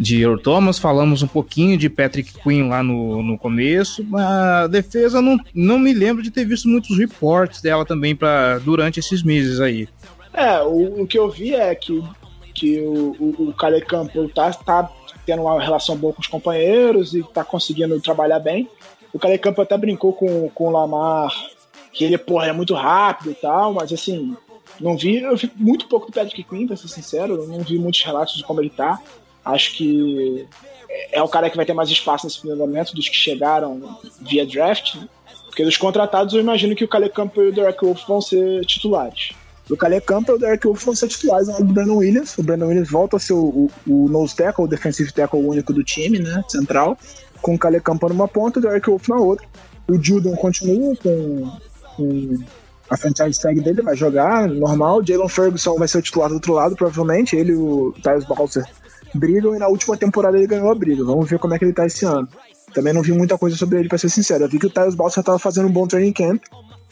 Earl 0.00 0.38
Thomas, 0.38 0.78
falamos 0.78 1.22
um 1.22 1.26
pouquinho 1.26 1.76
de 1.76 1.88
Patrick 1.88 2.32
Quinn 2.40 2.68
lá 2.68 2.82
no, 2.82 3.22
no 3.22 3.36
começo. 3.36 4.06
A 4.14 4.66
defesa 4.66 5.20
não, 5.20 5.38
não 5.54 5.78
me 5.78 5.92
lembro 5.92 6.22
de 6.22 6.30
ter 6.30 6.44
visto 6.44 6.68
muitos 6.68 6.96
reportes 6.96 7.60
dela 7.60 7.84
também 7.84 8.14
para 8.14 8.58
durante 8.58 9.00
esses 9.00 9.22
meses 9.22 9.60
aí. 9.60 9.88
É, 10.32 10.62
o, 10.62 11.02
o, 11.02 11.06
que 11.06 11.18
eu 11.18 11.28
vi 11.28 11.54
é 11.54 11.74
que, 11.74 12.02
que 12.54 12.80
o, 12.80 13.16
o, 13.18 13.48
o 13.48 13.52
Kale 13.54 13.80
Campbell 13.80 14.28
tá, 14.28 14.52
tá 14.52 14.90
tendo 15.26 15.42
uma 15.42 15.60
relação 15.60 15.96
boa 15.96 16.12
com 16.12 16.20
os 16.20 16.28
companheiros 16.28 17.14
e 17.14 17.22
tá 17.22 17.42
conseguindo 17.42 18.00
trabalhar 18.00 18.38
bem. 18.38 18.68
O 19.12 19.18
Kale 19.18 19.38
Campbell 19.38 19.64
até 19.64 19.76
brincou 19.76 20.12
com, 20.12 20.48
com 20.50 20.68
o 20.68 20.70
Lamar 20.70 21.32
que 21.92 22.04
ele, 22.04 22.16
porra, 22.16 22.46
é 22.46 22.52
muito 22.52 22.74
rápido 22.74 23.32
e 23.32 23.34
tal, 23.34 23.72
mas 23.72 23.92
assim, 23.92 24.36
não 24.80 24.96
vi, 24.96 25.20
eu 25.20 25.36
vi 25.36 25.50
muito 25.56 25.88
pouco 25.88 26.06
do 26.06 26.12
Patrick 26.12 26.44
Quinn, 26.44 26.66
pra 26.66 26.76
ser 26.76 26.86
sincero, 26.86 27.46
não 27.48 27.60
vi 27.60 27.76
muitos 27.78 28.02
relatos 28.02 28.36
de 28.36 28.44
como 28.44 28.60
ele 28.60 28.70
tá. 28.70 29.00
Acho 29.48 29.76
que 29.76 30.46
é 31.10 31.22
o 31.22 31.28
cara 31.28 31.48
que 31.48 31.56
vai 31.56 31.64
ter 31.64 31.72
mais 31.72 31.88
espaço 31.88 32.26
nesse 32.26 32.38
primeiro 32.38 32.60
momento 32.60 32.94
dos 32.94 33.08
que 33.08 33.16
chegaram 33.16 33.98
via 34.20 34.46
draft, 34.46 34.96
né? 34.96 35.08
Porque 35.46 35.64
dos 35.64 35.76
contratados 35.76 36.34
eu 36.34 36.40
imagino 36.40 36.76
que 36.76 36.84
o 36.84 36.88
Caleb 36.88 37.12
Campbell 37.12 37.46
e 37.46 37.48
o 37.48 37.52
Derek 37.52 37.84
Wolf 37.84 38.06
vão 38.06 38.20
ser 38.20 38.64
titulares. 38.64 39.30
O 39.68 39.76
Caleb 39.76 40.04
Campbell 40.04 40.36
e 40.36 40.38
o 40.38 40.40
Derek 40.40 40.66
Wolf 40.66 40.84
vão 40.84 40.94
ser 40.94 41.08
titulares 41.08 41.48
ao 41.48 41.62
do 41.62 41.72
Brandon 41.72 41.96
Williams. 41.96 42.36
O 42.38 42.42
Brandon 42.42 42.66
Williams 42.66 42.90
volta 42.90 43.16
a 43.16 43.18
ser 43.18 43.32
o, 43.32 43.70
o, 43.86 43.92
o 43.92 44.08
nose 44.08 44.36
tackle, 44.36 44.64
o 44.64 44.68
defensive 44.68 45.12
tackle 45.12 45.40
único 45.40 45.72
do 45.72 45.82
time, 45.82 46.18
né? 46.18 46.44
Central. 46.48 46.96
Com 47.42 47.54
o 47.54 47.58
Caleb 47.58 47.82
Campbell 47.82 48.10
numa 48.10 48.28
ponta 48.28 48.58
e 48.58 48.60
o 48.60 48.62
Derek 48.62 48.88
Wolf 48.88 49.08
na 49.08 49.16
outra. 49.16 49.46
O 49.88 50.00
Judon 50.00 50.36
continua 50.36 50.94
com, 50.96 51.50
com 51.96 52.38
a 52.90 52.96
franchise 52.96 53.40
tag 53.40 53.60
dele, 53.60 53.82
vai 53.82 53.96
jogar 53.96 54.48
normal. 54.48 55.04
Jalen 55.04 55.28
Ferguson 55.28 55.76
vai 55.76 55.88
ser 55.88 55.98
o 55.98 56.02
titular 56.02 56.28
do 56.28 56.36
outro 56.36 56.52
lado, 56.52 56.76
provavelmente. 56.76 57.34
Ele 57.34 57.52
e 57.52 57.56
o 57.56 57.94
Tyus 58.02 58.24
Balser 58.24 58.64
brigam 59.14 59.54
e 59.54 59.58
na 59.58 59.68
última 59.68 59.96
temporada 59.96 60.36
ele 60.36 60.46
ganhou 60.46 60.70
a 60.70 60.74
briga. 60.74 61.04
Vamos 61.04 61.28
ver 61.28 61.38
como 61.38 61.54
é 61.54 61.58
que 61.58 61.64
ele 61.64 61.72
tá 61.72 61.86
esse 61.86 62.04
ano. 62.04 62.28
Também 62.74 62.92
não 62.92 63.02
vi 63.02 63.12
muita 63.12 63.38
coisa 63.38 63.56
sobre 63.56 63.78
ele, 63.78 63.88
pra 63.88 63.98
ser 63.98 64.10
sincero. 64.10 64.44
Eu 64.44 64.48
vi 64.48 64.58
que 64.58 64.66
o 64.66 64.70
Tyus 64.70 64.94
Balsa 64.94 65.22
tava 65.22 65.38
fazendo 65.38 65.68
um 65.68 65.72
bom 65.72 65.86
training 65.86 66.12
camp, 66.12 66.42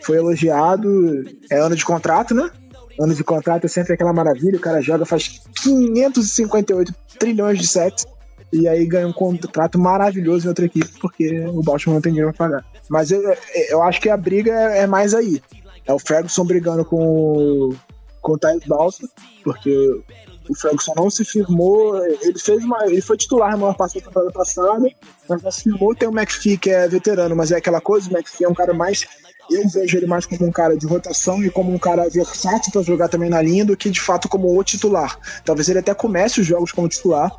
foi 0.03 0.17
elogiado. 0.17 1.25
É 1.51 1.59
ano 1.59 1.77
de 1.77 1.85
contrato, 1.85 2.35
né? 2.35 2.51
Ano 2.99 3.15
de 3.15 3.23
contrato 3.23 3.65
é 3.65 3.69
sempre 3.69 3.93
aquela 3.93 4.13
maravilha. 4.13 4.57
O 4.57 4.61
cara 4.61 4.81
joga, 4.81 5.05
faz 5.05 5.43
558 5.63 6.95
trilhões 7.19 7.59
de 7.59 7.67
sets 7.67 8.07
e 8.53 8.67
aí 8.69 8.87
ganha 8.87 9.07
um 9.07 9.13
contrato 9.13 9.79
maravilhoso 9.79 10.47
em 10.47 10.49
outra 10.49 10.65
equipe, 10.65 10.89
porque 11.01 11.41
o 11.47 11.63
Baltimore 11.63 11.97
não 11.97 12.03
tem 12.03 12.13
dinheiro 12.13 12.33
pra 12.33 12.49
pagar. 12.49 12.65
Mas 12.89 13.11
eu, 13.11 13.23
eu 13.69 13.83
acho 13.83 14.01
que 14.01 14.09
a 14.09 14.17
briga 14.17 14.53
é 14.53 14.87
mais 14.87 15.15
aí. 15.15 15.43
É 15.85 15.93
o 15.93 15.99
Ferguson 15.99 16.45
brigando 16.45 16.85
com, 16.85 17.75
com 18.23 18.33
o 18.33 18.39
Tyus 18.39 18.65
Balsa, 18.67 19.09
porque 19.45 20.01
o 20.49 20.55
Ferguson 20.55 20.93
não 20.97 21.11
se 21.11 21.25
firmou, 21.25 21.97
ele 22.05 22.39
fez 22.39 22.65
uma. 22.65 22.87
Ele 22.87 23.01
foi 23.01 23.17
titular 23.17 23.53
na 23.53 23.57
maior 23.57 23.77
parte 23.77 23.99
da 23.99 24.07
temporada 24.07 24.33
passada, 24.33 24.89
mas 25.29 25.43
não 25.43 25.51
se 25.51 25.65
firmou. 25.65 25.95
Tem 25.95 26.09
o 26.09 26.17
McPhee, 26.17 26.59
que 26.59 26.71
é 26.71 26.89
veterano, 26.89 27.35
mas 27.35 27.53
é 27.53 27.57
aquela 27.57 27.81
coisa, 27.81 28.09
o 28.09 28.13
McPhee 28.13 28.45
é 28.45 28.49
um 28.49 28.55
cara 28.55 28.73
mais. 28.73 29.07
Eu 29.51 29.69
vejo 29.69 29.97
ele 29.97 30.07
mais 30.07 30.27
como 30.27 30.45
um 30.45 30.51
cara 30.51 30.77
de 30.77 30.87
rotação 30.87 31.43
e 31.45 31.51
como 31.51 31.73
um 31.73 31.79
cara 31.79 32.09
versátil 32.09 32.73
para 32.73 32.83
jogar 32.83 33.09
também 33.09 33.31
na 33.31 33.41
linha 33.41 33.65
do 33.65 33.77
que 33.77 33.89
de 33.91 34.01
fato 34.01 34.29
como 34.29 34.59
o 34.59 34.65
titular. 34.65 35.17
Talvez 35.45 35.69
ele 35.69 35.79
até 35.79 35.95
comece 35.95 36.41
os 36.41 36.47
jogos 36.47 36.73
como 36.73 36.89
titular, 36.89 37.31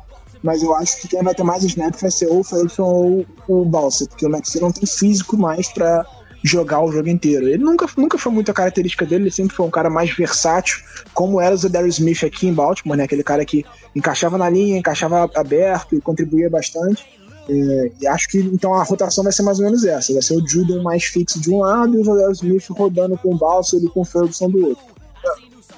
mas 0.42 0.62
eu 0.62 0.74
acho 0.74 1.00
que 1.00 1.08
quem 1.08 1.22
vai 1.22 1.34
ter 1.34 1.42
mais 1.42 1.62
snaps 1.64 2.00
vai 2.00 2.10
ser 2.10 2.26
ou 2.28 2.40
o 2.40 2.44
Ferguson 2.44 2.82
ou 2.82 3.26
o 3.46 3.64
Balsa, 3.64 4.06
porque 4.06 4.24
o 4.24 4.30
McPhee 4.30 4.62
não 4.62 4.72
tem 4.72 4.86
físico 4.86 5.36
mais 5.36 5.68
para 5.68 6.06
jogar 6.42 6.82
o 6.82 6.92
jogo 6.92 7.08
inteiro. 7.08 7.48
Ele 7.48 7.62
nunca, 7.62 7.86
nunca 7.96 8.18
foi 8.18 8.32
muito 8.32 8.50
a 8.50 8.54
característica 8.54 9.04
dele, 9.04 9.24
ele 9.24 9.30
sempre 9.30 9.54
foi 9.54 9.66
um 9.66 9.70
cara 9.70 9.90
mais 9.90 10.10
versátil, 10.10 10.78
como 11.12 11.40
era 11.40 11.54
o 11.54 11.68
Darius 11.68 11.98
Smith 11.98 12.24
aqui 12.24 12.46
em 12.46 12.54
Baltimore, 12.54 12.96
né? 12.96 13.04
Aquele 13.04 13.24
cara 13.24 13.44
que 13.44 13.64
encaixava 13.94 14.38
na 14.38 14.48
linha, 14.48 14.78
encaixava 14.78 15.30
aberto 15.34 15.94
e 15.96 16.00
contribuía 16.00 16.48
bastante. 16.48 17.04
É, 17.48 17.92
e 18.00 18.06
acho 18.06 18.28
que 18.28 18.38
então 18.38 18.74
a 18.74 18.82
rotação 18.82 19.24
vai 19.24 19.32
ser 19.32 19.42
mais 19.42 19.58
ou 19.58 19.64
menos 19.64 19.84
essa: 19.84 20.12
vai 20.12 20.22
ser 20.22 20.34
o 20.34 20.46
Judon 20.46 20.82
mais 20.82 21.04
fixo 21.04 21.40
de 21.40 21.50
um 21.50 21.60
lado 21.60 21.96
e 21.96 22.00
o 22.00 22.16
Darius 22.16 22.42
Smith 22.42 22.66
rodando 22.70 23.16
com 23.18 23.34
o 23.34 23.38
Balsa 23.38 23.76
e 23.76 23.88
com 23.88 24.02
o 24.02 24.04
Ferguson 24.04 24.50
do 24.50 24.68
outro. 24.68 24.84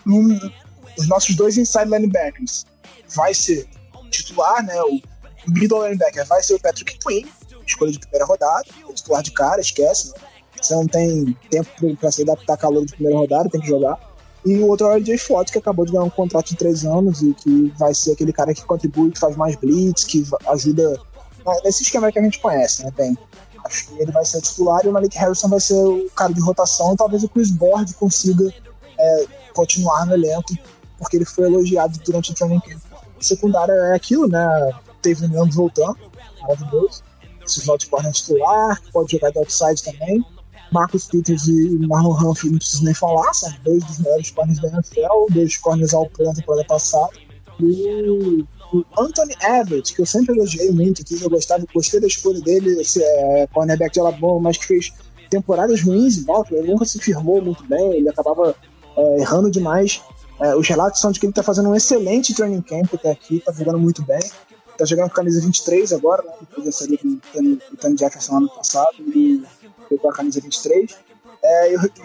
Um, 0.07 0.39
os 0.99 1.09
nossos 1.09 1.37
dois 1.37 1.57
inside 1.57 1.85
linebackers 1.85 2.65
vai 3.15 3.33
ser 3.33 3.67
titular, 4.11 4.65
né? 4.65 4.81
O 4.83 5.01
middle 5.49 5.85
linebacker 5.85 6.27
vai 6.27 6.43
ser 6.43 6.55
o 6.55 6.61
Patrick 6.61 6.99
Quinn, 6.99 7.27
escolha 7.67 7.93
de 7.93 8.01
primeira 8.01 8.27
rodada, 8.27 8.65
titular 8.95 9.23
de 9.23 9.31
cara, 9.31 9.61
esquece, 9.61 10.09
né? 10.09 10.30
Você 10.61 10.75
não 10.75 10.87
tem 10.87 11.37
tempo 11.49 11.97
para 11.97 12.11
se 12.11 12.23
adaptar 12.23 12.57
calor 12.57 12.85
de 12.85 12.93
primeira 12.93 13.19
rodada, 13.19 13.49
tem 13.49 13.61
que 13.61 13.69
jogar. 13.69 13.99
E 14.45 14.57
o 14.59 14.69
outro 14.69 14.87
é 14.87 14.91
o 14.91 14.99
RJ 14.99 15.19
Fott, 15.19 15.53
que 15.53 15.59
acabou 15.59 15.85
de 15.85 15.93
ganhar 15.93 16.05
um 16.05 16.11
contrato 16.11 16.49
de 16.49 16.57
três 16.57 16.85
anos 16.85 17.23
e 17.23 17.35
que 17.35 17.73
vai 17.79 17.93
ser 17.93 18.13
aquele 18.13 18.33
cara 18.33 18.55
que 18.55 18.65
contribui, 18.65 19.11
que 19.11 19.19
faz 19.19 19.37
mais 19.37 19.57
blitz, 19.57 20.05
que 20.05 20.25
ajuda 20.49 20.99
nesse 21.65 21.83
esquema 21.83 22.11
que 22.11 22.19
a 22.19 22.23
gente 22.23 22.41
conhece, 22.41 22.85
né? 22.85 22.91
Bem, 22.97 23.19
acho 23.65 23.89
que 23.89 24.01
ele 24.01 24.13
vai 24.13 24.25
ser 24.25 24.41
titular 24.41 24.81
e 24.85 24.89
o 24.89 24.93
Malik 24.93 25.17
Harrison 25.19 25.49
vai 25.49 25.61
ser 25.61 25.75
o 25.75 26.09
cara 26.17 26.33
de 26.33 26.41
rotação 26.41 26.95
e 26.95 26.97
talvez 26.97 27.23
o 27.23 27.29
Chris 27.29 27.51
Board 27.51 27.93
consiga 27.95 28.53
é, 28.99 29.27
continuar 29.55 30.07
no 30.07 30.15
elenco, 30.15 30.55
porque 30.99 31.17
ele 31.17 31.27
foi 31.27 31.45
elogiado 31.45 31.99
durante 32.05 32.31
o 32.31 32.35
training 32.35 32.61
camp. 32.61 32.81
Secundária 33.21 33.73
é 33.73 33.95
aquilo, 33.95 34.27
né? 34.27 34.73
teve 35.03 35.25
ambos 35.27 35.55
voltando, 35.55 35.99
maravilhoso. 36.43 37.03
Esses 37.45 37.65
votos 37.65 37.87
corner 37.87 38.13
titular, 38.13 38.81
pode 38.93 39.13
jogar 39.13 39.31
de 39.31 39.39
outside 39.39 39.83
também. 39.83 40.25
Marcos 40.73 41.07
Peters 41.07 41.49
e 41.49 41.79
Marlon 41.87 42.13
Humphrey 42.13 42.51
não 42.51 42.59
preciso 42.59 42.85
nem 42.85 42.95
falar, 42.95 43.33
são 43.35 43.53
dois 43.65 43.83
dos 43.85 43.99
melhores 43.99 44.31
corners 44.31 44.61
da 44.61 44.69
NFL, 44.69 45.27
dois 45.31 45.57
corners 45.57 45.95
ao 45.95 46.09
plano 46.09 46.35
temporada 46.35 46.65
passada. 46.65 47.13
E 47.61 48.47
o 48.73 48.85
Anthony 48.99 49.35
Everett, 49.43 49.95
que 49.95 50.01
eu 50.01 50.07
sempre 50.07 50.37
elogiei 50.37 50.71
muito 50.71 51.03
aqui, 51.03 51.21
eu 51.21 51.29
gostava, 51.29 51.65
gostei 51.75 52.01
da 52.01 52.07
escolha 52.07 52.41
dele, 52.41 52.81
esse 52.81 53.03
é, 53.03 53.47
cornerback 53.53 53.93
de 53.93 54.01
Alabama, 54.01 54.41
mas 54.41 54.57
que 54.57 54.67
fez 54.67 54.93
temporadas 55.29 55.83
ruins 55.83 56.19
em 56.19 56.25
volta, 56.25 56.55
ele 56.55 56.71
nunca 56.71 56.85
se 56.85 56.99
firmou 56.99 57.43
muito 57.43 57.65
bem, 57.67 57.95
ele 57.95 58.09
acabava 58.09 58.55
é, 58.97 59.21
errando 59.21 59.51
demais. 59.51 60.01
É, 60.41 60.55
os 60.55 60.67
relatos 60.67 61.01
são 61.01 61.11
de 61.13 61.21
que 61.21 61.27
ele 61.27 61.33
está 61.33 61.43
fazendo 61.43 61.69
um 61.69 61.75
excelente 61.75 62.35
training 62.35 62.63
camp 62.63 62.95
até 62.95 63.11
aqui, 63.11 63.37
está 63.37 63.53
jogando 63.53 63.79
muito 63.79 64.03
bem. 64.03 64.21
Está 64.71 64.85
jogando 64.87 65.11
com 65.11 65.17
camisa 65.17 65.43
23 65.43 65.93
agora, 65.93 66.23
né? 66.23 66.33
Depois 66.41 66.65
da 66.65 66.73
série 66.73 66.97
do 66.97 67.21
Tony 67.79 67.97
Jefferson 67.99 68.39
ano 68.39 68.49
passado, 68.49 68.95
ele 69.91 69.99
pegou 69.99 70.11
a 70.11 70.15
camisa 70.15 70.41
23. 70.41 70.97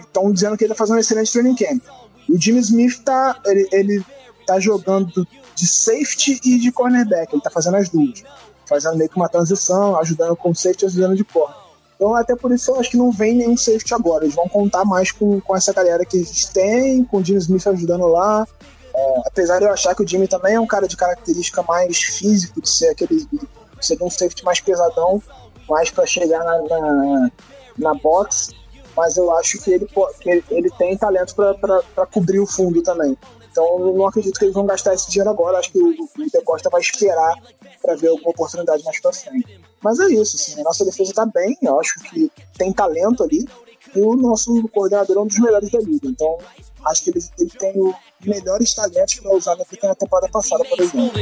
Estão 0.00 0.28
é, 0.28 0.32
dizendo 0.32 0.56
que 0.56 0.64
ele 0.64 0.72
está 0.72 0.74
fazendo 0.74 0.96
um 0.96 1.00
excelente 1.00 1.32
training 1.32 1.54
camp. 1.54 1.82
E 2.28 2.32
o 2.32 2.40
Jimmy 2.40 2.60
Smith 2.60 3.02
tá, 3.04 3.40
ele, 3.46 3.68
ele 3.72 4.04
tá 4.46 4.58
jogando 4.58 5.26
de 5.54 5.66
safety 5.66 6.40
e 6.44 6.58
de 6.58 6.70
cornerback, 6.72 7.32
ele 7.32 7.38
está 7.38 7.50
fazendo 7.50 7.76
as 7.76 7.88
duas. 7.88 8.22
Fazendo 8.66 8.96
meio 8.96 9.08
que 9.08 9.16
uma 9.16 9.28
transição, 9.28 9.98
ajudando 9.98 10.36
com 10.36 10.54
safety 10.54 10.84
e 10.84 10.88
ajudando 10.88 11.16
de 11.16 11.24
corner. 11.24 11.66
Então, 11.96 12.14
até 12.14 12.36
por 12.36 12.52
isso, 12.52 12.70
eu 12.70 12.78
acho 12.78 12.90
que 12.90 12.96
não 12.96 13.10
vem 13.10 13.34
nenhum 13.34 13.56
safety 13.56 13.94
agora. 13.94 14.24
Eles 14.24 14.34
vão 14.34 14.48
contar 14.48 14.84
mais 14.84 15.10
com, 15.10 15.40
com 15.40 15.56
essa 15.56 15.72
galera 15.72 16.04
que 16.04 16.18
eles 16.18 16.44
têm, 16.46 17.04
com 17.04 17.18
o 17.18 17.24
Jimmy 17.24 17.38
Smith 17.38 17.66
ajudando 17.66 18.06
lá. 18.06 18.46
É, 18.94 19.20
apesar 19.26 19.58
de 19.58 19.64
eu 19.64 19.72
achar 19.72 19.94
que 19.94 20.02
o 20.02 20.08
Jimmy 20.08 20.28
também 20.28 20.54
é 20.54 20.60
um 20.60 20.66
cara 20.66 20.86
de 20.86 20.96
característica 20.96 21.62
mais 21.62 21.98
físico, 21.98 22.60
de 22.60 22.68
ser 22.68 22.88
aquele. 22.88 23.24
de 23.24 23.40
ser 23.80 23.96
um 24.02 24.10
safety 24.10 24.44
mais 24.44 24.60
pesadão, 24.60 25.22
mais 25.68 25.90
para 25.90 26.06
chegar 26.06 26.44
na, 26.44 26.62
na, 26.62 27.30
na 27.78 27.94
box. 27.94 28.50
Mas 28.96 29.16
eu 29.16 29.30
acho 29.36 29.58
que 29.58 29.72
ele, 29.72 29.86
que 30.20 30.44
ele 30.50 30.70
tem 30.70 30.96
talento 30.96 31.34
para 31.34 32.06
cobrir 32.06 32.40
o 32.40 32.46
fundo 32.46 32.82
também. 32.82 33.16
Então, 33.50 33.64
eu 33.78 33.94
não 33.94 34.06
acredito 34.06 34.38
que 34.38 34.44
eles 34.44 34.54
vão 34.54 34.66
gastar 34.66 34.94
esse 34.94 35.10
dinheiro 35.10 35.30
agora. 35.30 35.58
Acho 35.58 35.70
que 35.72 35.78
o, 35.78 35.90
o 35.90 36.42
Costa 36.42 36.70
vai 36.70 36.80
esperar 36.80 37.34
para 37.82 37.94
ver 37.94 38.08
alguma 38.08 38.30
oportunidade 38.30 38.82
mais 38.84 39.00
para 39.00 39.12
frente. 39.12 39.60
Mas 39.82 40.00
é 40.00 40.06
isso, 40.08 40.36
assim, 40.36 40.60
a 40.60 40.64
nossa 40.64 40.84
defesa 40.84 41.12
tá 41.14 41.26
bem, 41.26 41.56
eu 41.62 41.78
acho 41.78 41.94
que 42.00 42.30
tem 42.58 42.72
talento 42.72 43.22
ali, 43.22 43.46
e 43.94 44.00
o 44.00 44.16
nosso 44.16 44.66
coordenador 44.68 45.16
é 45.16 45.20
um 45.20 45.26
dos 45.26 45.38
melhores 45.38 45.70
da 45.70 45.78
liga. 45.78 46.08
Então, 46.08 46.38
acho 46.86 47.04
que 47.04 47.10
ele, 47.10 47.24
ele 47.38 47.50
tem 47.50 47.72
os 47.80 47.94
melhores 48.26 48.74
talentos 48.74 49.20
para 49.20 49.32
usar 49.34 49.56
na, 49.56 49.64
na 49.88 49.94
temporada 49.94 50.28
passada, 50.28 50.64
por 50.64 50.80
exemplo. 50.80 51.12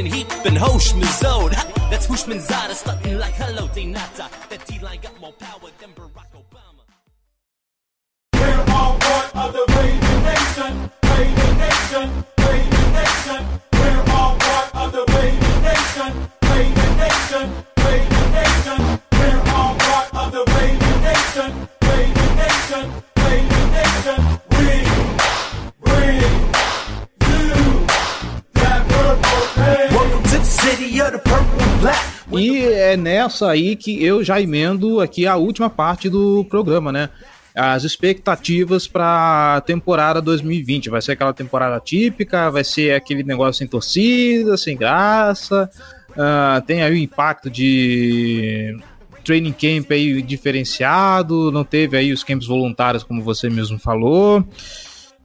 E 32.37 32.66
é 32.66 32.97
nessa 32.97 33.51
aí 33.51 33.76
que 33.76 34.05
eu 34.05 34.22
já 34.24 34.41
emendo 34.41 35.01
aqui 35.01 35.26
a 35.26 35.37
última 35.37 35.70
parte 35.70 36.09
do 36.09 36.45
programa, 36.45 36.91
né? 36.91 37.09
As 37.55 37.85
expectativas 37.85 38.89
para 38.89 39.57
a 39.57 39.61
temporada 39.61 40.21
2020. 40.21 40.91
Vai 40.91 41.01
ser 41.01 41.13
aquela 41.13 41.33
temporada 41.33 41.79
típica? 41.79 42.51
Vai 42.51 42.65
ser 42.65 42.95
aquele 42.95 43.23
negócio 43.23 43.55
sem 43.55 43.69
torcida, 43.69 44.57
sem 44.57 44.77
graça? 44.77 45.71
Uh, 46.11 46.61
tem 46.67 46.83
aí 46.83 46.93
o 46.93 46.97
impacto 46.97 47.49
de 47.49 48.77
training 49.25 49.53
camp 49.53 49.91
aí 49.91 50.21
diferenciado, 50.21 51.51
não 51.51 51.65
teve 51.65 51.97
aí 51.97 52.13
os 52.13 52.23
camps 52.23 52.47
voluntários, 52.47 53.03
como 53.03 53.23
você 53.23 53.49
mesmo 53.49 53.79
falou. 53.79 54.45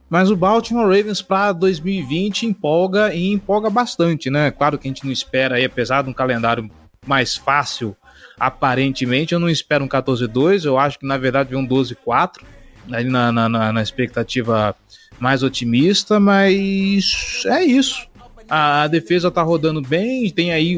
Mas 0.08 0.30
o 0.30 0.36
Baltimore 0.36 0.86
Ravens 0.86 1.22
para 1.22 1.52
2020 1.52 2.46
empolga 2.46 3.14
e 3.14 3.30
empolga 3.32 3.70
bastante, 3.70 4.30
né? 4.30 4.50
Claro 4.50 4.78
que 4.78 4.88
a 4.88 4.90
gente 4.90 5.04
não 5.04 5.12
espera 5.12 5.56
aí, 5.56 5.64
apesar 5.64 6.02
de 6.02 6.10
um 6.10 6.12
calendário 6.12 6.68
mais 7.06 7.36
fácil, 7.36 7.96
aparentemente, 8.40 9.34
eu 9.34 9.38
não 9.38 9.48
espero 9.48 9.84
um 9.84 9.88
14-2, 9.88 10.64
eu 10.64 10.78
acho 10.78 10.98
que 10.98 11.06
na 11.06 11.18
verdade 11.18 11.50
vem 11.50 11.58
um 11.58 11.68
12-4, 11.68 12.42
ali 12.90 13.08
na, 13.08 13.30
na, 13.30 13.48
na 13.72 13.82
expectativa 13.82 14.74
mais 15.20 15.42
otimista, 15.42 16.18
mas 16.18 17.42
é 17.44 17.62
isso 17.62 18.10
a, 18.50 18.88
defesa 18.88 19.30
tá 19.30 19.42
rodando 19.42 19.80
bem, 19.80 20.28
tem 20.28 20.50
aí. 20.50 20.76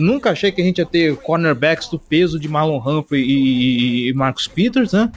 Nunca 0.00 0.30
achei 0.30 0.50
que 0.50 0.60
a 0.60 0.64
gente 0.64 0.78
ia 0.78 0.86
ter 0.86 1.16
cornerbacks 1.16 1.88
do 1.88 1.98
peso 1.98 2.38
de 2.38 2.48
Marlon 2.48 2.82
Humphrey 2.84 3.22
e, 3.22 4.08
e 4.08 4.12
Marcus 4.12 4.48
Peters, 4.48 4.92
né? 4.92 5.10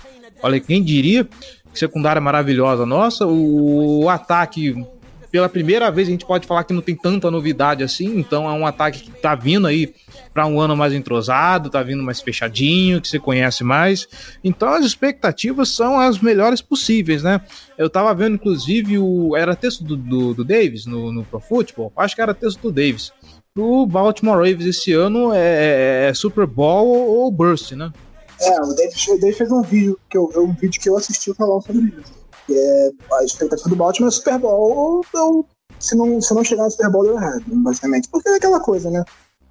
Olha, 0.43 0.59
quem 0.59 0.83
diria? 0.83 1.27
Secundária 1.73 2.21
maravilhosa 2.21 2.85
nossa. 2.85 3.25
O, 3.25 4.03
o 4.03 4.09
ataque 4.09 4.75
pela 5.31 5.47
primeira 5.47 5.91
vez 5.91 6.07
a 6.07 6.11
gente 6.11 6.25
pode 6.25 6.47
falar 6.47 6.63
que 6.63 6.73
não 6.73 6.81
tem 6.81 6.95
tanta 6.95 7.29
novidade 7.29 7.83
assim, 7.83 8.17
então 8.17 8.49
é 8.49 8.53
um 8.53 8.65
ataque 8.65 9.03
que 9.03 9.11
tá 9.11 9.35
vindo 9.35 9.67
aí 9.67 9.93
para 10.33 10.45
um 10.45 10.59
ano 10.59 10.75
mais 10.75 10.93
entrosado, 10.93 11.69
tá 11.69 11.83
vindo 11.83 12.03
mais 12.03 12.21
fechadinho, 12.21 13.01
que 13.01 13.07
você 13.07 13.19
conhece 13.19 13.63
mais. 13.63 14.07
Então 14.43 14.69
as 14.69 14.85
expectativas 14.85 15.69
são 15.69 15.99
as 15.99 16.19
melhores 16.19 16.61
possíveis, 16.61 17.23
né? 17.23 17.41
Eu 17.77 17.89
tava 17.89 18.13
vendo, 18.13 18.35
inclusive, 18.35 18.97
o. 18.97 19.35
Era 19.35 19.55
texto 19.55 19.83
do, 19.83 19.95
do, 19.95 20.33
do 20.33 20.43
Davis 20.43 20.85
no, 20.85 21.11
no 21.11 21.23
Pro 21.23 21.39
Football? 21.39 21.91
Acho 21.95 22.15
que 22.15 22.21
era 22.21 22.33
texto 22.33 22.61
do 22.61 22.71
Davis. 22.71 23.11
O 23.57 23.85
Baltimore 23.85 24.37
Ravens 24.37 24.65
esse 24.65 24.93
ano 24.93 25.33
é, 25.33 25.37
é, 25.37 26.09
é 26.09 26.13
Super 26.13 26.45
Bowl 26.45 26.87
ou, 26.87 27.31
Burst, 27.31 27.71
né? 27.71 27.91
É, 28.41 28.61
o 28.61 28.73
Davis, 28.73 29.07
o 29.07 29.19
Davis 29.19 29.37
fez 29.37 29.51
um 29.51 29.61
vídeo 29.61 29.99
que 30.09 30.17
eu, 30.17 30.31
um 30.37 30.53
vídeo 30.53 30.79
que 30.79 30.89
eu 30.89 30.97
assisti 30.97 31.33
falando 31.33 31.61
sobre 31.61 31.93
isso. 31.99 32.18
É 32.55 32.89
a 33.13 33.23
expectativa 33.23 33.69
do 33.69 33.75
Baltimore 33.75 34.09
é 34.09 34.11
Super 34.11 34.37
Bowl 34.39 35.03
se 35.79 35.95
não, 35.95 36.21
se 36.21 36.33
não 36.33 36.43
chegar 36.43 36.63
no 36.63 36.71
Super 36.71 36.89
Bowl 36.89 37.03
deu 37.03 37.15
errado, 37.15 37.43
basicamente. 37.47 38.09
Porque 38.09 38.29
é 38.29 38.35
aquela 38.35 38.59
coisa, 38.59 38.89
né? 38.89 39.03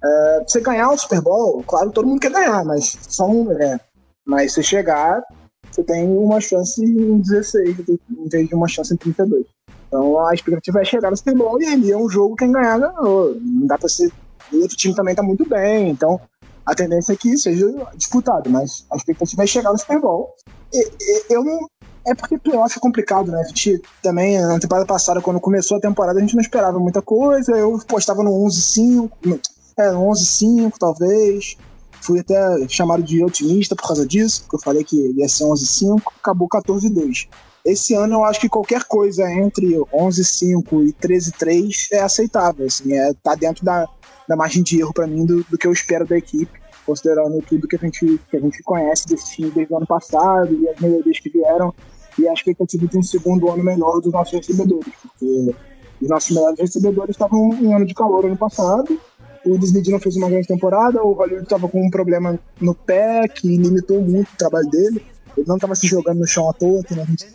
É, 0.03 0.43
você 0.47 0.61
ganhar 0.61 0.89
o 0.89 0.97
Super 0.97 1.21
Bowl, 1.21 1.63
claro, 1.63 1.91
todo 1.91 2.07
mundo 2.07 2.21
quer 2.21 2.31
ganhar, 2.31 2.63
mas 2.63 2.97
só 3.01 3.27
um, 3.27 3.51
é, 3.51 3.79
mas 4.25 4.53
se 4.53 4.63
chegar, 4.63 5.21
você 5.69 5.83
tem 5.83 6.07
uma 6.07 6.39
chance 6.39 6.81
em 6.83 7.19
16 7.19 7.79
em 7.79 8.29
vez 8.29 8.47
de 8.47 8.55
uma 8.55 8.67
chance 8.67 8.93
em 8.93 8.97
32. 8.97 9.45
Então 9.87 10.25
a 10.25 10.33
expectativa 10.33 10.81
é 10.81 10.85
chegar 10.85 11.09
no 11.09 11.17
Super 11.17 11.35
Bowl 11.35 11.61
e 11.61 11.65
ali 11.65 11.91
é 11.91 11.97
um 11.97 12.07
jogo 12.07 12.35
quem 12.35 12.51
ganhar 12.51 12.79
ganhou. 12.79 13.35
Não 13.41 13.67
dá 13.67 13.77
pra 13.77 13.89
ser. 13.89 14.11
O 14.53 14.61
outro 14.61 14.77
time 14.77 14.95
também 14.95 15.13
tá 15.13 15.21
muito 15.21 15.47
bem, 15.47 15.89
então 15.89 16.19
a 16.65 16.73
tendência 16.73 17.13
é 17.13 17.15
que 17.15 17.37
seja 17.37 17.67
disputado, 17.95 18.49
mas 18.49 18.85
a 18.91 18.95
expectativa 18.95 19.43
é 19.43 19.47
chegar 19.47 19.71
no 19.71 19.77
Super 19.77 19.99
Bowl. 19.99 20.33
E, 20.71 20.79
e, 20.79 21.23
eu 21.29 21.43
não. 21.43 21.67
É 22.05 22.15
porque 22.15 22.37
playoff 22.37 22.77
é 22.77 22.79
complicado, 22.79 23.31
né? 23.31 23.41
A 23.41 23.43
gente 23.43 23.81
também, 24.01 24.41
na 24.41 24.59
temporada 24.59 24.85
passada, 24.85 25.21
quando 25.21 25.39
começou 25.39 25.77
a 25.77 25.81
temporada, 25.81 26.17
a 26.19 26.21
gente 26.21 26.35
não 26.35 26.41
esperava 26.41 26.79
muita 26.79 27.01
coisa. 27.01 27.51
Eu 27.51 27.79
postava 27.87 28.23
no 28.23 28.31
11-5, 28.45 29.39
é, 29.77 29.91
11-5 29.91 30.73
talvez. 30.79 31.57
Fui 32.01 32.19
até 32.19 32.67
chamado 32.69 33.03
de 33.03 33.23
otimista 33.23 33.75
por 33.75 33.85
causa 33.85 34.07
disso, 34.07 34.41
porque 34.43 34.55
eu 34.55 34.61
falei 34.61 34.83
que 34.83 34.95
ia 35.17 35.27
ser 35.27 35.43
11-5, 35.43 36.01
acabou 36.21 36.47
14-2. 36.47 37.27
Esse 37.65 37.93
ano 37.93 38.15
eu 38.15 38.23
acho 38.23 38.39
que 38.39 38.49
qualquer 38.49 38.83
coisa 38.85 39.29
entre 39.29 39.75
11-5 39.93 40.87
e 40.87 40.93
13-3 40.93 41.87
é 41.91 41.99
aceitável, 41.99 42.65
assim, 42.65 42.93
é, 42.93 43.13
tá 43.21 43.35
dentro 43.35 43.65
da, 43.65 43.85
da 44.27 44.35
margem 44.35 44.63
de 44.63 44.79
erro 44.79 44.93
para 44.93 45.05
mim 45.05 45.25
do, 45.25 45.43
do, 45.43 45.57
que 45.57 45.67
eu 45.67 45.73
espero 45.73 46.05
da 46.05 46.17
equipe, 46.17 46.58
considerando 46.89 47.41
tudo 47.47 47.67
que 47.67 47.75
a 47.75 47.79
gente, 47.79 48.19
que 48.29 48.37
a 48.37 48.39
gente 48.39 48.63
conhece 48.63 49.07
desse 49.07 49.35
time 49.35 49.51
desde 49.51 49.73
o 49.73 49.77
ano 49.77 49.87
passado 49.87 50.53
e 50.53 50.67
as 50.67 50.79
melhorias 50.79 51.19
que 51.19 51.29
vieram 51.29 51.73
e 52.17 52.27
a 52.27 52.33
expectativa 52.33 52.87
de 52.87 52.97
um 52.97 53.03
segundo 53.03 53.49
ano 53.49 53.63
melhor 53.63 54.01
dos 54.01 54.11
nossos 54.11 54.33
recebedores, 54.33 54.93
porque 55.01 55.55
os 56.01 56.09
nossos 56.09 56.31
melhores 56.31 56.59
recebedores 56.59 57.11
estavam 57.11 57.53
em 57.53 57.73
ano 57.73 57.85
de 57.85 57.93
calor 57.93 58.25
ano 58.25 58.37
passado 58.37 58.99
o 59.45 59.57
Disney 59.57 59.83
não 59.87 59.99
fez 59.99 60.15
uma 60.15 60.29
grande 60.29 60.47
temporada, 60.47 61.03
o 61.03 61.13
Hollywood 61.13 61.43
estava 61.43 61.67
com 61.67 61.85
um 61.85 61.89
problema 61.89 62.39
no 62.59 62.75
pé 62.75 63.27
que 63.27 63.47
limitou 63.47 64.01
muito 64.01 64.29
o 64.33 64.37
trabalho 64.37 64.69
dele. 64.69 65.05
Ele 65.37 65.47
não 65.47 65.55
estava 65.55 65.75
se 65.75 65.87
jogando 65.87 66.19
no 66.19 66.27
chão 66.27 66.49
à 66.49 66.53
toa, 66.53 66.83
que 66.83 66.93
a 66.93 67.05
gente, 67.05 67.25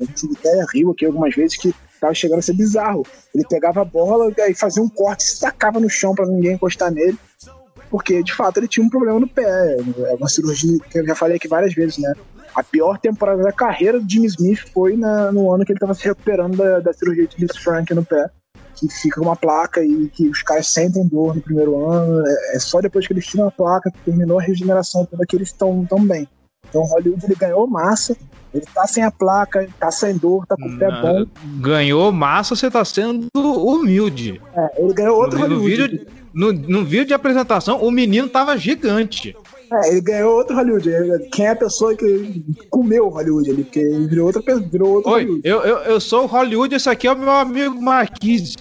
a 0.00 0.04
gente 0.04 0.38
até 0.38 0.64
riu 0.72 0.90
aqui 0.90 1.04
algumas 1.04 1.34
vezes 1.34 1.56
que 1.56 1.74
estava 1.92 2.14
chegando 2.14 2.38
a 2.38 2.42
ser 2.42 2.54
bizarro. 2.54 3.04
Ele 3.34 3.44
pegava 3.48 3.82
a 3.82 3.84
bola 3.84 4.32
e 4.48 4.54
fazia 4.54 4.82
um 4.82 4.88
corte 4.88 5.24
se 5.24 5.40
tacava 5.40 5.78
no 5.78 5.90
chão 5.90 6.14
para 6.14 6.26
ninguém 6.26 6.52
encostar 6.52 6.90
nele. 6.90 7.18
Porque, 7.94 8.24
de 8.24 8.34
fato, 8.34 8.56
ele 8.56 8.66
tinha 8.66 8.84
um 8.84 8.90
problema 8.90 9.20
no 9.20 9.28
pé. 9.28 9.76
É 10.08 10.14
uma 10.14 10.28
cirurgia 10.28 10.80
que 10.90 10.98
eu 10.98 11.06
já 11.06 11.14
falei 11.14 11.36
aqui 11.36 11.46
várias 11.46 11.72
vezes, 11.72 11.98
né? 11.98 12.12
A 12.52 12.60
pior 12.60 12.98
temporada 12.98 13.40
da 13.40 13.52
carreira 13.52 14.00
do 14.00 14.10
Jimmy 14.10 14.26
Smith 14.26 14.68
foi 14.74 14.96
na, 14.96 15.30
no 15.30 15.54
ano 15.54 15.64
que 15.64 15.70
ele 15.70 15.76
estava 15.76 15.94
se 15.94 16.02
recuperando 16.02 16.56
da, 16.56 16.80
da 16.80 16.92
cirurgia 16.92 17.28
de 17.28 17.46
Frank 17.60 17.94
no 17.94 18.04
pé 18.04 18.28
que 18.74 18.88
fica 18.88 19.20
uma 19.20 19.36
placa 19.36 19.80
e 19.84 20.08
que 20.08 20.26
os 20.26 20.42
caras 20.42 20.66
sentem 20.66 21.06
dor 21.06 21.36
no 21.36 21.40
primeiro 21.40 21.88
ano. 21.88 22.26
É, 22.26 22.56
é 22.56 22.58
só 22.58 22.80
depois 22.80 23.06
que 23.06 23.12
eles 23.12 23.26
tiram 23.26 23.46
a 23.46 23.52
placa 23.52 23.92
que 23.92 23.98
terminou 24.04 24.40
a 24.40 24.42
regeneração 24.42 25.06
toda 25.06 25.24
que 25.24 25.36
eles 25.36 25.50
estão 25.50 25.86
tão 25.86 26.04
bem. 26.04 26.26
Então 26.68 26.82
o 26.82 26.86
Hollywood 26.86 27.24
ele 27.24 27.34
ganhou 27.34 27.66
massa, 27.66 28.16
ele 28.52 28.64
tá 28.72 28.86
sem 28.86 29.02
a 29.02 29.10
placa, 29.10 29.68
tá 29.78 29.90
sem 29.90 30.16
dor, 30.16 30.46
tá 30.46 30.56
com 30.56 30.68
o 30.68 30.78
pé 30.78 30.88
bom. 30.90 31.26
Ganhou 31.60 32.12
massa, 32.12 32.54
você 32.54 32.70
tá 32.70 32.84
sendo 32.84 33.28
humilde. 33.34 34.40
É, 34.54 34.82
ele 34.82 34.94
ganhou 34.94 35.18
outro 35.18 35.38
no, 35.38 35.48
no 35.48 35.56
Hollywood. 35.56 35.88
vídeo, 35.88 36.06
no, 36.32 36.52
no 36.52 36.84
vídeo 36.84 37.06
de 37.06 37.14
apresentação, 37.14 37.82
o 37.82 37.90
menino 37.90 38.28
tava 38.28 38.56
gigante. 38.56 39.36
É, 39.72 39.88
ele 39.90 40.00
ganhou 40.00 40.36
outro 40.36 40.54
Hollywood. 40.54 40.90
Quem 41.32 41.46
é 41.46 41.50
a 41.50 41.56
pessoa 41.56 41.96
que 41.96 42.44
comeu 42.70 43.06
o 43.06 43.10
Hollywood 43.10 43.50
ali? 43.50 43.64
Porque 43.64 43.80
ele 43.80 44.06
virou 44.06 44.26
outra 44.26 44.42
pessoa, 44.42 44.68
virou 44.68 44.92
outro 44.94 45.10
Oi, 45.10 45.22
Hollywood. 45.22 45.48
eu, 45.48 45.60
eu, 45.62 45.76
eu 45.78 46.00
sou 46.00 46.24
o 46.24 46.26
Hollywood, 46.26 46.74
esse 46.74 46.88
aqui 46.88 47.06
é 47.06 47.12
o 47.12 47.18
meu 47.18 47.30
amigo 47.30 47.80
Marquise. 47.80 48.56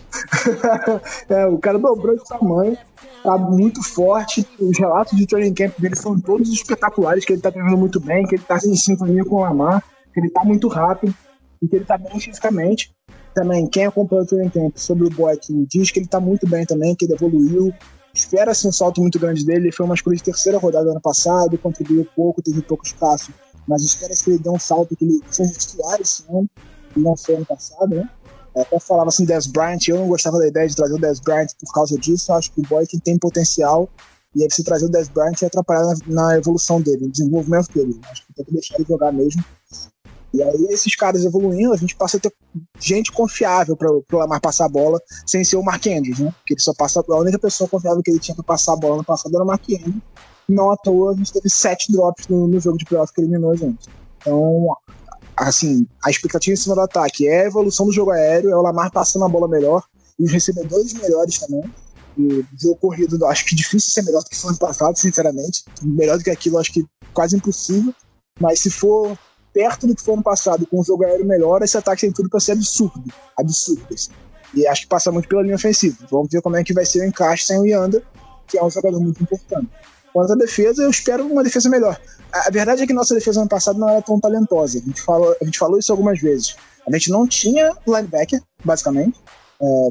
é, 1.30 1.46
o 1.46 1.58
cara 1.58 1.78
dobrou 1.78 2.16
de 2.16 2.24
tamanho, 2.24 2.78
tá 3.24 3.38
muito 3.38 3.84
forte. 3.84 4.48
Os 4.60 4.78
relatos 4.78 5.18
de 5.18 5.26
training 5.26 5.54
camp 5.54 5.78
dele 5.78 5.96
são 5.96 6.20
todos 6.20 6.52
espetaculares, 6.52 7.26
que 7.26 7.34
ele 7.34 7.42
tá 7.42 7.52
treinando 7.52 7.78
muito 7.78 8.00
bem, 8.00 8.26
que 8.26 8.36
ele 8.36 8.44
tá 8.44 8.58
em 8.58 8.76
sintonia 8.76 9.24
com 9.26 9.36
o 9.36 9.42
Lamar, 9.42 9.84
que 10.14 10.20
ele 10.20 10.30
tá 10.30 10.44
muito 10.44 10.68
rápido 10.68 11.14
e 11.62 11.68
que 11.68 11.76
ele 11.76 11.86
tá 11.86 11.98
bem 11.98 12.20
fisicamente. 12.20 12.94
Também, 13.34 13.68
quem 13.68 13.86
acompanha 13.86 14.22
o 14.22 14.26
training 14.26 14.50
camp 14.50 14.78
sobre 14.78 15.08
o 15.08 15.10
Boykin 15.10 15.66
diz 15.68 15.90
que 15.90 16.00
ele 16.00 16.08
tá 16.08 16.20
muito 16.20 16.48
bem 16.48 16.66
também, 16.66 16.96
que 16.96 17.06
ele 17.06 17.14
evoluiu. 17.14 17.74
Espera-se 18.14 18.68
um 18.68 18.72
salto 18.72 19.02
muito 19.02 19.18
grande 19.18 19.44
dele. 19.46 19.66
Ele 19.66 19.72
foi 19.72 19.86
uma 19.86 19.96
escolha 19.96 20.16
de 20.16 20.24
terceira 20.24 20.58
rodada 20.58 20.92
ano 20.92 21.02
passado, 21.02 21.58
contribuiu 21.58 22.08
pouco, 22.16 22.42
teve 22.42 22.62
pouco 22.62 22.86
espaço. 22.86 23.34
Mas 23.68 23.82
espera-se 23.84 24.24
que 24.24 24.30
ele 24.32 24.40
dê 24.40 24.50
um 24.50 24.60
salto, 24.60 24.96
que 24.96 25.04
ele 25.04 25.20
seja 25.32 25.52
titular 25.54 26.00
esse 26.00 26.24
ano, 26.30 26.50
e 26.96 27.00
não 27.00 27.18
foi 27.18 27.36
ano 27.36 27.46
passado, 27.46 27.96
né? 27.96 28.08
É, 28.56 28.62
até 28.62 28.80
falava 28.80 29.10
assim, 29.10 29.26
Des 29.26 29.48
Bryant, 29.48 29.80
eu 29.88 29.98
não 29.98 30.08
gostava 30.08 30.38
da 30.38 30.48
ideia 30.48 30.68
de 30.68 30.76
trazer 30.76 30.94
o 30.94 31.00
Des 31.00 31.20
Bryant 31.20 31.48
por 31.60 31.74
causa 31.74 31.98
disso. 31.98 32.32
Eu 32.32 32.36
acho 32.36 32.52
que 32.52 32.62
o 32.62 32.68
Boykin 32.68 33.00
tem 33.00 33.18
potencial 33.18 33.90
e 34.36 34.44
aí 34.44 34.50
se 34.52 34.64
trazer 34.64 34.86
o 34.86 34.90
Des 34.90 35.08
Bryant 35.08 35.42
ia 35.42 35.48
atrapalhar 35.48 35.86
na, 35.86 35.96
na 36.08 36.38
evolução 36.38 36.82
dele, 36.82 37.06
no 37.06 37.12
desenvolvimento 37.12 37.72
dele. 37.74 38.00
Acho 38.12 38.26
que 38.28 38.34
tem 38.34 38.46
que 38.46 38.54
deixar 38.54 38.76
ele 38.76 38.86
jogar 38.88 39.12
mesmo. 39.12 39.44
E 40.34 40.42
aí, 40.42 40.68
esses 40.72 40.96
caras 40.96 41.24
evoluindo, 41.24 41.74
a 41.74 41.78
gente 41.78 41.96
passa 41.96 42.18
a 42.18 42.20
ter 42.20 42.34
gente 42.80 43.12
confiável 43.12 43.78
para 43.78 43.92
o 43.92 44.04
Lamar 44.12 44.42
passar 44.42 44.66
a 44.66 44.70
bola, 44.70 45.00
sem 45.28 45.44
ser 45.44 45.58
o 45.58 45.64
Mark 45.64 45.86
Andrews, 45.86 46.20
né? 46.20 46.34
Porque 46.40 46.56
ele 46.56 46.62
só 46.62 46.74
passa. 46.74 47.04
A 47.08 47.16
única 47.18 47.38
pessoa 47.38 47.70
confiável 47.70 48.02
que 48.02 48.10
ele 48.10 48.20
tinha 48.20 48.34
para 48.34 48.44
passar 48.44 48.74
a 48.74 48.78
bola 48.78 48.98
no 48.98 49.04
passado 49.04 49.36
era 49.36 49.44
o 49.44 49.48
Mark 49.48 49.64
Andrews. 49.70 50.02
Não 50.50 50.72
à 50.72 50.78
toa, 50.78 51.12
a 51.14 51.16
gente 51.16 51.32
teve 51.32 51.50
sete 51.50 51.92
drops 51.92 52.28
no, 52.28 52.48
no 52.48 52.60
jogo 52.60 52.78
de 52.78 52.86
playoff 52.86 53.14
que 53.14 53.22
eliminou 53.22 53.52
a 53.52 53.56
gente. 53.56 53.88
Então, 54.18 54.76
assim, 55.38 55.86
a 56.04 56.10
expectativa 56.10 56.54
em 56.54 56.58
cima 56.58 56.76
do 56.76 56.82
ataque 56.82 57.28
é 57.28 57.44
a 57.44 57.46
evolução 57.46 57.86
do 57.86 57.92
jogo 57.92 58.12
aéreo, 58.12 58.50
é 58.50 58.56
o 58.56 58.62
Lamar 58.62 58.92
passando 58.92 59.26
a 59.26 59.30
bola 59.30 59.48
melhor, 59.48 59.84
e 60.20 60.26
os 60.26 60.32
recebedores 60.32 60.94
melhores 60.94 61.38
também. 61.38 61.64
E 62.18 62.22
o 62.24 62.48
jogo 62.60 62.76
corrido, 62.78 63.24
acho 63.28 63.46
que 63.46 63.56
difícil 63.56 63.92
ser 63.92 64.04
melhor 64.04 64.24
do 64.24 64.30
que 64.30 64.36
foi 64.36 64.50
ano 64.50 64.60
passado, 64.60 64.98
sinceramente. 64.98 65.64
Melhor 65.82 66.18
do 66.18 66.24
que 66.24 66.30
aquilo, 66.30 66.58
acho 66.58 66.74
que 66.74 66.86
quase 67.14 67.36
impossível. 67.36 67.94
Mas 68.40 68.60
se 68.60 68.70
for 68.70 69.18
perto 69.54 69.88
do 69.88 69.96
que 69.96 70.02
foi 70.02 70.16
ano 70.16 70.24
passado, 70.24 70.66
com 70.66 70.80
o 70.80 70.84
jogo 70.84 71.06
aéreo 71.06 71.26
melhor, 71.26 71.62
esse 71.62 71.78
ataque 71.78 72.02
tem 72.02 72.12
tudo 72.12 72.30
para 72.30 72.40
ser 72.40 72.54
absurdo. 72.54 73.04
Absurdo. 73.38 73.86
Assim. 73.94 74.12
E 74.56 74.68
acho 74.68 74.82
que 74.82 74.88
passa 74.88 75.12
muito 75.12 75.28
pela 75.28 75.44
linha 75.44 75.56
ofensiva. 75.56 75.98
Vamos 76.10 76.30
ver 76.32 76.42
como 76.42 76.56
é 76.56 76.64
que 76.64 76.74
vai 76.74 76.86
ser 76.86 77.02
o 77.02 77.06
encaixe 77.06 77.46
sem 77.46 77.60
o 77.60 77.66
Yanda, 77.66 78.04
que 78.48 78.58
é 78.58 78.64
um 78.64 78.70
jogador 78.70 79.00
muito 79.00 79.22
importante. 79.22 79.70
Quanto 80.12 80.34
à 80.34 80.36
defesa, 80.36 80.84
eu 80.84 80.90
espero 80.90 81.26
uma 81.26 81.44
defesa 81.44 81.70
melhor. 81.70 82.00
A 82.32 82.50
verdade 82.52 82.84
é 82.84 82.88
que 82.88 82.94
nossa 82.94 83.16
defesa 83.16 83.40
ano 83.40 83.50
passado 83.50 83.80
não 83.80 83.90
era 83.90 84.02
tão 84.02 84.20
talentosa. 84.20 84.78
A 84.78 84.82
gente 84.82 85.02
falou, 85.02 85.36
a 85.42 85.46
gente 85.46 85.58
falou 85.58 85.80
isso 85.80 85.92
algumas 85.92 86.20
vezes. 86.20 86.56
A 86.88 86.92
gente 86.92 87.10
não 87.10 87.28
tinha 87.28 87.72
linebacker, 87.88 88.42
basicamente. 88.64 89.20
É, 89.62 89.90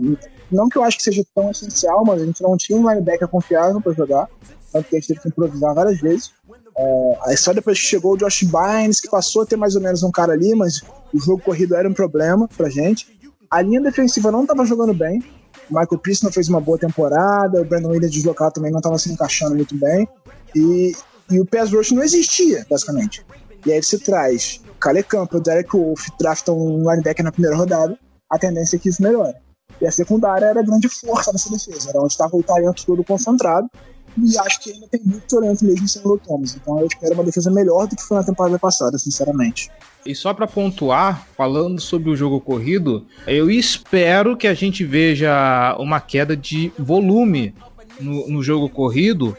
não 0.50 0.68
que 0.68 0.76
eu 0.76 0.84
acho 0.84 0.98
que 0.98 1.02
seja 1.02 1.24
tão 1.34 1.50
essencial, 1.50 2.04
mas 2.04 2.22
a 2.22 2.26
gente 2.26 2.42
não 2.42 2.56
tinha 2.56 2.78
um 2.78 2.88
linebacker 2.88 3.26
confiável 3.26 3.80
para 3.80 3.92
jogar. 3.92 4.28
Tanto 4.72 4.88
que 4.88 4.96
a 4.96 4.98
gente 4.98 5.08
teve 5.08 5.20
que 5.20 5.28
improvisar 5.28 5.74
várias 5.74 6.00
vezes. 6.00 6.32
É, 6.76 7.36
só 7.36 7.52
depois 7.52 7.78
que 7.78 7.86
chegou 7.86 8.14
o 8.14 8.16
Josh 8.16 8.44
Bynes, 8.44 9.00
que 9.00 9.10
passou 9.10 9.42
a 9.42 9.46
ter 9.46 9.56
mais 9.56 9.74
ou 9.74 9.82
menos 9.82 10.02
um 10.02 10.10
cara 10.10 10.32
ali, 10.32 10.54
mas 10.54 10.82
o 11.12 11.20
jogo 11.20 11.42
corrido 11.42 11.74
era 11.74 11.88
um 11.88 11.92
problema 11.92 12.48
pra 12.48 12.68
gente. 12.68 13.18
A 13.50 13.60
linha 13.60 13.80
defensiva 13.80 14.30
não 14.30 14.42
estava 14.42 14.64
jogando 14.64 14.94
bem. 14.94 15.22
O 15.70 15.78
Michael 15.78 15.98
Pierce 15.98 16.24
não 16.24 16.32
fez 16.32 16.48
uma 16.48 16.60
boa 16.60 16.78
temporada, 16.78 17.60
o 17.60 17.64
Brandon 17.64 17.90
Williams 17.90 18.14
deslocado 18.14 18.54
também 18.54 18.70
não 18.70 18.78
estava 18.78 18.98
se 18.98 19.12
encaixando 19.12 19.54
muito 19.54 19.76
bem. 19.76 20.08
E, 20.54 20.92
e 21.30 21.40
o 21.40 21.46
pass 21.46 21.70
rush 21.70 21.92
não 21.92 22.02
existia, 22.02 22.66
basicamente. 22.68 23.24
E 23.64 23.72
aí 23.72 23.82
você 23.82 23.98
traz 23.98 24.60
Kale 24.80 25.02
Campbell, 25.02 25.40
Derek 25.40 25.70
Wolf, 25.76 26.08
drafta 26.18 26.52
um 26.52 26.90
linebacker 26.90 27.24
na 27.24 27.30
primeira 27.30 27.56
rodada, 27.56 27.96
a 28.28 28.38
tendência 28.38 28.76
é 28.76 28.78
que 28.78 28.88
isso 28.88 29.02
melhore. 29.02 29.36
E 29.80 29.86
a 29.86 29.92
secundária 29.92 30.46
era 30.46 30.60
a 30.60 30.62
grande 30.62 30.88
força 30.88 31.32
dessa 31.32 31.50
defesa, 31.50 31.90
era 31.90 32.00
onde 32.00 32.12
estava 32.12 32.36
o 32.36 32.42
talento 32.42 32.84
todo 32.84 33.04
concentrado, 33.04 33.68
e 34.16 34.38
acho 34.38 34.60
que 34.60 34.72
ainda 34.72 34.86
tem 34.88 35.00
muito 35.04 35.26
talento 35.26 35.64
mesmo 35.64 35.88
sem 35.88 36.02
o 36.04 36.18
Thomas. 36.18 36.56
Então 36.56 36.78
eu 36.78 36.86
espero 36.86 37.14
uma 37.14 37.24
defesa 37.24 37.50
melhor 37.50 37.86
do 37.86 37.96
que 37.96 38.02
foi 38.02 38.16
na 38.16 38.24
temporada 38.24 38.58
passada, 38.58 38.98
sinceramente. 38.98 39.70
E 40.04 40.14
só 40.14 40.34
para 40.34 40.46
pontuar, 40.46 41.26
falando 41.36 41.80
sobre 41.80 42.10
o 42.10 42.16
jogo 42.16 42.40
corrido, 42.40 43.06
eu 43.26 43.50
espero 43.50 44.36
que 44.36 44.46
a 44.46 44.54
gente 44.54 44.84
veja 44.84 45.76
uma 45.78 46.00
queda 46.00 46.36
de 46.36 46.72
volume 46.78 47.54
no, 48.00 48.28
no 48.28 48.42
jogo 48.42 48.68
corrido, 48.68 49.36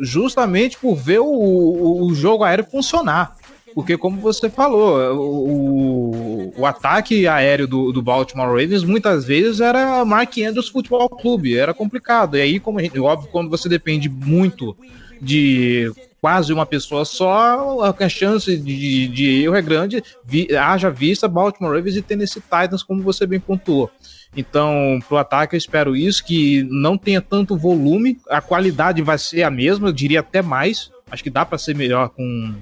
justamente 0.00 0.78
por 0.78 0.96
ver 0.96 1.20
o, 1.20 2.06
o 2.06 2.14
jogo 2.14 2.44
aéreo 2.44 2.64
funcionar. 2.64 3.36
Porque, 3.76 3.98
como 3.98 4.22
você 4.22 4.48
falou, 4.48 5.14
o, 5.18 6.52
o 6.56 6.64
ataque 6.64 7.28
aéreo 7.28 7.66
do, 7.66 7.92
do, 7.92 8.00
Baltimore 8.00 8.48
Ravens 8.48 8.82
muitas 8.82 9.26
vezes 9.26 9.60
era 9.60 10.02
Mark 10.02 10.32
Andrews 10.38 10.70
Futebol 10.70 11.10
Clube, 11.10 11.58
era 11.58 11.74
complicado. 11.74 12.38
E 12.38 12.40
aí, 12.40 12.58
como 12.58 12.80
gente, 12.80 12.98
óbvio, 12.98 13.28
quando 13.30 13.50
você 13.50 13.68
depende 13.68 14.08
muito 14.08 14.74
de 15.20 15.92
quase 16.22 16.54
uma 16.54 16.64
pessoa 16.64 17.04
só, 17.04 17.82
a 17.82 18.08
chance 18.08 18.56
de, 18.56 19.08
de 19.08 19.42
erro 19.42 19.56
é 19.56 19.60
grande. 19.60 20.02
Vi, 20.24 20.56
haja 20.56 20.88
vista 20.88 21.28
Baltimore 21.28 21.76
Ravens 21.76 21.96
e 21.96 22.02
Tennessee 22.02 22.40
Titans, 22.40 22.82
como 22.82 23.02
você 23.02 23.26
bem 23.26 23.38
pontuou. 23.38 23.90
Então, 24.34 24.98
pro 25.06 25.18
ataque 25.18 25.54
eu 25.54 25.58
espero 25.58 25.94
isso, 25.94 26.24
que 26.24 26.66
não 26.70 26.96
tenha 26.96 27.20
tanto 27.20 27.58
volume, 27.58 28.18
a 28.30 28.40
qualidade 28.40 29.02
vai 29.02 29.18
ser 29.18 29.42
a 29.42 29.50
mesma, 29.50 29.88
eu 29.88 29.92
diria 29.92 30.20
até 30.20 30.40
mais. 30.40 30.90
Acho 31.10 31.22
que 31.22 31.28
dá 31.28 31.44
para 31.44 31.58
ser 31.58 31.76
melhor 31.76 32.08
com 32.08 32.54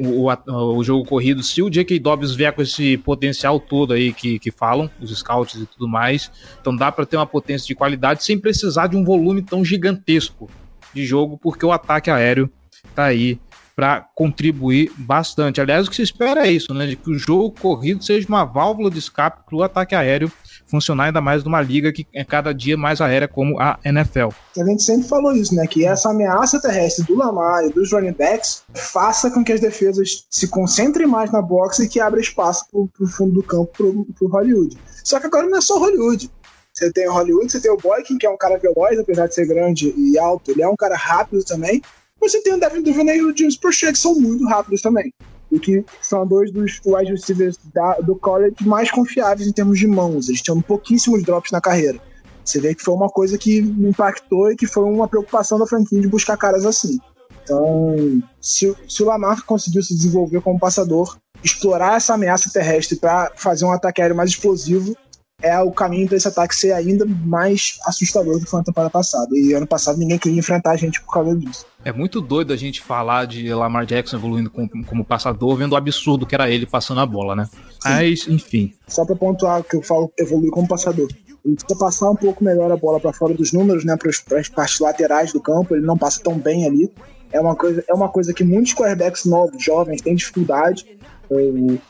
o, 0.00 0.76
o, 0.76 0.84
jogo 0.84 1.04
corrido, 1.04 1.42
se 1.42 1.62
o 1.62 1.70
J.K. 1.70 1.98
Dobbs 1.98 2.34
vier 2.34 2.52
com 2.52 2.62
esse 2.62 2.96
potencial 2.98 3.60
todo 3.60 3.92
aí 3.92 4.12
que, 4.12 4.38
que 4.38 4.50
falam, 4.50 4.90
os 5.00 5.16
scouts 5.16 5.60
e 5.60 5.66
tudo 5.66 5.86
mais, 5.86 6.30
então 6.60 6.74
dá 6.74 6.90
para 6.90 7.06
ter 7.06 7.16
uma 7.16 7.26
potência 7.26 7.66
de 7.66 7.74
qualidade 7.74 8.24
sem 8.24 8.38
precisar 8.38 8.86
de 8.86 8.96
um 8.96 9.04
volume 9.04 9.42
tão 9.42 9.64
gigantesco 9.64 10.48
de 10.94 11.04
jogo, 11.04 11.38
porque 11.38 11.64
o 11.64 11.72
ataque 11.72 12.10
aéreo 12.10 12.50
tá 12.94 13.04
aí 13.04 13.38
para 13.76 14.00
contribuir 14.14 14.92
bastante. 14.96 15.60
Aliás, 15.60 15.86
o 15.86 15.90
que 15.90 15.96
se 15.96 16.02
espera 16.02 16.46
é 16.46 16.52
isso, 16.52 16.74
né? 16.74 16.86
De 16.86 16.96
que 16.96 17.10
o 17.10 17.18
jogo 17.18 17.52
corrido 17.52 18.04
seja 18.04 18.28
uma 18.28 18.44
válvula 18.44 18.90
de 18.90 18.98
escape 18.98 19.42
para 19.46 19.56
o 19.56 19.62
ataque 19.62 19.94
aéreo 19.94 20.30
funcionar 20.70 21.06
ainda 21.06 21.20
mais 21.20 21.42
numa 21.42 21.60
liga 21.60 21.92
que 21.92 22.06
é 22.14 22.24
cada 22.24 22.54
dia 22.54 22.76
mais 22.76 23.00
aérea 23.00 23.26
como 23.26 23.58
a 23.60 23.78
NFL. 23.84 24.28
A 24.56 24.64
gente 24.64 24.82
sempre 24.82 25.08
falou 25.08 25.32
isso, 25.32 25.54
né? 25.54 25.66
Que 25.66 25.84
essa 25.84 26.10
ameaça 26.10 26.60
terrestre 26.60 27.04
do 27.04 27.16
Lamar 27.16 27.64
e 27.64 27.72
dos 27.72 27.92
running 27.92 28.12
backs 28.12 28.62
faça 28.74 29.30
com 29.30 29.42
que 29.42 29.52
as 29.52 29.60
defesas 29.60 30.26
se 30.30 30.48
concentrem 30.48 31.06
mais 31.06 31.30
na 31.30 31.42
boxe 31.42 31.84
e 31.84 31.88
que 31.88 32.00
abra 32.00 32.20
espaço 32.20 32.64
pro, 32.70 32.88
pro 32.88 33.06
fundo 33.06 33.34
do 33.34 33.42
campo 33.42 33.70
pro, 33.76 34.04
pro 34.16 34.28
Hollywood. 34.28 34.78
Só 35.04 35.18
que 35.18 35.26
agora 35.26 35.46
não 35.46 35.58
é 35.58 35.60
só 35.60 35.78
Hollywood. 35.78 36.30
Você 36.72 36.92
tem 36.92 37.08
o 37.08 37.12
Hollywood, 37.12 37.50
você 37.50 37.60
tem 37.60 37.70
o 37.70 37.76
Boykin, 37.76 38.16
que 38.16 38.26
é 38.26 38.30
um 38.30 38.38
cara 38.38 38.56
veloz, 38.56 38.98
apesar 38.98 39.26
de 39.26 39.34
ser 39.34 39.46
grande 39.46 39.92
e 39.96 40.18
alto, 40.18 40.50
ele 40.50 40.62
é 40.62 40.68
um 40.68 40.76
cara 40.76 40.96
rápido 40.96 41.44
também. 41.44 41.82
Você 42.20 42.40
tem 42.42 42.54
o 42.54 42.60
Devin 42.60 42.82
Duvernay 42.82 43.18
e 43.18 43.24
o 43.24 43.36
James 43.36 43.56
Prochet, 43.56 43.92
que 43.92 43.98
são 43.98 44.14
muito 44.14 44.46
rápidos 44.46 44.80
também 44.80 45.12
e 45.50 45.58
que 45.58 45.84
são 46.00 46.26
dois 46.26 46.50
dos 46.50 46.80
wide 46.84 47.12
receivers 47.12 47.58
da, 47.74 47.94
do 48.00 48.14
college 48.16 48.56
mais 48.62 48.90
confiáveis 48.90 49.48
em 49.48 49.52
termos 49.52 49.78
de 49.78 49.86
mãos. 49.86 50.28
Eles 50.28 50.42
tinham 50.42 50.60
pouquíssimos 50.60 51.22
drops 51.22 51.50
na 51.50 51.60
carreira. 51.60 51.98
Você 52.44 52.60
vê 52.60 52.74
que 52.74 52.82
foi 52.82 52.94
uma 52.94 53.08
coisa 53.08 53.36
que 53.36 53.58
impactou 53.58 54.50
e 54.50 54.56
que 54.56 54.66
foi 54.66 54.84
uma 54.84 55.08
preocupação 55.08 55.58
da 55.58 55.66
franquia 55.66 56.00
de 56.00 56.08
buscar 56.08 56.36
caras 56.36 56.64
assim. 56.64 56.98
Então, 57.42 58.22
se, 58.40 58.74
se 58.88 59.02
o 59.02 59.06
Lamar 59.06 59.44
conseguiu 59.44 59.82
se 59.82 59.94
desenvolver 59.94 60.40
como 60.40 60.58
passador, 60.58 61.16
explorar 61.42 61.96
essa 61.96 62.14
ameaça 62.14 62.50
terrestre 62.52 62.96
para 62.96 63.32
fazer 63.36 63.64
um 63.64 63.72
ataque 63.72 64.00
aéreo 64.00 64.16
mais 64.16 64.30
explosivo, 64.30 64.96
é 65.42 65.58
o 65.60 65.70
caminho 65.70 66.06
para 66.06 66.16
esse 66.16 66.28
ataque 66.28 66.54
ser 66.54 66.72
ainda 66.72 67.06
mais 67.06 67.78
assustador 67.86 68.38
do 68.38 68.44
que 68.44 68.50
foi 68.50 68.60
na 68.60 68.64
temporada 68.64 68.90
passada. 68.90 69.28
E 69.32 69.52
ano 69.52 69.66
passado 69.66 69.98
ninguém 69.98 70.18
queria 70.18 70.38
enfrentar 70.38 70.72
a 70.72 70.76
gente 70.76 71.00
por 71.02 71.12
causa 71.12 71.34
disso. 71.36 71.66
É 71.84 71.92
muito 71.92 72.20
doido 72.20 72.52
a 72.52 72.56
gente 72.56 72.80
falar 72.80 73.26
de 73.26 73.52
Lamar 73.52 73.86
Jackson 73.86 74.16
evoluindo 74.16 74.50
como, 74.50 74.68
como 74.84 75.04
passador, 75.04 75.56
vendo 75.56 75.72
o 75.72 75.76
absurdo 75.76 76.26
que 76.26 76.34
era 76.34 76.50
ele 76.50 76.66
passando 76.66 77.00
a 77.00 77.06
bola, 77.06 77.34
né? 77.34 77.46
Sim. 77.46 77.88
Mas, 77.88 78.28
enfim. 78.28 78.74
Só 78.86 79.04
para 79.04 79.16
pontuar 79.16 79.62
que 79.62 79.76
eu 79.76 79.82
falo 79.82 80.12
evoluir 80.18 80.50
como 80.50 80.68
passador. 80.68 81.08
Ele 81.42 81.54
precisa 81.54 81.78
passar 81.78 82.10
um 82.10 82.16
pouco 82.16 82.44
melhor 82.44 82.70
a 82.70 82.76
bola 82.76 83.00
para 83.00 83.14
fora 83.14 83.32
dos 83.32 83.52
números, 83.52 83.84
né? 83.84 83.96
Para 83.96 84.38
as 84.38 84.48
partes 84.48 84.78
laterais 84.78 85.32
do 85.32 85.40
campo. 85.40 85.74
Ele 85.74 85.86
não 85.86 85.96
passa 85.96 86.22
tão 86.22 86.38
bem 86.38 86.66
ali. 86.66 86.92
É 87.32 87.40
uma 87.40 87.56
coisa, 87.56 87.82
é 87.88 87.94
uma 87.94 88.08
coisa 88.08 88.34
que 88.34 88.44
muitos 88.44 88.74
quarterbacks 88.74 89.24
novos, 89.24 89.62
jovens, 89.62 90.02
têm 90.02 90.14
dificuldade 90.14 90.98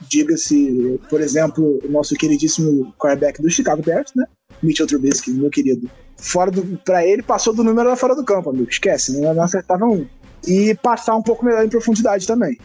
Diga-se, 0.08 1.00
por 1.08 1.20
exemplo, 1.20 1.80
o 1.82 1.90
nosso 1.90 2.14
queridíssimo 2.14 2.92
quarterback 2.98 3.40
do 3.40 3.50
Chicago 3.50 3.82
Bears, 3.82 4.12
né? 4.14 4.26
Mitchell 4.62 4.86
Trubisky, 4.86 5.30
meu 5.30 5.50
querido. 5.50 5.90
Fora 6.16 6.50
do, 6.50 6.78
pra 6.84 7.06
ele, 7.06 7.22
passou 7.22 7.54
do 7.54 7.64
número 7.64 7.94
fora 7.96 8.14
do 8.14 8.24
campo, 8.24 8.50
amigo. 8.50 8.68
Esquece, 8.68 9.18
não, 9.18 9.32
não 9.32 9.42
acertava 9.42 9.86
um. 9.86 10.06
E 10.46 10.74
passar 10.82 11.16
um 11.16 11.22
pouco 11.22 11.44
melhor 11.44 11.64
em 11.64 11.68
profundidade 11.68 12.26
também. 12.26 12.58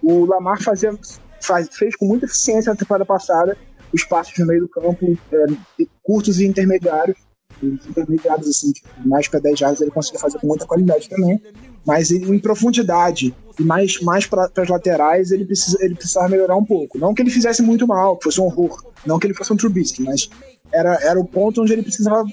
O 0.00 0.24
Lamar 0.24 0.62
fazia, 0.62 0.96
faz, 1.40 1.68
fez 1.72 1.96
com 1.96 2.06
muita 2.06 2.26
eficiência 2.26 2.70
na 2.70 2.76
temporada 2.76 3.04
passada 3.04 3.56
os 3.92 4.04
passos 4.04 4.36
no 4.38 4.46
meio 4.46 4.62
do 4.62 4.68
campo, 4.68 5.18
é, 5.32 5.84
curtos 6.02 6.40
e 6.40 6.46
intermediários. 6.46 7.18
Intermediários, 7.62 8.48
assim, 8.48 8.72
tipo, 8.72 8.88
mais 9.04 9.28
para 9.28 9.40
10 9.40 9.58
jardas, 9.58 9.80
ele 9.80 9.90
conseguia 9.90 10.20
fazer 10.20 10.38
com 10.38 10.46
muita 10.46 10.66
qualidade 10.66 11.08
também. 11.08 11.40
Mas 11.86 12.10
ele, 12.10 12.30
em 12.34 12.38
profundidade 12.38 13.34
e 13.58 13.62
mais, 13.62 14.00
mais 14.00 14.26
para 14.26 14.50
as 14.56 14.68
laterais, 14.68 15.30
ele, 15.30 15.44
precisa, 15.44 15.76
ele 15.80 15.94
precisava 15.94 16.28
melhorar 16.28 16.56
um 16.56 16.64
pouco. 16.64 16.98
Não 16.98 17.14
que 17.14 17.22
ele 17.22 17.30
fizesse 17.30 17.62
muito 17.62 17.86
mal, 17.86 18.16
que 18.16 18.24
fosse 18.24 18.40
um 18.40 18.44
horror. 18.44 18.84
Não 19.04 19.18
que 19.18 19.26
ele 19.26 19.34
fosse 19.34 19.52
um 19.52 19.56
Trubisky, 19.56 20.02
mas 20.02 20.30
era, 20.72 20.94
era 21.02 21.20
o 21.20 21.24
ponto 21.24 21.62
onde 21.62 21.72
ele 21.72 21.82
precisava 21.82 22.24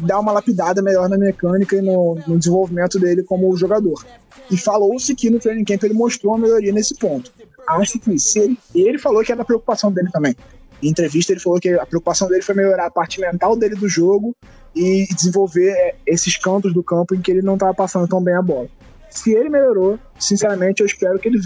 dar 0.00 0.20
uma 0.20 0.32
lapidada 0.32 0.82
melhor 0.82 1.08
na 1.08 1.18
mecânica 1.18 1.76
e 1.76 1.80
no, 1.80 2.18
no 2.26 2.38
desenvolvimento 2.38 2.98
dele 2.98 3.22
como 3.22 3.54
jogador. 3.56 4.04
E 4.50 4.56
falou-se 4.56 5.14
que 5.14 5.30
no 5.30 5.38
training 5.38 5.64
camp 5.64 5.82
ele 5.82 5.94
mostrou 5.94 6.32
uma 6.32 6.38
melhoria 6.38 6.72
nesse 6.72 6.94
ponto. 6.94 7.32
Acho 7.66 7.98
que 7.98 8.10
ele, 8.36 8.58
ele 8.74 8.98
falou 8.98 9.22
que 9.22 9.32
era 9.32 9.42
a 9.42 9.44
preocupação 9.44 9.92
dele 9.92 10.08
também. 10.12 10.34
Em 10.82 10.88
entrevista 10.88 11.32
ele 11.32 11.40
falou 11.40 11.58
que 11.58 11.70
a 11.70 11.84
preocupação 11.84 12.28
dele 12.28 12.42
foi 12.42 12.54
melhorar 12.54 12.86
a 12.86 12.90
parte 12.90 13.20
mental 13.20 13.56
dele 13.56 13.74
do 13.74 13.88
jogo 13.88 14.34
e 14.78 15.08
desenvolver 15.12 15.70
é, 15.70 15.94
esses 16.06 16.36
cantos 16.36 16.72
do 16.72 16.82
campo 16.84 17.14
em 17.14 17.20
que 17.20 17.30
ele 17.30 17.42
não 17.42 17.54
estava 17.54 17.74
passando 17.74 18.06
tão 18.06 18.22
bem 18.22 18.34
a 18.34 18.42
bola. 18.42 18.68
Se 19.10 19.32
ele 19.32 19.48
melhorou, 19.48 19.98
sinceramente 20.18 20.80
eu 20.80 20.86
espero 20.86 21.18
que 21.18 21.28
ele 21.28 21.40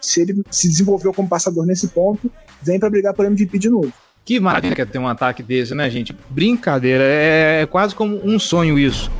se 0.00 0.20
ele 0.20 0.42
se 0.50 0.68
desenvolveu 0.68 1.12
como 1.12 1.28
passador 1.28 1.64
nesse 1.64 1.86
ponto, 1.88 2.30
vem 2.60 2.80
para 2.80 2.90
brigar 2.90 3.14
por 3.14 3.24
MVP 3.24 3.58
de 3.58 3.70
novo. 3.70 3.92
Que 4.24 4.40
maravilha 4.40 4.74
é 4.82 4.84
ter 4.84 4.98
um 4.98 5.06
ataque 5.06 5.42
desse, 5.42 5.74
né, 5.74 5.88
gente? 5.90 6.16
Brincadeira, 6.30 7.04
é, 7.04 7.62
é 7.62 7.66
quase 7.66 7.94
como 7.94 8.20
um 8.24 8.38
sonho 8.38 8.78
isso. 8.78 9.10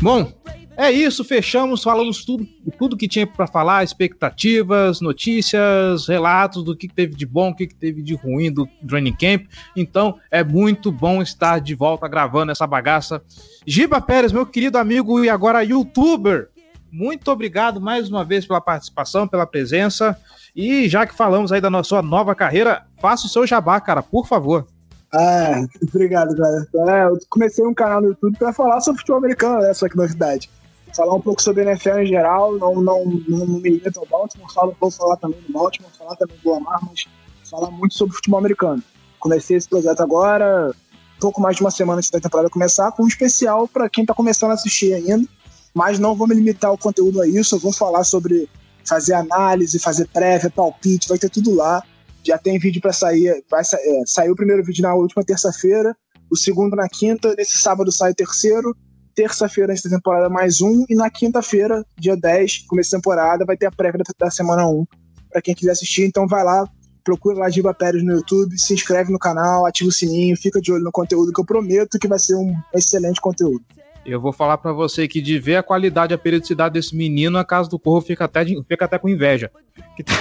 Bom, 0.00 0.32
é 0.76 0.92
isso, 0.92 1.24
fechamos, 1.24 1.82
falamos 1.82 2.24
tudo, 2.24 2.46
tudo 2.78 2.96
que 2.96 3.08
tinha 3.08 3.26
para 3.26 3.48
falar, 3.48 3.82
expectativas, 3.82 5.00
notícias, 5.00 6.06
relatos 6.06 6.62
do 6.62 6.76
que 6.76 6.86
teve 6.86 7.16
de 7.16 7.26
bom, 7.26 7.50
o 7.50 7.54
que 7.54 7.66
teve 7.66 8.00
de 8.00 8.14
ruim 8.14 8.52
do 8.52 8.64
Training 8.86 9.16
Camp. 9.16 9.46
Então, 9.74 10.20
é 10.30 10.44
muito 10.44 10.92
bom 10.92 11.20
estar 11.20 11.58
de 11.60 11.74
volta 11.74 12.06
gravando 12.06 12.52
essa 12.52 12.64
bagaça. 12.64 13.20
Giba 13.66 14.00
Pérez, 14.00 14.30
meu 14.30 14.46
querido 14.46 14.78
amigo 14.78 15.24
e 15.24 15.28
agora 15.28 15.64
youtuber, 15.64 16.48
muito 16.92 17.28
obrigado 17.32 17.80
mais 17.80 18.08
uma 18.08 18.24
vez 18.24 18.46
pela 18.46 18.60
participação, 18.60 19.26
pela 19.26 19.46
presença. 19.46 20.16
E 20.54 20.88
já 20.88 21.04
que 21.04 21.14
falamos 21.14 21.50
aí 21.50 21.60
da 21.60 21.82
sua 21.82 22.02
nova 22.02 22.36
carreira, 22.36 22.86
faça 23.00 23.26
o 23.26 23.28
seu 23.28 23.44
jabá, 23.44 23.80
cara, 23.80 24.00
por 24.00 24.28
favor. 24.28 24.64
Ah, 25.12 25.66
obrigado, 25.82 26.36
cara. 26.36 26.66
É, 26.74 27.04
eu 27.06 27.18
comecei 27.30 27.64
um 27.64 27.72
canal 27.72 28.00
no 28.00 28.08
YouTube 28.08 28.36
para 28.38 28.52
falar 28.52 28.80
sobre 28.80 29.00
futebol 29.00 29.18
americano, 29.18 29.60
né? 29.60 29.72
Só 29.72 29.88
que 29.88 29.96
novidade. 29.96 30.50
Falar 30.94 31.14
um 31.14 31.20
pouco 31.20 31.42
sobre 31.42 31.62
NFL 31.62 31.98
em 32.00 32.06
geral, 32.06 32.56
não, 32.56 32.74
não, 32.76 33.04
não, 33.04 33.46
não 33.46 33.46
me 33.46 33.70
limito 33.70 34.00
ao 34.00 34.06
Baltimore, 34.06 34.52
falo, 34.52 34.76
vou 34.80 34.90
falar 34.90 35.16
também 35.16 35.40
do 35.42 35.52
Baltimore, 35.52 35.90
falar 35.96 36.16
também 36.16 36.36
do 36.42 36.50
Lamar, 36.50 36.80
mas 36.88 37.06
falar 37.48 37.70
muito 37.70 37.94
sobre 37.94 38.16
futebol 38.16 38.38
americano. 38.38 38.82
Comecei 39.18 39.56
esse 39.56 39.68
projeto 39.68 40.00
agora, 40.02 40.74
pouco 41.20 41.40
mais 41.40 41.56
de 41.56 41.62
uma 41.62 41.70
semana 41.70 41.98
antes 41.98 42.10
da 42.10 42.20
temporada 42.20 42.48
começar, 42.48 42.90
com 42.92 43.02
um 43.02 43.08
especial 43.08 43.68
para 43.68 43.88
quem 43.88 44.04
tá 44.04 44.14
começando 44.14 44.52
a 44.52 44.54
assistir 44.54 44.94
ainda, 44.94 45.28
mas 45.74 45.98
não 45.98 46.14
vou 46.14 46.26
me 46.26 46.34
limitar 46.34 46.72
o 46.72 46.78
conteúdo 46.78 47.20
a 47.20 47.28
isso, 47.28 47.54
eu 47.54 47.60
vou 47.60 47.72
falar 47.72 48.04
sobre 48.04 48.48
fazer 48.84 49.12
análise, 49.12 49.78
fazer 49.78 50.08
prévia, 50.08 50.50
palpite, 50.50 51.08
vai 51.08 51.18
ter 51.18 51.28
tudo 51.28 51.54
lá 51.54 51.82
já 52.24 52.38
tem 52.38 52.58
vídeo 52.58 52.80
para 52.80 52.92
sair. 52.92 53.44
Vai 53.50 53.62
é, 53.62 54.02
saiu 54.06 54.32
o 54.32 54.36
primeiro 54.36 54.64
vídeo 54.64 54.82
na 54.82 54.94
última 54.94 55.24
terça-feira, 55.24 55.96
o 56.30 56.36
segundo 56.36 56.76
na 56.76 56.88
quinta, 56.88 57.34
nesse 57.36 57.58
sábado 57.58 57.90
sai 57.90 58.12
o 58.12 58.14
terceiro, 58.14 58.76
terça-feira 59.14 59.72
antes 59.72 59.82
da 59.82 59.96
temporada 59.96 60.28
mais 60.28 60.60
um, 60.60 60.84
e 60.88 60.94
na 60.94 61.10
quinta-feira, 61.10 61.84
dia 61.98 62.16
10, 62.16 62.66
começo 62.68 62.92
da 62.92 62.98
temporada, 62.98 63.44
vai 63.44 63.56
ter 63.56 63.66
a 63.66 63.70
prévia 63.70 64.00
da 64.18 64.30
semana 64.30 64.68
1, 64.68 64.86
para 65.30 65.42
quem 65.42 65.54
quiser 65.54 65.72
assistir. 65.72 66.04
Então 66.04 66.26
vai 66.26 66.44
lá, 66.44 66.68
procura 67.02 67.38
lá 67.38 67.50
Giba 67.50 67.72
Pérez 67.72 68.04
no 68.04 68.12
YouTube, 68.12 68.58
se 68.58 68.74
inscreve 68.74 69.10
no 69.10 69.18
canal, 69.18 69.66
ativa 69.66 69.88
o 69.88 69.92
sininho, 69.92 70.36
fica 70.36 70.60
de 70.60 70.70
olho 70.70 70.84
no 70.84 70.92
conteúdo 70.92 71.32
que 71.32 71.40
eu 71.40 71.44
prometo 71.44 71.98
que 71.98 72.06
vai 72.06 72.18
ser 72.18 72.36
um 72.36 72.54
excelente 72.74 73.20
conteúdo. 73.20 73.64
Eu 74.10 74.20
vou 74.20 74.32
falar 74.32 74.56
para 74.56 74.72
você 74.72 75.06
que 75.06 75.20
de 75.20 75.38
ver 75.38 75.56
a 75.56 75.62
qualidade, 75.62 76.14
a 76.14 76.18
periodicidade 76.18 76.72
desse 76.72 76.96
menino, 76.96 77.36
a 77.36 77.44
casa 77.44 77.68
do 77.68 77.78
Corvo 77.78 78.06
fica 78.06 78.24
até, 78.24 78.42
fica 78.44 78.86
até 78.86 78.98
com 78.98 79.08
inveja. 79.08 79.50
Que 79.94 80.02
tá, 80.02 80.14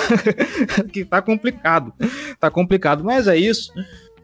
que 0.92 1.06
tá 1.06 1.22
complicado. 1.22 1.94
Tá 2.38 2.52
complicado, 2.52 3.04
mas 3.04 3.28
é 3.28 3.38
isso. 3.38 3.72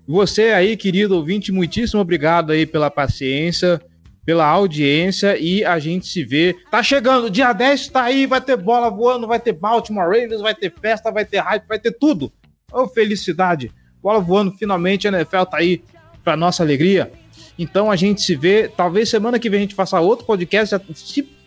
Você 0.05 0.51
aí, 0.51 0.75
querido 0.75 1.15
ouvinte, 1.15 1.51
muitíssimo 1.51 2.01
obrigado 2.01 2.51
aí 2.51 2.65
pela 2.65 2.91
paciência, 2.91 3.81
pela 4.25 4.45
audiência 4.45 5.37
e 5.37 5.63
a 5.63 5.79
gente 5.79 6.07
se 6.07 6.25
vê. 6.25 6.55
Tá 6.69 6.83
chegando, 6.83 7.29
dia 7.29 7.53
10 7.53 7.87
tá 7.87 8.03
aí, 8.03 8.25
vai 8.25 8.41
ter 8.41 8.57
bola 8.57 8.89
voando, 8.89 9.27
vai 9.27 9.39
ter 9.39 9.53
Baltimore 9.53 10.09
Ravens, 10.09 10.41
vai 10.41 10.53
ter 10.53 10.73
festa, 10.81 11.09
vai 11.09 11.23
ter 11.23 11.39
hype, 11.39 11.65
vai 11.67 11.79
ter 11.79 11.93
tudo. 11.93 12.33
Ô, 12.69 12.81
oh, 12.81 12.87
felicidade. 12.87 13.71
Bola 14.01 14.19
voando, 14.19 14.51
finalmente 14.51 15.07
a 15.07 15.11
NFL 15.11 15.43
tá 15.43 15.57
aí 15.57 15.81
pra 16.21 16.35
nossa 16.35 16.63
alegria. 16.63 17.09
Então 17.57 17.91
a 17.91 17.95
gente 17.95 18.21
se 18.21 18.35
vê. 18.35 18.67
Talvez 18.67 19.09
semana 19.09 19.39
que 19.39 19.49
vem 19.49 19.59
a 19.59 19.61
gente 19.61 19.75
faça 19.75 19.99
outro 19.99 20.25
podcast. 20.25 20.75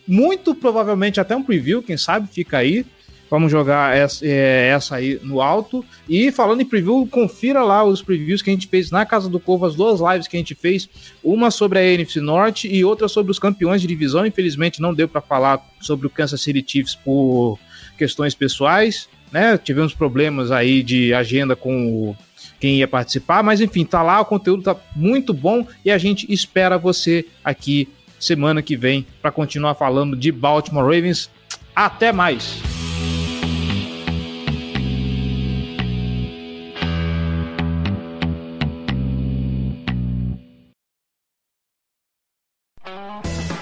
Muito 0.07 0.55
provavelmente 0.55 1.19
até 1.19 1.35
um 1.35 1.43
preview, 1.43 1.83
quem 1.83 1.97
sabe, 1.97 2.29
fica 2.31 2.57
aí. 2.57 2.85
Vamos 3.29 3.51
jogar 3.51 3.95
essa, 3.95 4.25
é, 4.25 4.69
essa 4.69 4.95
aí 4.95 5.19
no 5.21 5.41
alto. 5.41 5.83
E 6.07 6.31
falando 6.31 6.61
em 6.61 6.65
preview, 6.65 7.05
confira 7.11 7.61
lá 7.61 7.83
os 7.83 8.01
previews 8.01 8.41
que 8.41 8.49
a 8.49 8.53
gente 8.53 8.67
fez 8.67 8.89
na 8.89 9.05
Casa 9.05 9.27
do 9.27 9.39
Povo, 9.39 9.65
as 9.65 9.75
duas 9.75 9.99
lives 9.99 10.27
que 10.27 10.37
a 10.37 10.39
gente 10.39 10.55
fez. 10.55 10.87
Uma 11.21 11.51
sobre 11.51 11.79
a 11.79 11.83
NFC 11.83 12.21
Norte 12.21 12.73
e 12.73 12.85
outra 12.85 13.09
sobre 13.09 13.31
os 13.31 13.39
campeões 13.39 13.81
de 13.81 13.87
divisão. 13.87 14.25
Infelizmente 14.25 14.81
não 14.81 14.93
deu 14.93 15.09
para 15.09 15.19
falar 15.19 15.61
sobre 15.81 16.07
o 16.07 16.09
Kansas 16.09 16.41
City 16.41 16.63
Chiefs 16.65 16.95
por 16.95 17.59
questões 17.97 18.33
pessoais. 18.33 19.09
Né? 19.29 19.57
Tivemos 19.57 19.93
problemas 19.93 20.49
aí 20.49 20.81
de 20.81 21.13
agenda 21.13 21.53
com 21.53 21.87
o 21.91 22.17
quem 22.59 22.77
ia 22.77 22.87
participar, 22.87 23.43
mas 23.43 23.61
enfim, 23.61 23.85
tá 23.85 24.01
lá, 24.01 24.19
o 24.19 24.25
conteúdo 24.25 24.63
tá 24.63 24.75
muito 24.95 25.33
bom 25.33 25.65
e 25.85 25.91
a 25.91 25.97
gente 25.97 26.31
espera 26.31 26.77
você 26.77 27.25
aqui 27.43 27.87
semana 28.19 28.61
que 28.61 28.75
vem 28.75 29.05
para 29.21 29.31
continuar 29.31 29.75
falando 29.75 30.15
de 30.15 30.31
Baltimore 30.31 30.83
Ravens. 30.83 31.29
Até 31.75 32.11
mais. 32.11 32.59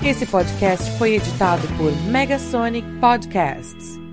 Esse 0.06 0.26
podcast 0.28 0.98
foi 1.00 1.16
editado 1.16 1.68
por 1.78 1.92
Megasonic 2.12 2.88
Podcasts. 3.00 4.05